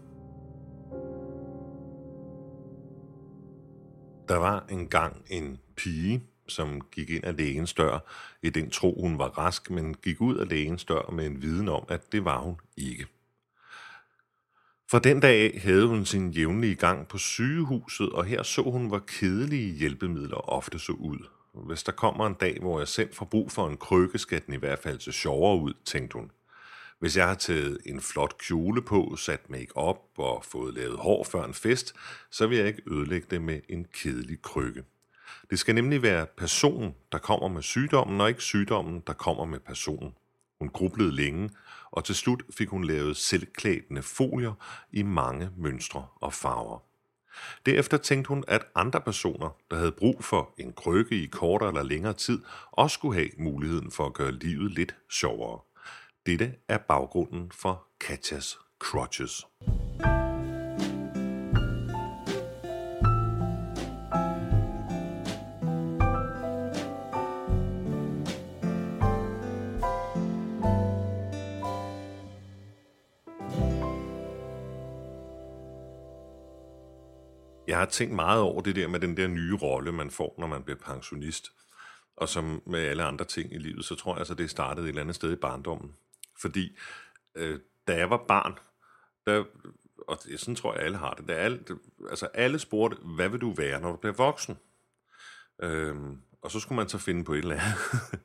Der 4.29 4.37
var 4.37 4.66
engang 4.71 5.25
en 5.31 5.59
pige, 5.77 6.23
som 6.49 6.81
gik 6.81 7.11
ind 7.11 7.25
ad 7.25 7.33
lægens 7.33 7.75
dør 7.75 7.99
i 8.42 8.51
den 8.51 8.71
tro, 8.71 9.01
hun 9.01 9.18
var 9.18 9.29
rask, 9.29 9.71
men 9.71 9.95
gik 9.95 10.21
ud 10.21 10.37
af 10.37 10.49
lægens 10.49 10.85
dør 10.85 11.11
med 11.11 11.27
en 11.27 11.42
viden 11.42 11.68
om, 11.68 11.85
at 11.88 12.12
det 12.12 12.25
var 12.25 12.38
hun 12.38 12.57
ikke. 12.77 13.07
Fra 14.92 14.98
den 14.98 15.20
dag 15.20 15.61
havde 15.62 15.87
hun 15.87 16.05
sin 16.05 16.31
jævnlige 16.31 16.74
gang 16.74 17.09
på 17.09 17.18
sygehuset, 17.18 18.09
og 18.09 18.24
her 18.24 18.42
så 18.42 18.62
hun, 18.62 18.87
hvor 18.87 18.98
kedelige 18.98 19.74
hjælpemidler 19.74 20.37
ofte 20.37 20.78
så 20.78 20.92
ud. 20.92 21.18
Hvis 21.55 21.83
der 21.83 21.92
kommer 21.92 22.26
en 22.26 22.35
dag, 22.35 22.59
hvor 22.61 22.78
jeg 22.78 22.88
selv 22.88 23.14
får 23.14 23.24
brug 23.24 23.52
for 23.52 23.68
en 23.68 23.76
krykke, 23.76 24.18
skal 24.18 24.42
den 24.46 24.55
i 24.55 24.57
hvert 24.57 24.78
fald 24.78 25.00
se 25.00 25.12
sjovere 25.12 25.62
ud, 25.62 25.72
tænkte 25.85 26.14
hun. 26.14 26.31
Hvis 26.98 27.16
jeg 27.16 27.28
har 27.28 27.35
taget 27.35 27.78
en 27.87 28.00
flot 28.00 28.38
kjole 28.38 28.83
på, 28.83 29.16
sat 29.16 29.50
make 29.50 29.76
op 29.76 30.02
og 30.16 30.44
fået 30.44 30.74
lavet 30.74 30.98
hår 30.98 31.24
før 31.24 31.44
en 31.44 31.55
fest, 31.55 31.94
så 32.31 32.46
vil 32.46 32.59
jeg 32.59 32.66
ikke 32.66 32.83
ødelægge 32.87 33.26
det 33.31 33.42
med 33.42 33.61
en 33.68 33.87
kedelig 33.92 34.42
krykke. 34.42 34.83
Det 35.50 35.59
skal 35.59 35.74
nemlig 35.74 36.02
være 36.02 36.26
personen, 36.37 36.94
der 37.12 37.18
kommer 37.18 37.48
med 37.48 37.62
sygdommen, 37.62 38.20
og 38.20 38.28
ikke 38.28 38.42
sygdommen, 38.42 39.02
der 39.07 39.12
kommer 39.12 39.44
med 39.44 39.59
personen. 39.61 40.14
Hun 40.59 40.68
grublede 40.68 41.12
længe, 41.12 41.50
og 41.92 42.05
til 42.05 42.14
slut 42.14 42.42
fik 42.59 42.68
hun 42.68 42.85
lavet 42.85 43.16
selvklædende 43.16 44.02
folier 44.02 44.52
i 44.92 45.02
mange 45.02 45.50
mønstre 45.57 46.07
og 46.20 46.33
farver. 46.33 46.78
Derefter 47.66 47.96
tænkte 47.96 48.28
hun, 48.28 48.44
at 48.48 48.66
andre 48.74 49.00
personer, 49.00 49.57
der 49.70 49.76
havde 49.76 49.92
brug 49.92 50.24
for 50.24 50.55
en 50.59 50.72
krykke 50.72 51.22
i 51.22 51.26
kortere 51.26 51.68
eller 51.68 51.83
længere 51.83 52.12
tid, 52.12 52.42
også 52.70 52.94
skulle 52.94 53.14
have 53.14 53.31
muligheden 53.38 53.90
for 53.90 54.07
at 54.07 54.12
gøre 54.12 54.33
livet 54.33 54.70
lidt 54.70 54.94
sjovere. 55.11 55.61
Dette 56.26 56.55
er 56.68 56.78
baggrunden 56.78 57.52
for 57.52 57.87
Katjas 58.00 58.59
Crutches. 58.78 59.46
Tænkt 77.92 78.14
meget 78.14 78.40
over 78.40 78.62
det 78.62 78.76
der 78.76 78.88
med 78.88 79.00
den 79.00 79.16
der 79.16 79.26
nye 79.26 79.57
rolle, 79.57 79.92
man 79.92 80.11
får, 80.11 80.35
når 80.38 80.46
man 80.46 80.62
bliver 80.62 80.78
pensionist. 80.78 81.52
Og 82.16 82.28
som 82.28 82.62
med 82.66 82.81
alle 82.81 83.05
andre 83.05 83.24
ting 83.24 83.55
i 83.55 83.59
livet, 83.59 83.85
så 83.85 83.94
tror 83.94 84.12
jeg, 84.12 84.18
altså, 84.18 84.35
det 84.35 84.50
startede 84.50 84.85
et 84.85 84.88
eller 84.88 85.00
andet 85.00 85.16
sted 85.16 85.33
i 85.33 85.37
barndommen. 85.37 85.94
Fordi 86.40 86.78
øh, 87.35 87.61
da 87.88 87.96
jeg 87.96 88.11
var 88.11 88.24
barn, 88.28 88.59
der, 89.26 89.44
og 90.09 90.18
sådan 90.37 90.55
tror 90.55 90.74
jeg, 90.74 90.83
alle 90.83 90.96
har 90.96 91.14
det, 91.14 91.28
der 91.28 91.35
alle, 91.35 91.64
altså 92.11 92.26
alle 92.26 92.59
spurgte, 92.59 92.96
hvad 93.02 93.28
vil 93.28 93.40
du 93.40 93.52
være, 93.52 93.81
når 93.81 93.90
du 93.90 93.96
bliver 93.96 94.14
voksen? 94.14 94.59
Øhm, 95.62 96.18
og 96.42 96.50
så 96.50 96.61
skulle 96.61 96.76
man 96.76 96.88
så 96.88 96.98
finde 96.98 97.24
på 97.24 97.33
et 97.33 97.38
eller 97.38 97.61
andet. 97.61 97.76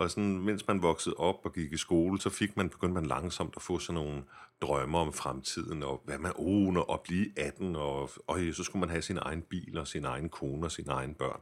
og 0.00 0.10
sådan, 0.10 0.38
mens 0.38 0.68
man 0.68 0.82
voksede 0.82 1.14
op 1.14 1.36
og 1.44 1.52
gik 1.52 1.72
i 1.72 1.76
skole, 1.76 2.20
så 2.20 2.30
fik 2.30 2.56
man, 2.56 2.68
begyndte 2.68 2.94
man 2.94 3.06
langsomt 3.06 3.54
at 3.56 3.62
få 3.62 3.78
sådan 3.78 3.94
nogle 3.94 4.22
drømme 4.60 4.98
om 4.98 5.12
fremtiden, 5.12 5.82
og 5.82 6.02
hvad 6.04 6.18
man, 6.18 6.32
oh, 6.36 6.72
når, 6.72 6.94
at 6.94 7.00
blive 7.00 7.26
18, 7.36 7.76
og, 7.76 8.10
og 8.26 8.40
øh, 8.40 8.54
så 8.54 8.64
skulle 8.64 8.80
man 8.80 8.90
have 8.90 9.02
sin 9.02 9.18
egen 9.22 9.42
bil, 9.42 9.78
og 9.78 9.86
sin 9.86 10.04
egen 10.04 10.28
kone, 10.28 10.66
og 10.66 10.72
sine 10.72 10.92
egne 10.92 11.14
børn. 11.14 11.40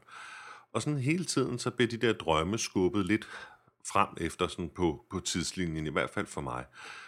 Og 0.72 0.82
sådan 0.82 0.98
hele 0.98 1.24
tiden, 1.24 1.58
så 1.58 1.70
blev 1.70 1.88
de 1.88 1.96
der 1.96 2.12
drømme 2.12 2.58
skubbet 2.58 3.06
lidt 3.06 3.28
frem 3.86 4.08
efter 4.16 4.46
sådan 4.48 4.70
på, 4.70 5.04
på 5.10 5.20
tidslinjen, 5.20 5.86
i 5.86 5.90
hvert 5.90 6.10
fald 6.10 6.26
for 6.26 6.40
mig. 6.40 6.64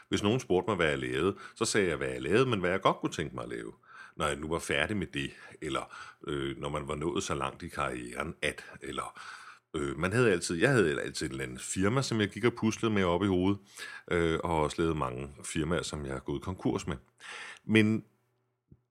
Hvis 0.08 0.22
nogen 0.22 0.40
spurgte 0.40 0.70
mig, 0.70 0.76
hvad 0.76 0.88
jeg 0.88 0.98
lavede, 0.98 1.36
så 1.54 1.64
sagde 1.64 1.88
jeg, 1.88 1.96
hvad 1.96 2.08
jeg 2.08 2.22
lavede, 2.22 2.46
men 2.46 2.60
hvad 2.60 2.70
jeg 2.70 2.80
godt 2.80 2.96
kunne 2.96 3.12
tænke 3.12 3.34
mig 3.34 3.44
at 3.44 3.50
lave, 3.50 3.72
når 4.16 4.26
jeg 4.26 4.36
nu 4.36 4.48
var 4.48 4.58
færdig 4.58 4.96
med 4.96 5.06
det, 5.06 5.30
eller 5.62 5.94
øh, 6.26 6.58
når 6.58 6.68
man 6.68 6.88
var 6.88 6.94
nået 6.94 7.22
så 7.22 7.34
langt 7.34 7.62
i 7.62 7.68
karrieren, 7.68 8.34
at, 8.42 8.64
eller 8.82 9.20
øh, 9.74 9.98
man 9.98 10.12
havde 10.12 10.32
altid, 10.32 10.56
jeg 10.56 10.70
havde 10.70 11.02
altid 11.02 11.26
et 11.26 11.30
eller 11.30 11.44
andet 11.44 11.60
firma, 11.60 12.02
som 12.02 12.20
jeg 12.20 12.28
gik 12.28 12.44
og 12.44 12.54
puslede 12.54 12.94
med 12.94 13.04
op 13.04 13.22
i 13.22 13.26
hovedet, 13.26 13.58
øh, 14.10 14.38
og 14.44 14.62
også 14.62 14.82
lavet 14.82 14.96
mange 14.96 15.30
firmaer, 15.44 15.82
som 15.82 16.04
jeg 16.06 16.12
har 16.12 16.20
gået 16.20 16.42
konkurs 16.42 16.86
med. 16.86 16.96
Men 17.64 18.04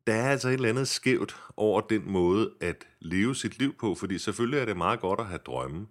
der 0.07 0.13
er 0.13 0.31
altså 0.31 0.49
et 0.49 0.53
eller 0.53 0.69
andet 0.69 0.87
skævt 0.87 1.35
over 1.57 1.81
den 1.81 2.11
måde 2.11 2.53
at 2.61 2.87
leve 2.99 3.35
sit 3.35 3.59
liv 3.59 3.73
på, 3.73 3.95
fordi 3.95 4.17
selvfølgelig 4.17 4.59
er 4.59 4.65
det 4.65 4.77
meget 4.77 4.99
godt 4.99 5.19
at 5.19 5.25
have 5.25 5.39
drømme, 5.45 5.87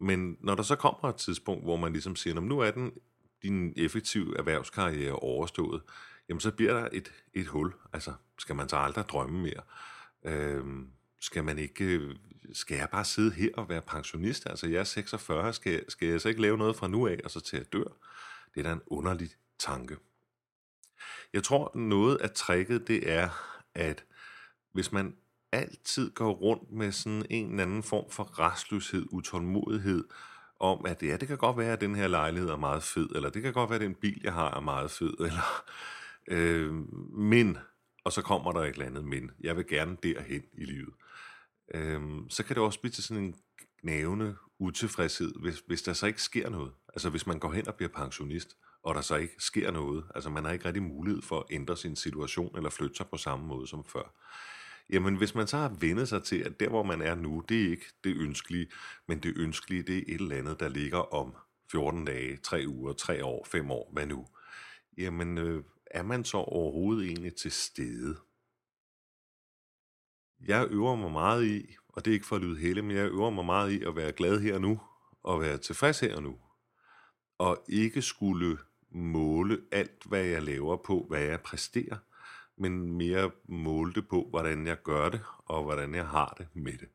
men 0.00 0.36
når 0.40 0.54
der 0.54 0.62
så 0.62 0.76
kommer 0.76 1.08
et 1.08 1.16
tidspunkt, 1.16 1.64
hvor 1.64 1.76
man 1.76 1.92
ligesom 1.92 2.16
siger, 2.16 2.40
nu 2.40 2.58
er 2.58 2.70
den 2.70 2.92
din 3.42 3.72
effektive 3.76 4.38
erhvervskarriere 4.38 5.12
overstået, 5.12 5.82
jamen 6.28 6.40
så 6.40 6.50
bliver 6.50 6.80
der 6.80 6.88
et, 6.92 7.12
et 7.34 7.46
hul. 7.46 7.72
Altså, 7.92 8.12
skal 8.38 8.56
man 8.56 8.68
så 8.68 8.76
aldrig 8.76 9.04
drømme 9.08 9.42
mere? 9.42 9.62
Øhm, 10.24 10.88
skal 11.20 11.44
man 11.44 11.58
ikke, 11.58 11.84
øh, 11.84 12.16
skal 12.52 12.76
jeg 12.76 12.88
bare 12.92 13.04
sidde 13.04 13.30
her 13.30 13.50
og 13.54 13.68
være 13.68 13.82
pensionist? 13.82 14.46
Altså, 14.46 14.66
jeg 14.66 14.80
er 14.80 14.84
46, 14.84 15.52
skal, 15.52 15.90
skal 15.90 16.08
jeg 16.08 16.20
så 16.20 16.28
ikke 16.28 16.42
lave 16.42 16.58
noget 16.58 16.76
fra 16.76 16.88
nu 16.88 17.06
af, 17.06 17.20
og 17.24 17.30
så 17.30 17.40
til 17.40 17.56
jeg 17.56 17.72
dør? 17.72 17.96
Det 18.54 18.60
er 18.60 18.62
da 18.62 18.72
en 18.72 18.82
underlig 18.86 19.30
tanke. 19.58 19.96
Jeg 21.32 21.44
tror, 21.44 21.78
noget 21.78 22.16
af 22.16 22.30
tricket, 22.30 22.88
det 22.88 23.10
er, 23.12 23.28
at 23.74 24.04
hvis 24.72 24.92
man 24.92 25.16
altid 25.52 26.10
går 26.10 26.32
rundt 26.32 26.72
med 26.72 26.92
sådan 26.92 27.26
en 27.30 27.50
eller 27.50 27.62
anden 27.62 27.82
form 27.82 28.10
for 28.10 28.38
restløshed, 28.38 29.06
utålmodighed, 29.10 30.04
om 30.60 30.86
at 30.86 31.02
ja, 31.02 31.16
det 31.16 31.28
kan 31.28 31.38
godt 31.38 31.56
være, 31.56 31.72
at 31.72 31.80
den 31.80 31.94
her 31.94 32.08
lejlighed 32.08 32.50
er 32.50 32.56
meget 32.56 32.82
fed, 32.82 33.08
eller 33.14 33.30
det 33.30 33.42
kan 33.42 33.52
godt 33.52 33.70
være, 33.70 33.78
at 33.78 33.86
den 33.86 33.94
bil, 33.94 34.20
jeg 34.24 34.32
har, 34.32 34.50
er 34.56 34.60
meget 34.60 34.90
fed, 34.90 35.14
eller 35.20 35.64
øh, 36.28 36.74
men, 37.18 37.58
og 38.08 38.12
så 38.12 38.22
kommer 38.22 38.52
der 38.52 38.60
et 38.60 38.68
eller 38.68 38.86
andet 38.86 39.04
men, 39.04 39.30
jeg 39.40 39.56
vil 39.56 39.66
gerne 39.66 39.96
derhen 40.02 40.42
i 40.52 40.64
livet. 40.64 40.94
Øhm, 41.74 42.30
så 42.30 42.44
kan 42.44 42.56
det 42.56 42.62
også 42.62 42.80
blive 42.80 42.92
til 42.92 43.04
sådan 43.04 43.22
en 43.22 43.34
gnævende 43.82 44.36
utilfredshed, 44.58 45.34
hvis, 45.40 45.62
hvis 45.66 45.82
der 45.82 45.92
så 45.92 46.06
ikke 46.06 46.22
sker 46.22 46.50
noget. 46.50 46.72
Altså 46.94 47.10
hvis 47.10 47.26
man 47.26 47.38
går 47.38 47.52
hen 47.52 47.68
og 47.68 47.74
bliver 47.74 47.88
pensionist, 47.88 48.56
og 48.82 48.94
der 48.94 49.00
så 49.00 49.16
ikke 49.16 49.34
sker 49.38 49.70
noget, 49.70 50.04
altså 50.14 50.30
man 50.30 50.44
har 50.44 50.52
ikke 50.52 50.64
rigtig 50.64 50.82
mulighed 50.82 51.22
for 51.22 51.40
at 51.40 51.44
ændre 51.50 51.76
sin 51.76 51.96
situation, 51.96 52.56
eller 52.56 52.70
flytte 52.70 52.96
sig 52.96 53.06
på 53.06 53.16
samme 53.16 53.46
måde 53.46 53.66
som 53.66 53.84
før 53.84 54.14
Jamen, 54.90 55.16
hvis 55.16 55.34
man 55.34 55.46
så 55.46 55.56
har 55.56 55.76
vendet 55.80 56.08
sig 56.08 56.22
til, 56.22 56.36
at 56.36 56.60
der, 56.60 56.68
hvor 56.68 56.82
man 56.82 57.02
er 57.02 57.14
nu, 57.14 57.42
det 57.48 57.66
er 57.66 57.70
ikke 57.70 57.86
det 58.04 58.16
ønskelige, 58.16 58.66
men 59.08 59.18
det 59.18 59.36
ønskelige, 59.36 59.82
det 59.82 59.98
er 59.98 60.02
et 60.14 60.20
eller 60.20 60.36
andet, 60.36 60.60
der 60.60 60.68
ligger 60.68 61.14
om 61.14 61.36
14 61.70 62.04
dage, 62.04 62.36
3 62.36 62.64
uger, 62.68 62.92
3 62.92 63.24
år, 63.24 63.46
5 63.50 63.70
år, 63.70 63.90
hvad 63.92 64.06
nu? 64.06 64.26
Jamen, 64.98 65.38
øh, 65.38 65.62
er 65.90 66.02
man 66.02 66.24
så 66.24 66.36
overhovedet 66.36 67.06
egentlig 67.06 67.34
til 67.34 67.52
stede? 67.52 68.16
Jeg 70.40 70.66
øver 70.70 70.96
mig 70.96 71.10
meget 71.10 71.46
i, 71.46 71.76
og 71.88 72.04
det 72.04 72.10
er 72.10 72.14
ikke 72.14 72.26
for 72.26 72.36
at 72.36 72.42
lyde 72.42 72.58
hele, 72.58 72.82
men 72.82 72.96
jeg 72.96 73.06
øver 73.06 73.30
mig 73.30 73.44
meget 73.44 73.70
i 73.70 73.82
at 73.82 73.96
være 73.96 74.12
glad 74.12 74.40
her 74.40 74.54
og 74.54 74.60
nu, 74.60 74.80
og 75.22 75.40
være 75.40 75.58
tilfreds 75.58 76.00
her 76.00 76.16
og 76.16 76.22
nu, 76.22 76.38
og 77.38 77.64
ikke 77.68 78.02
skulle 78.02 78.58
måle 78.90 79.60
alt, 79.72 80.04
hvad 80.06 80.24
jeg 80.24 80.42
laver 80.42 80.76
på, 80.76 81.06
hvad 81.08 81.22
jeg 81.22 81.40
præsterer, 81.40 81.96
men 82.56 82.92
mere 82.92 83.30
måle 83.48 83.92
det 83.92 84.08
på, 84.08 84.26
hvordan 84.30 84.66
jeg 84.66 84.82
gør 84.82 85.08
det, 85.08 85.20
og 85.38 85.62
hvordan 85.62 85.94
jeg 85.94 86.06
har 86.06 86.34
det 86.38 86.48
med 86.54 86.72
det. 86.72 86.88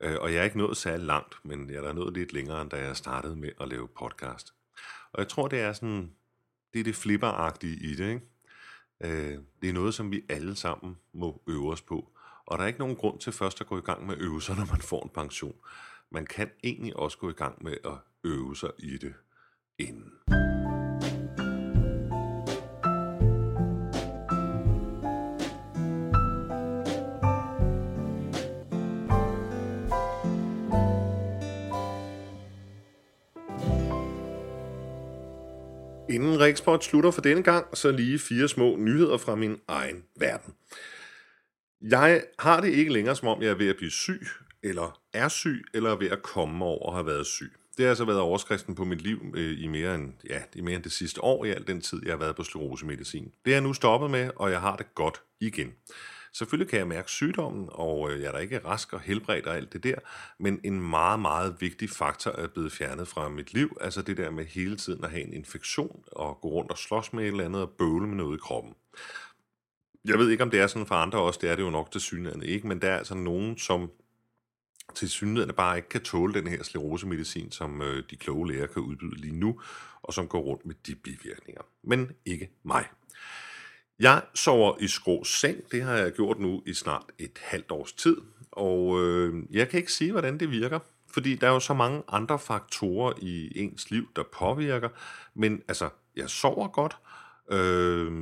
Øh, 0.00 0.16
og 0.20 0.32
jeg 0.32 0.40
er 0.40 0.44
ikke 0.44 0.58
nået 0.58 0.76
særlig 0.76 1.06
langt, 1.06 1.34
men 1.44 1.70
jeg 1.70 1.84
er 1.84 1.92
nået 1.92 2.14
lidt 2.14 2.32
længere, 2.32 2.62
end 2.62 2.70
da 2.70 2.76
jeg 2.76 2.96
startede 2.96 3.36
med 3.36 3.50
at 3.60 3.68
lave 3.68 3.88
podcast. 3.88 4.54
Og 5.12 5.18
jeg 5.18 5.28
tror, 5.28 5.48
det 5.48 5.60
er 5.60 5.72
sådan, 5.72 6.14
det 6.72 6.80
er 6.80 6.84
det 6.84 6.96
flipperagtige 6.96 7.76
i 7.76 7.94
det, 7.94 8.08
ikke? 8.08 8.26
Øh, 9.00 9.38
det 9.62 9.68
er 9.68 9.72
noget, 9.72 9.94
som 9.94 10.10
vi 10.10 10.22
alle 10.28 10.56
sammen 10.56 10.96
må 11.12 11.42
øve 11.46 11.72
os 11.72 11.82
på. 11.82 12.12
Og 12.46 12.58
der 12.58 12.64
er 12.64 12.68
ikke 12.68 12.78
nogen 12.78 12.96
grund 12.96 13.18
til 13.18 13.32
først 13.32 13.60
at 13.60 13.66
gå 13.66 13.78
i 13.78 13.82
gang 13.82 14.06
med 14.06 14.16
øvelser, 14.18 14.54
når 14.54 14.66
man 14.66 14.80
får 14.80 15.02
en 15.02 15.10
pension. 15.14 15.54
Man 16.10 16.26
kan 16.26 16.50
egentlig 16.64 16.96
også 16.96 17.18
gå 17.18 17.30
i 17.30 17.32
gang 17.32 17.64
med 17.64 17.76
at 17.84 17.98
øve 18.24 18.56
sig 18.56 18.70
i 18.78 18.98
det 18.98 19.14
inden. 19.78 20.49
Inden 36.48 36.80
slutter 36.80 37.10
for 37.10 37.20
denne 37.20 37.42
gang, 37.42 37.76
så 37.76 37.90
lige 37.90 38.18
fire 38.18 38.48
små 38.48 38.76
nyheder 38.76 39.16
fra 39.16 39.34
min 39.34 39.56
egen 39.68 40.04
verden. 40.16 40.54
Jeg 41.80 42.22
har 42.38 42.60
det 42.60 42.68
ikke 42.68 42.92
længere, 42.92 43.16
som 43.16 43.28
om 43.28 43.42
jeg 43.42 43.50
er 43.50 43.54
ved 43.54 43.68
at 43.68 43.76
blive 43.76 43.90
syg, 43.90 44.26
eller 44.62 45.00
er 45.12 45.28
syg, 45.28 45.64
eller 45.74 45.90
er 45.90 45.96
ved 45.96 46.10
at 46.10 46.22
komme 46.22 46.64
over 46.64 46.86
og 46.86 46.94
have 46.94 47.06
været 47.06 47.26
syg. 47.26 47.52
Det 47.76 47.84
har 47.84 47.90
altså 47.90 48.04
været 48.04 48.18
overskriften 48.18 48.74
på 48.74 48.84
mit 48.84 49.00
liv 49.00 49.34
øh, 49.34 49.62
i, 49.62 49.66
mere 49.66 49.94
end, 49.94 50.12
ja, 50.30 50.42
i 50.54 50.60
mere 50.60 50.74
end 50.74 50.82
det 50.82 50.92
sidste 50.92 51.24
år, 51.24 51.44
i 51.44 51.50
al 51.50 51.66
den 51.66 51.80
tid, 51.80 52.00
jeg 52.04 52.12
har 52.12 52.18
været 52.18 52.36
på 52.36 52.42
sklerosemedicin. 52.42 53.32
Det 53.44 53.50
er 53.50 53.54
jeg 53.54 53.62
nu 53.62 53.72
stoppet 53.72 54.10
med, 54.10 54.30
og 54.36 54.50
jeg 54.50 54.60
har 54.60 54.76
det 54.76 54.94
godt 54.94 55.22
igen. 55.40 55.72
Selvfølgelig 56.32 56.70
kan 56.70 56.78
jeg 56.78 56.88
mærke 56.88 57.10
sygdommen, 57.10 57.68
og 57.72 58.10
øh, 58.10 58.20
jeg 58.20 58.28
er 58.28 58.32
da 58.32 58.38
ikke 58.38 58.58
rask 58.58 58.92
og 58.92 59.00
helbredt 59.00 59.46
og 59.46 59.56
alt 59.56 59.72
det 59.72 59.84
der, 59.84 59.94
men 60.38 60.60
en 60.64 60.80
meget, 60.80 61.20
meget 61.20 61.56
vigtig 61.60 61.90
faktor 61.90 62.30
er 62.30 62.46
blevet 62.46 62.72
fjernet 62.72 63.08
fra 63.08 63.28
mit 63.28 63.54
liv, 63.54 63.76
altså 63.80 64.02
det 64.02 64.16
der 64.16 64.30
med 64.30 64.44
hele 64.44 64.76
tiden 64.76 65.04
at 65.04 65.10
have 65.10 65.22
en 65.22 65.32
infektion 65.32 66.04
og 66.12 66.38
gå 66.40 66.48
rundt 66.48 66.70
og 66.70 66.78
slås 66.78 67.12
med 67.12 67.24
et 67.24 67.28
eller 67.28 67.44
andet 67.44 67.62
og 67.62 67.70
bøvle 67.70 68.06
med 68.06 68.16
noget 68.16 68.36
i 68.36 68.40
kroppen. 68.40 68.74
Jeg 70.04 70.18
ved 70.18 70.30
ikke, 70.30 70.42
om 70.42 70.50
det 70.50 70.60
er 70.60 70.66
sådan 70.66 70.86
for 70.86 70.94
andre 70.94 71.18
også, 71.18 71.38
det 71.42 71.50
er 71.50 71.56
det 71.56 71.62
jo 71.62 71.70
nok 71.70 71.90
til 71.90 72.00
synligheden 72.00 72.42
ikke, 72.42 72.68
men 72.68 72.82
der 72.82 72.90
er 72.90 72.98
altså 72.98 73.14
nogen, 73.14 73.58
som 73.58 73.90
til 74.94 75.10
synligheden 75.10 75.54
bare 75.54 75.76
ikke 75.76 75.88
kan 75.88 76.02
tåle 76.02 76.34
den 76.34 76.46
her 76.46 76.62
sklerosemedicin, 76.62 77.50
som 77.50 77.82
øh, 77.82 78.02
de 78.10 78.16
kloge 78.16 78.48
læger 78.48 78.66
kan 78.66 78.82
udbyde 78.82 79.20
lige 79.20 79.36
nu, 79.36 79.60
og 80.02 80.14
som 80.14 80.28
går 80.28 80.40
rundt 80.40 80.66
med 80.66 80.74
de 80.86 80.94
bivirkninger. 80.94 81.62
Men 81.82 82.10
ikke 82.24 82.50
mig. 82.62 82.84
Jeg 84.00 84.22
sover 84.34 84.76
i 84.80 84.88
skrå 84.88 85.24
seng, 85.24 85.72
det 85.72 85.82
har 85.82 85.94
jeg 85.94 86.12
gjort 86.12 86.38
nu 86.38 86.62
i 86.66 86.74
snart 86.74 87.04
et 87.18 87.38
halvt 87.42 87.70
års 87.70 87.92
tid, 87.92 88.16
og 88.52 89.04
øh, 89.04 89.42
jeg 89.50 89.68
kan 89.68 89.78
ikke 89.78 89.92
sige, 89.92 90.12
hvordan 90.12 90.40
det 90.40 90.50
virker, 90.50 90.78
fordi 91.12 91.34
der 91.34 91.48
er 91.48 91.52
jo 91.52 91.60
så 91.60 91.74
mange 91.74 92.02
andre 92.08 92.38
faktorer 92.38 93.12
i 93.22 93.52
ens 93.54 93.90
liv, 93.90 94.08
der 94.16 94.22
påvirker, 94.38 94.88
men 95.34 95.62
altså, 95.68 95.88
jeg 96.16 96.30
sover 96.30 96.68
godt, 96.68 96.96
øh, 97.50 98.12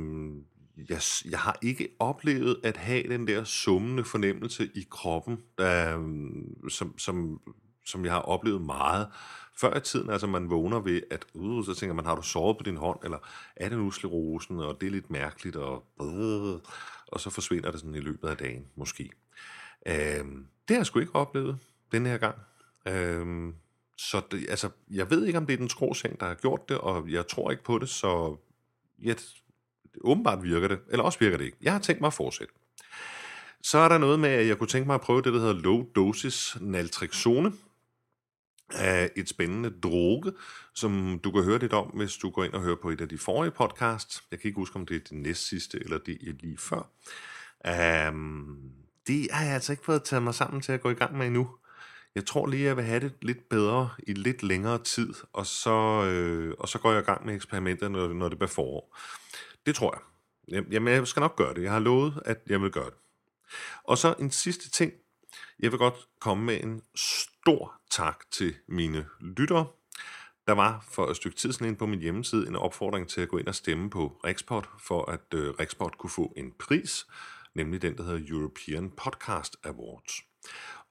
jeg, 0.89 1.01
jeg 1.29 1.39
har 1.39 1.57
ikke 1.61 1.89
oplevet 1.99 2.59
at 2.63 2.77
have 2.77 3.03
den 3.03 3.27
der 3.27 3.43
summende 3.43 4.03
fornemmelse 4.03 4.69
i 4.75 4.85
kroppen, 4.89 5.37
der, 5.57 5.99
øh, 5.99 6.69
som, 6.69 6.97
som, 6.97 7.41
som 7.85 8.05
jeg 8.05 8.13
har 8.13 8.21
oplevet 8.21 8.61
meget 8.61 9.07
før 9.61 9.77
i 9.77 9.81
tiden. 9.81 10.09
Altså 10.09 10.27
man 10.27 10.49
vågner 10.49 10.79
ved, 10.79 11.01
at 11.11 11.25
uh, 11.33 11.65
så 11.65 11.73
tænker 11.73 11.93
man, 11.93 12.05
har 12.05 12.15
du 12.15 12.21
sovet 12.21 12.57
på 12.57 12.63
din 12.63 12.77
hånd, 12.77 12.99
eller 13.03 13.17
er 13.55 13.69
det 13.69 13.77
nu 13.77 13.91
sklerosen, 13.91 14.59
og 14.59 14.81
det 14.81 14.87
er 14.87 14.91
lidt 14.91 15.09
mærkeligt, 15.09 15.55
og, 15.55 15.85
uh, 15.99 16.59
og 17.07 17.19
så 17.19 17.29
forsvinder 17.29 17.71
det 17.71 17.79
sådan 17.79 17.95
i 17.95 17.99
løbet 17.99 18.27
af 18.27 18.37
dagen, 18.37 18.65
måske. 18.75 19.09
Uh, 19.85 19.93
det 19.93 20.69
har 20.69 20.75
jeg 20.75 20.85
sgu 20.85 20.99
ikke 20.99 21.15
oplevet 21.15 21.57
den 21.91 22.05
her 22.05 22.17
gang. 22.17 22.35
Uh, 22.89 23.53
så 23.97 24.21
det, 24.31 24.45
altså, 24.49 24.69
jeg 24.91 25.09
ved 25.09 25.25
ikke, 25.25 25.37
om 25.37 25.45
det 25.45 25.53
er 25.53 25.57
den 25.57 25.69
skråseng, 25.69 26.19
der 26.19 26.25
har 26.25 26.35
gjort 26.35 26.69
det, 26.69 26.77
og 26.77 27.11
jeg 27.11 27.27
tror 27.27 27.51
ikke 27.51 27.63
på 27.63 27.79
det, 27.79 27.89
så 27.89 28.37
jeg 29.01 29.15
åbenbart 30.01 30.43
virker 30.43 30.67
det, 30.67 30.79
eller 30.89 31.03
også 31.03 31.19
virker 31.19 31.37
det 31.37 31.45
ikke. 31.45 31.57
Jeg 31.61 31.73
har 31.73 31.79
tænkt 31.79 32.01
mig 32.01 32.07
at 32.07 32.13
fortsætte. 32.13 32.53
Så 33.61 33.77
er 33.77 33.89
der 33.89 33.97
noget 33.97 34.19
med, 34.19 34.29
at 34.29 34.47
jeg 34.47 34.57
kunne 34.57 34.67
tænke 34.67 34.87
mig 34.87 34.93
at 34.93 35.01
prøve 35.01 35.21
det, 35.21 35.33
der 35.33 35.39
hedder 35.39 35.53
low 35.53 35.85
dosis 35.95 36.57
naltrexone 36.61 37.53
af 38.75 39.11
et 39.15 39.29
spændende 39.29 39.69
droge, 39.83 40.33
som 40.73 41.19
du 41.23 41.31
kan 41.31 41.43
høre 41.43 41.59
lidt 41.59 41.73
om, 41.73 41.87
hvis 41.87 42.13
du 42.13 42.29
går 42.29 42.43
ind 42.43 42.53
og 42.53 42.61
hører 42.61 42.75
på 42.81 42.89
et 42.89 43.01
af 43.01 43.09
de 43.09 43.17
forrige 43.17 43.51
podcasts. 43.51 44.23
Jeg 44.31 44.39
kan 44.39 44.47
ikke 44.47 44.59
huske, 44.59 44.75
om 44.75 44.85
det 44.85 44.95
er 44.95 44.99
det 44.99 45.11
næst 45.11 45.47
sidste, 45.47 45.79
eller 45.79 45.97
det 45.97 46.17
er 46.27 46.33
lige 46.39 46.57
før. 46.57 46.89
Um, 48.09 48.71
det 49.07 49.27
har 49.31 49.45
jeg 49.45 49.53
altså 49.53 49.73
ikke 49.73 49.85
fået 49.85 50.03
taget 50.03 50.23
mig 50.23 50.35
sammen 50.35 50.61
til 50.61 50.71
at 50.71 50.81
gå 50.81 50.89
i 50.89 50.93
gang 50.93 51.17
med 51.17 51.27
endnu. 51.27 51.49
Jeg 52.15 52.25
tror 52.25 52.47
lige, 52.47 52.63
jeg 52.63 52.77
vil 52.77 52.85
have 52.85 52.99
det 52.99 53.13
lidt 53.21 53.49
bedre 53.49 53.89
i 54.07 54.13
lidt 54.13 54.43
længere 54.43 54.83
tid, 54.83 55.13
og 55.33 55.45
så, 55.45 56.05
øh, 56.05 56.55
og 56.59 56.69
så 56.69 56.79
går 56.79 56.91
jeg 56.91 57.01
i 57.01 57.05
gang 57.05 57.25
med 57.25 57.35
eksperimenter, 57.35 57.87
når, 57.87 58.13
når 58.13 58.29
det 58.29 58.37
bliver 58.37 58.49
forår. 58.49 58.97
Det 59.65 59.75
tror 59.75 59.95
jeg. 59.95 60.01
Jamen, 60.71 60.93
jeg 60.93 61.07
skal 61.07 61.19
nok 61.19 61.35
gøre 61.35 61.53
det. 61.53 61.63
Jeg 61.63 61.71
har 61.71 61.79
lovet, 61.79 62.21
at 62.25 62.41
jeg 62.47 62.61
vil 62.61 62.71
gøre 62.71 62.85
det. 62.85 62.97
Og 63.83 63.97
så 63.97 64.15
en 64.19 64.31
sidste 64.31 64.69
ting. 64.69 64.93
Jeg 65.59 65.71
vil 65.71 65.79
godt 65.79 66.07
komme 66.19 66.45
med 66.45 66.63
en 66.63 66.81
stor 66.95 67.81
tak 67.89 68.23
til 68.31 68.55
mine 68.67 69.05
lyttere. 69.19 69.65
Der 70.47 70.53
var 70.53 70.85
for 70.91 71.07
et 71.07 71.15
stykke 71.15 71.37
tid 71.37 71.51
siden 71.51 71.75
på 71.75 71.85
min 71.85 71.99
hjemmeside 71.99 72.47
en 72.47 72.55
opfordring 72.55 73.07
til 73.07 73.21
at 73.21 73.29
gå 73.29 73.37
ind 73.37 73.47
og 73.47 73.55
stemme 73.55 73.89
på 73.89 74.19
Rexport, 74.23 74.69
for 74.79 75.11
at 75.11 75.33
øh, 75.33 75.49
Rexport 75.49 75.97
kunne 75.97 76.09
få 76.09 76.33
en 76.37 76.51
pris, 76.59 77.05
nemlig 77.55 77.81
den, 77.81 77.97
der 77.97 78.03
hedder 78.03 78.35
European 78.35 78.91
Podcast 78.91 79.57
Awards. 79.63 80.13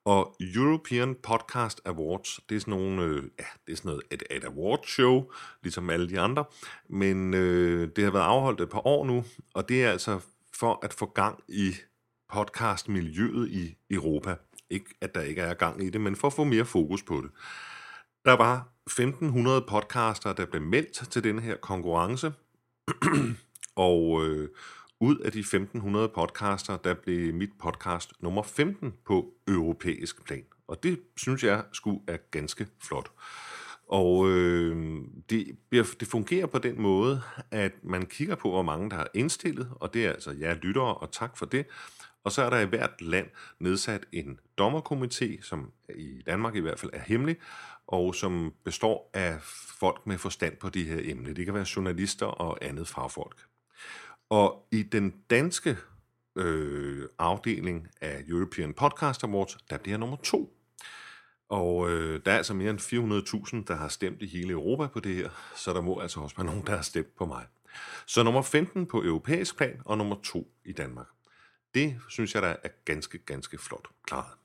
Og 0.05 0.37
European 0.41 1.15
Podcast 1.23 1.81
Awards, 1.85 2.41
det 2.49 2.57
er 2.57 2.61
sådan, 2.61 2.75
nogle, 2.75 3.03
øh, 3.03 3.23
ja, 3.39 3.45
det 3.67 3.73
er 3.73 3.77
sådan 3.77 3.89
noget, 3.89 4.03
et, 4.11 4.23
et 4.31 4.45
award 4.45 4.85
show, 4.87 5.31
ligesom 5.63 5.91
alle 5.91 6.09
de 6.09 6.21
andre, 6.21 6.45
men 6.89 7.35
øh, 7.35 7.89
det 7.97 8.05
har 8.05 8.11
været 8.11 8.25
afholdt 8.25 8.61
et 8.61 8.71
par 8.71 8.87
år 8.87 9.05
nu, 9.05 9.25
og 9.55 9.69
det 9.69 9.85
er 9.85 9.91
altså 9.91 10.21
for 10.55 10.81
at 10.83 10.93
få 10.95 11.07
gang 11.07 11.41
i 11.49 11.75
podcastmiljøet 12.29 13.49
i 13.51 13.77
Europa. 13.91 14.37
Ikke 14.71 14.95
at 15.01 15.15
der 15.15 15.21
ikke 15.21 15.41
er 15.41 15.55
gang 15.55 15.85
i 15.85 15.91
det, 15.91 16.01
men 16.01 16.17
for 16.17 16.27
at 16.27 16.33
få 16.33 16.45
mere 16.45 16.65
fokus 16.65 17.03
på 17.03 17.15
det. 17.15 17.31
Der 18.25 18.33
var 18.33 18.69
1500 18.87 19.65
podcaster, 19.69 20.33
der 20.33 20.47
blev 20.47 20.63
meldt 20.63 21.11
til 21.11 21.25
denne 21.25 21.41
her 21.41 21.57
konkurrence, 21.57 22.33
og 23.77 24.27
øh, 24.27 24.49
ud 25.01 25.17
af 25.17 25.33
de 25.33 25.39
1500 25.39 26.09
podcaster, 26.09 26.77
der 26.77 26.95
blev 26.95 27.35
mit 27.35 27.51
podcast 27.59 28.13
nummer 28.21 28.43
15 28.43 28.95
på 29.07 29.35
europæisk 29.49 30.25
plan. 30.25 30.45
Og 30.69 30.83
det 30.83 31.01
synes 31.17 31.45
jeg 31.45 31.65
skulle 31.73 32.01
er 32.07 32.17
ganske 32.31 32.67
flot. 32.83 33.11
Og 33.89 34.31
øh, 34.31 35.03
det, 35.31 35.57
det 35.71 36.09
fungerer 36.09 36.47
på 36.47 36.59
den 36.59 36.83
måde, 36.83 37.23
at 37.51 37.73
man 37.83 38.07
kigger 38.07 38.35
på, 38.35 38.51
hvor 38.51 38.63
mange 38.63 38.91
der 38.91 38.97
har 38.97 39.09
indstillet, 39.15 39.69
og 39.81 39.95
det 39.95 40.07
er 40.07 40.11
altså 40.11 40.31
jer 40.31 40.55
lyttere, 40.55 40.95
og 40.95 41.13
tak 41.13 41.37
for 41.37 41.47
det. 41.47 41.67
Og 42.25 42.33
så 42.33 42.43
er 42.43 42.51
der 42.51 42.59
i 42.59 42.67
hvert 42.67 43.01
land 43.01 43.27
nedsat 43.59 44.07
en 44.13 44.41
dommerkomité, 44.61 45.43
som 45.43 45.73
i 45.95 46.23
Danmark 46.27 46.55
i 46.55 46.61
hvert 46.61 46.81
fald 46.81 46.91
er 46.95 47.01
hemmelig, 47.01 47.37
og 47.87 48.15
som 48.15 48.55
består 48.65 49.11
af 49.15 49.39
folk 49.79 50.07
med 50.07 50.19
forstand 50.19 50.57
på 50.57 50.69
de 50.69 50.85
her 50.85 51.01
emne. 51.03 51.35
Det 51.35 51.45
kan 51.45 51.55
være 51.55 51.67
journalister 51.77 52.27
og 52.27 52.59
andet 52.65 52.89
fagfolk. 52.89 53.47
Og 54.31 54.69
i 54.71 54.83
den 54.83 55.15
danske 55.31 55.77
øh, 56.37 57.09
afdeling 57.19 57.89
af 58.01 58.25
European 58.29 58.75
Podcast 58.75 59.25
Awards, 59.25 59.57
der 59.71 59.79
bliver 59.79 59.99
nummer 59.99 60.17
to. 60.17 60.55
Og 61.49 61.91
øh, 61.91 62.21
der 62.25 62.33
er 62.33 62.37
altså 62.37 62.55
mere 62.55 62.71
end 62.71 62.81
400.000, 63.61 63.65
der 63.69 63.77
har 63.77 63.89
stemt 63.89 64.23
i 64.23 64.27
hele 64.27 64.53
Europa 64.53 64.87
på 64.87 65.01
det 65.01 65.15
her, 65.15 65.31
så 65.57 65.73
der 65.73 65.81
må 65.81 66.01
altså 66.01 66.21
også 66.21 66.37
være 66.37 66.47
nogen, 66.47 66.67
der 66.67 66.77
har 66.77 66.83
stemt 66.83 67.17
på 67.17 67.27
mig. 67.27 67.47
Så 68.07 68.23
nummer 68.23 68.43
15 68.43 68.87
på 68.87 69.03
europæisk 69.05 69.57
plan, 69.57 69.83
og 69.85 69.99
nummer 69.99 70.17
2 70.25 70.53
i 70.65 70.73
Danmark. 70.73 71.07
Det 71.75 71.97
synes 72.09 72.35
jeg, 72.35 72.43
der 72.43 72.57
er 72.63 72.69
ganske, 72.85 73.19
ganske 73.19 73.59
flot 73.59 73.89
klaret. 74.07 74.39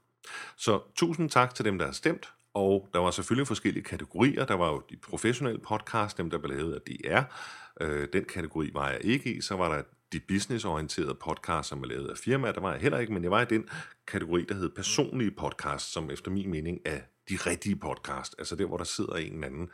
Så 0.58 0.82
tusind 0.96 1.30
tak 1.30 1.56
til 1.56 1.66
dem, 1.66 1.78
der 1.78 1.86
har 1.86 1.94
stemt, 1.94 2.34
og 2.54 2.90
der 2.94 3.00
var 3.00 3.12
selvfølgelig 3.12 3.48
forskellige 3.48 3.84
kategorier. 3.84 4.46
Der 4.46 4.54
var 4.54 4.72
jo 4.72 4.84
de 4.90 4.98
professionelle 4.98 5.62
podcast, 5.62 6.18
dem 6.18 6.30
der 6.30 6.38
blev 6.38 6.58
lavet 6.58 6.74
af 6.74 6.82
DR. 6.82 7.22
Øh, 7.82 8.08
den 8.14 8.26
kategori 8.26 8.70
var 8.74 8.90
jeg 8.90 9.00
ikke 9.04 9.34
i. 9.34 9.42
Så 9.42 9.56
var 9.56 9.76
der 9.76 9.84
de 10.14 10.20
businessorienterede 10.20 11.16
podcast, 11.16 11.70
som 11.70 11.84
er 11.84 11.88
lavet 11.88 12.10
af 12.10 12.18
firmaer. 12.18 12.52
Der 12.52 12.62
var 12.62 12.72
jeg 12.72 12.82
heller 12.82 13.00
ikke, 13.00 13.14
men 13.14 13.24
jeg 13.24 13.32
var 13.32 13.42
i 13.42 13.46
den 13.46 13.70
kategori, 14.08 14.46
der 14.50 14.56
hed 14.56 14.70
personlige 14.70 15.32
podcast, 15.32 15.92
som 15.92 16.12
efter 16.12 16.32
min 16.32 16.52
mening 16.52 16.80
er 16.86 17.00
de 17.30 17.36
rigtige 17.36 17.76
podcast. 17.76 18.36
Altså 18.38 18.56
der, 18.56 18.66
hvor 18.66 18.78
der 18.78 18.84
sidder 18.84 19.16
en 19.16 19.34
eller 19.34 19.48
anden 19.48 19.70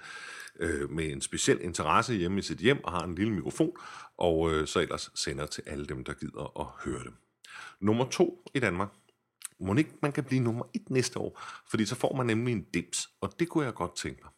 øh, 0.60 0.92
med 0.92 1.12
en 1.12 1.22
speciel 1.22 1.62
interesse 1.62 2.14
hjemme 2.14 2.40
i 2.40 2.42
sit 2.42 2.58
hjem 2.58 2.84
og 2.84 2.92
har 2.92 3.04
en 3.04 3.16
lille 3.16 3.34
mikrofon, 3.34 3.72
og 4.18 4.52
øh, 4.54 4.68
så 4.68 4.80
ellers 4.80 5.12
sender 5.16 5.46
til 5.46 5.64
alle 5.66 5.86
dem, 5.86 6.04
der 6.04 6.14
gider 6.14 6.60
at 6.60 6.66
høre 6.86 7.04
dem. 7.04 7.29
Nummer 7.82 8.06
to 8.06 8.44
i 8.56 8.60
Danmark, 8.60 8.90
må 9.60 9.76
ikke 9.76 9.92
man 10.02 10.12
kan 10.12 10.24
blive 10.24 10.42
nummer 10.42 10.64
et 10.74 10.90
næste 10.90 11.20
år, 11.20 11.42
fordi 11.70 11.86
så 11.86 11.96
får 11.96 12.16
man 12.16 12.26
nemlig 12.26 12.52
en 12.52 12.66
dims, 12.74 13.10
og 13.22 13.34
det 13.40 13.50
kunne 13.50 13.66
jeg 13.66 13.74
godt 13.74 13.96
tænke 13.96 14.22
mig. 14.24 14.32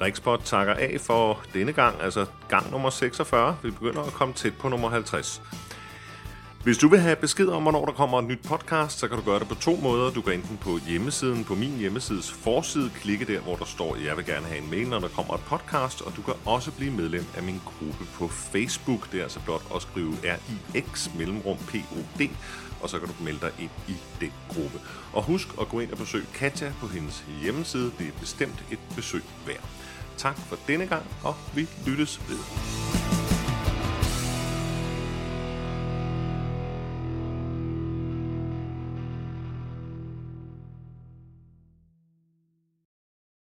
Rikspot 0.00 0.40
takker 0.44 0.74
af 0.74 1.00
for 1.00 1.42
denne 1.54 1.72
gang, 1.72 2.00
altså 2.00 2.26
gang 2.48 2.70
nummer 2.70 2.90
46. 2.90 3.56
Vi 3.62 3.70
begynder 3.70 4.02
at 4.02 4.12
komme 4.12 4.34
tæt 4.34 4.52
på 4.58 4.68
nummer 4.68 4.88
50. 4.88 5.42
Hvis 6.64 6.78
du 6.78 6.88
vil 6.88 7.00
have 7.00 7.16
besked 7.16 7.48
om, 7.48 7.62
hvornår 7.62 7.84
der 7.84 7.92
kommer 7.92 8.18
et 8.18 8.24
nyt 8.24 8.42
podcast, 8.42 8.98
så 8.98 9.08
kan 9.08 9.18
du 9.18 9.24
gøre 9.24 9.38
det 9.38 9.48
på 9.48 9.54
to 9.54 9.76
måder. 9.76 10.10
Du 10.10 10.22
kan 10.22 10.32
enten 10.32 10.56
på 10.56 10.78
hjemmesiden, 10.88 11.44
på 11.44 11.54
min 11.54 11.78
hjemmesides 11.78 12.32
forside, 12.32 12.90
klikke 12.90 13.24
der, 13.24 13.40
hvor 13.40 13.56
der 13.56 13.64
står, 13.64 13.96
jeg 13.96 14.16
vil 14.16 14.26
gerne 14.26 14.46
have 14.46 14.62
en 14.62 14.70
mail, 14.70 14.88
når 14.88 14.98
der 14.98 15.08
kommer 15.08 15.34
et 15.34 15.40
podcast, 15.40 16.02
og 16.02 16.12
du 16.16 16.22
kan 16.22 16.34
også 16.44 16.70
blive 16.70 16.92
medlem 16.92 17.24
af 17.36 17.42
min 17.42 17.60
gruppe 17.64 18.04
på 18.14 18.28
Facebook. 18.28 19.12
Det 19.12 19.18
er 19.18 19.22
altså 19.22 19.40
blot 19.44 19.62
at 19.74 19.82
skrive 19.82 20.14
RIX 20.74 21.08
mellemrum 21.18 21.56
POD, 21.56 22.28
og 22.80 22.90
så 22.90 22.98
kan 22.98 23.08
du 23.08 23.14
melde 23.24 23.40
dig 23.40 23.52
ind 23.58 23.70
i 23.88 23.94
den 24.20 24.32
gruppe. 24.48 24.78
Og 25.12 25.22
husk 25.22 25.48
at 25.60 25.68
gå 25.68 25.80
ind 25.80 25.92
og 25.92 25.98
besøge 25.98 26.26
Katja 26.34 26.72
på 26.80 26.86
hendes 26.86 27.24
hjemmeside. 27.42 27.92
Det 27.98 28.06
er 28.06 28.20
bestemt 28.20 28.64
et 28.70 28.78
besøg 28.96 29.22
værd. 29.46 29.64
Tak 30.16 30.36
for 30.38 30.56
denne 30.66 30.86
gang, 30.86 31.06
og 31.24 31.34
vi 31.54 31.68
lyttes 31.86 32.20
ved. 32.28 32.38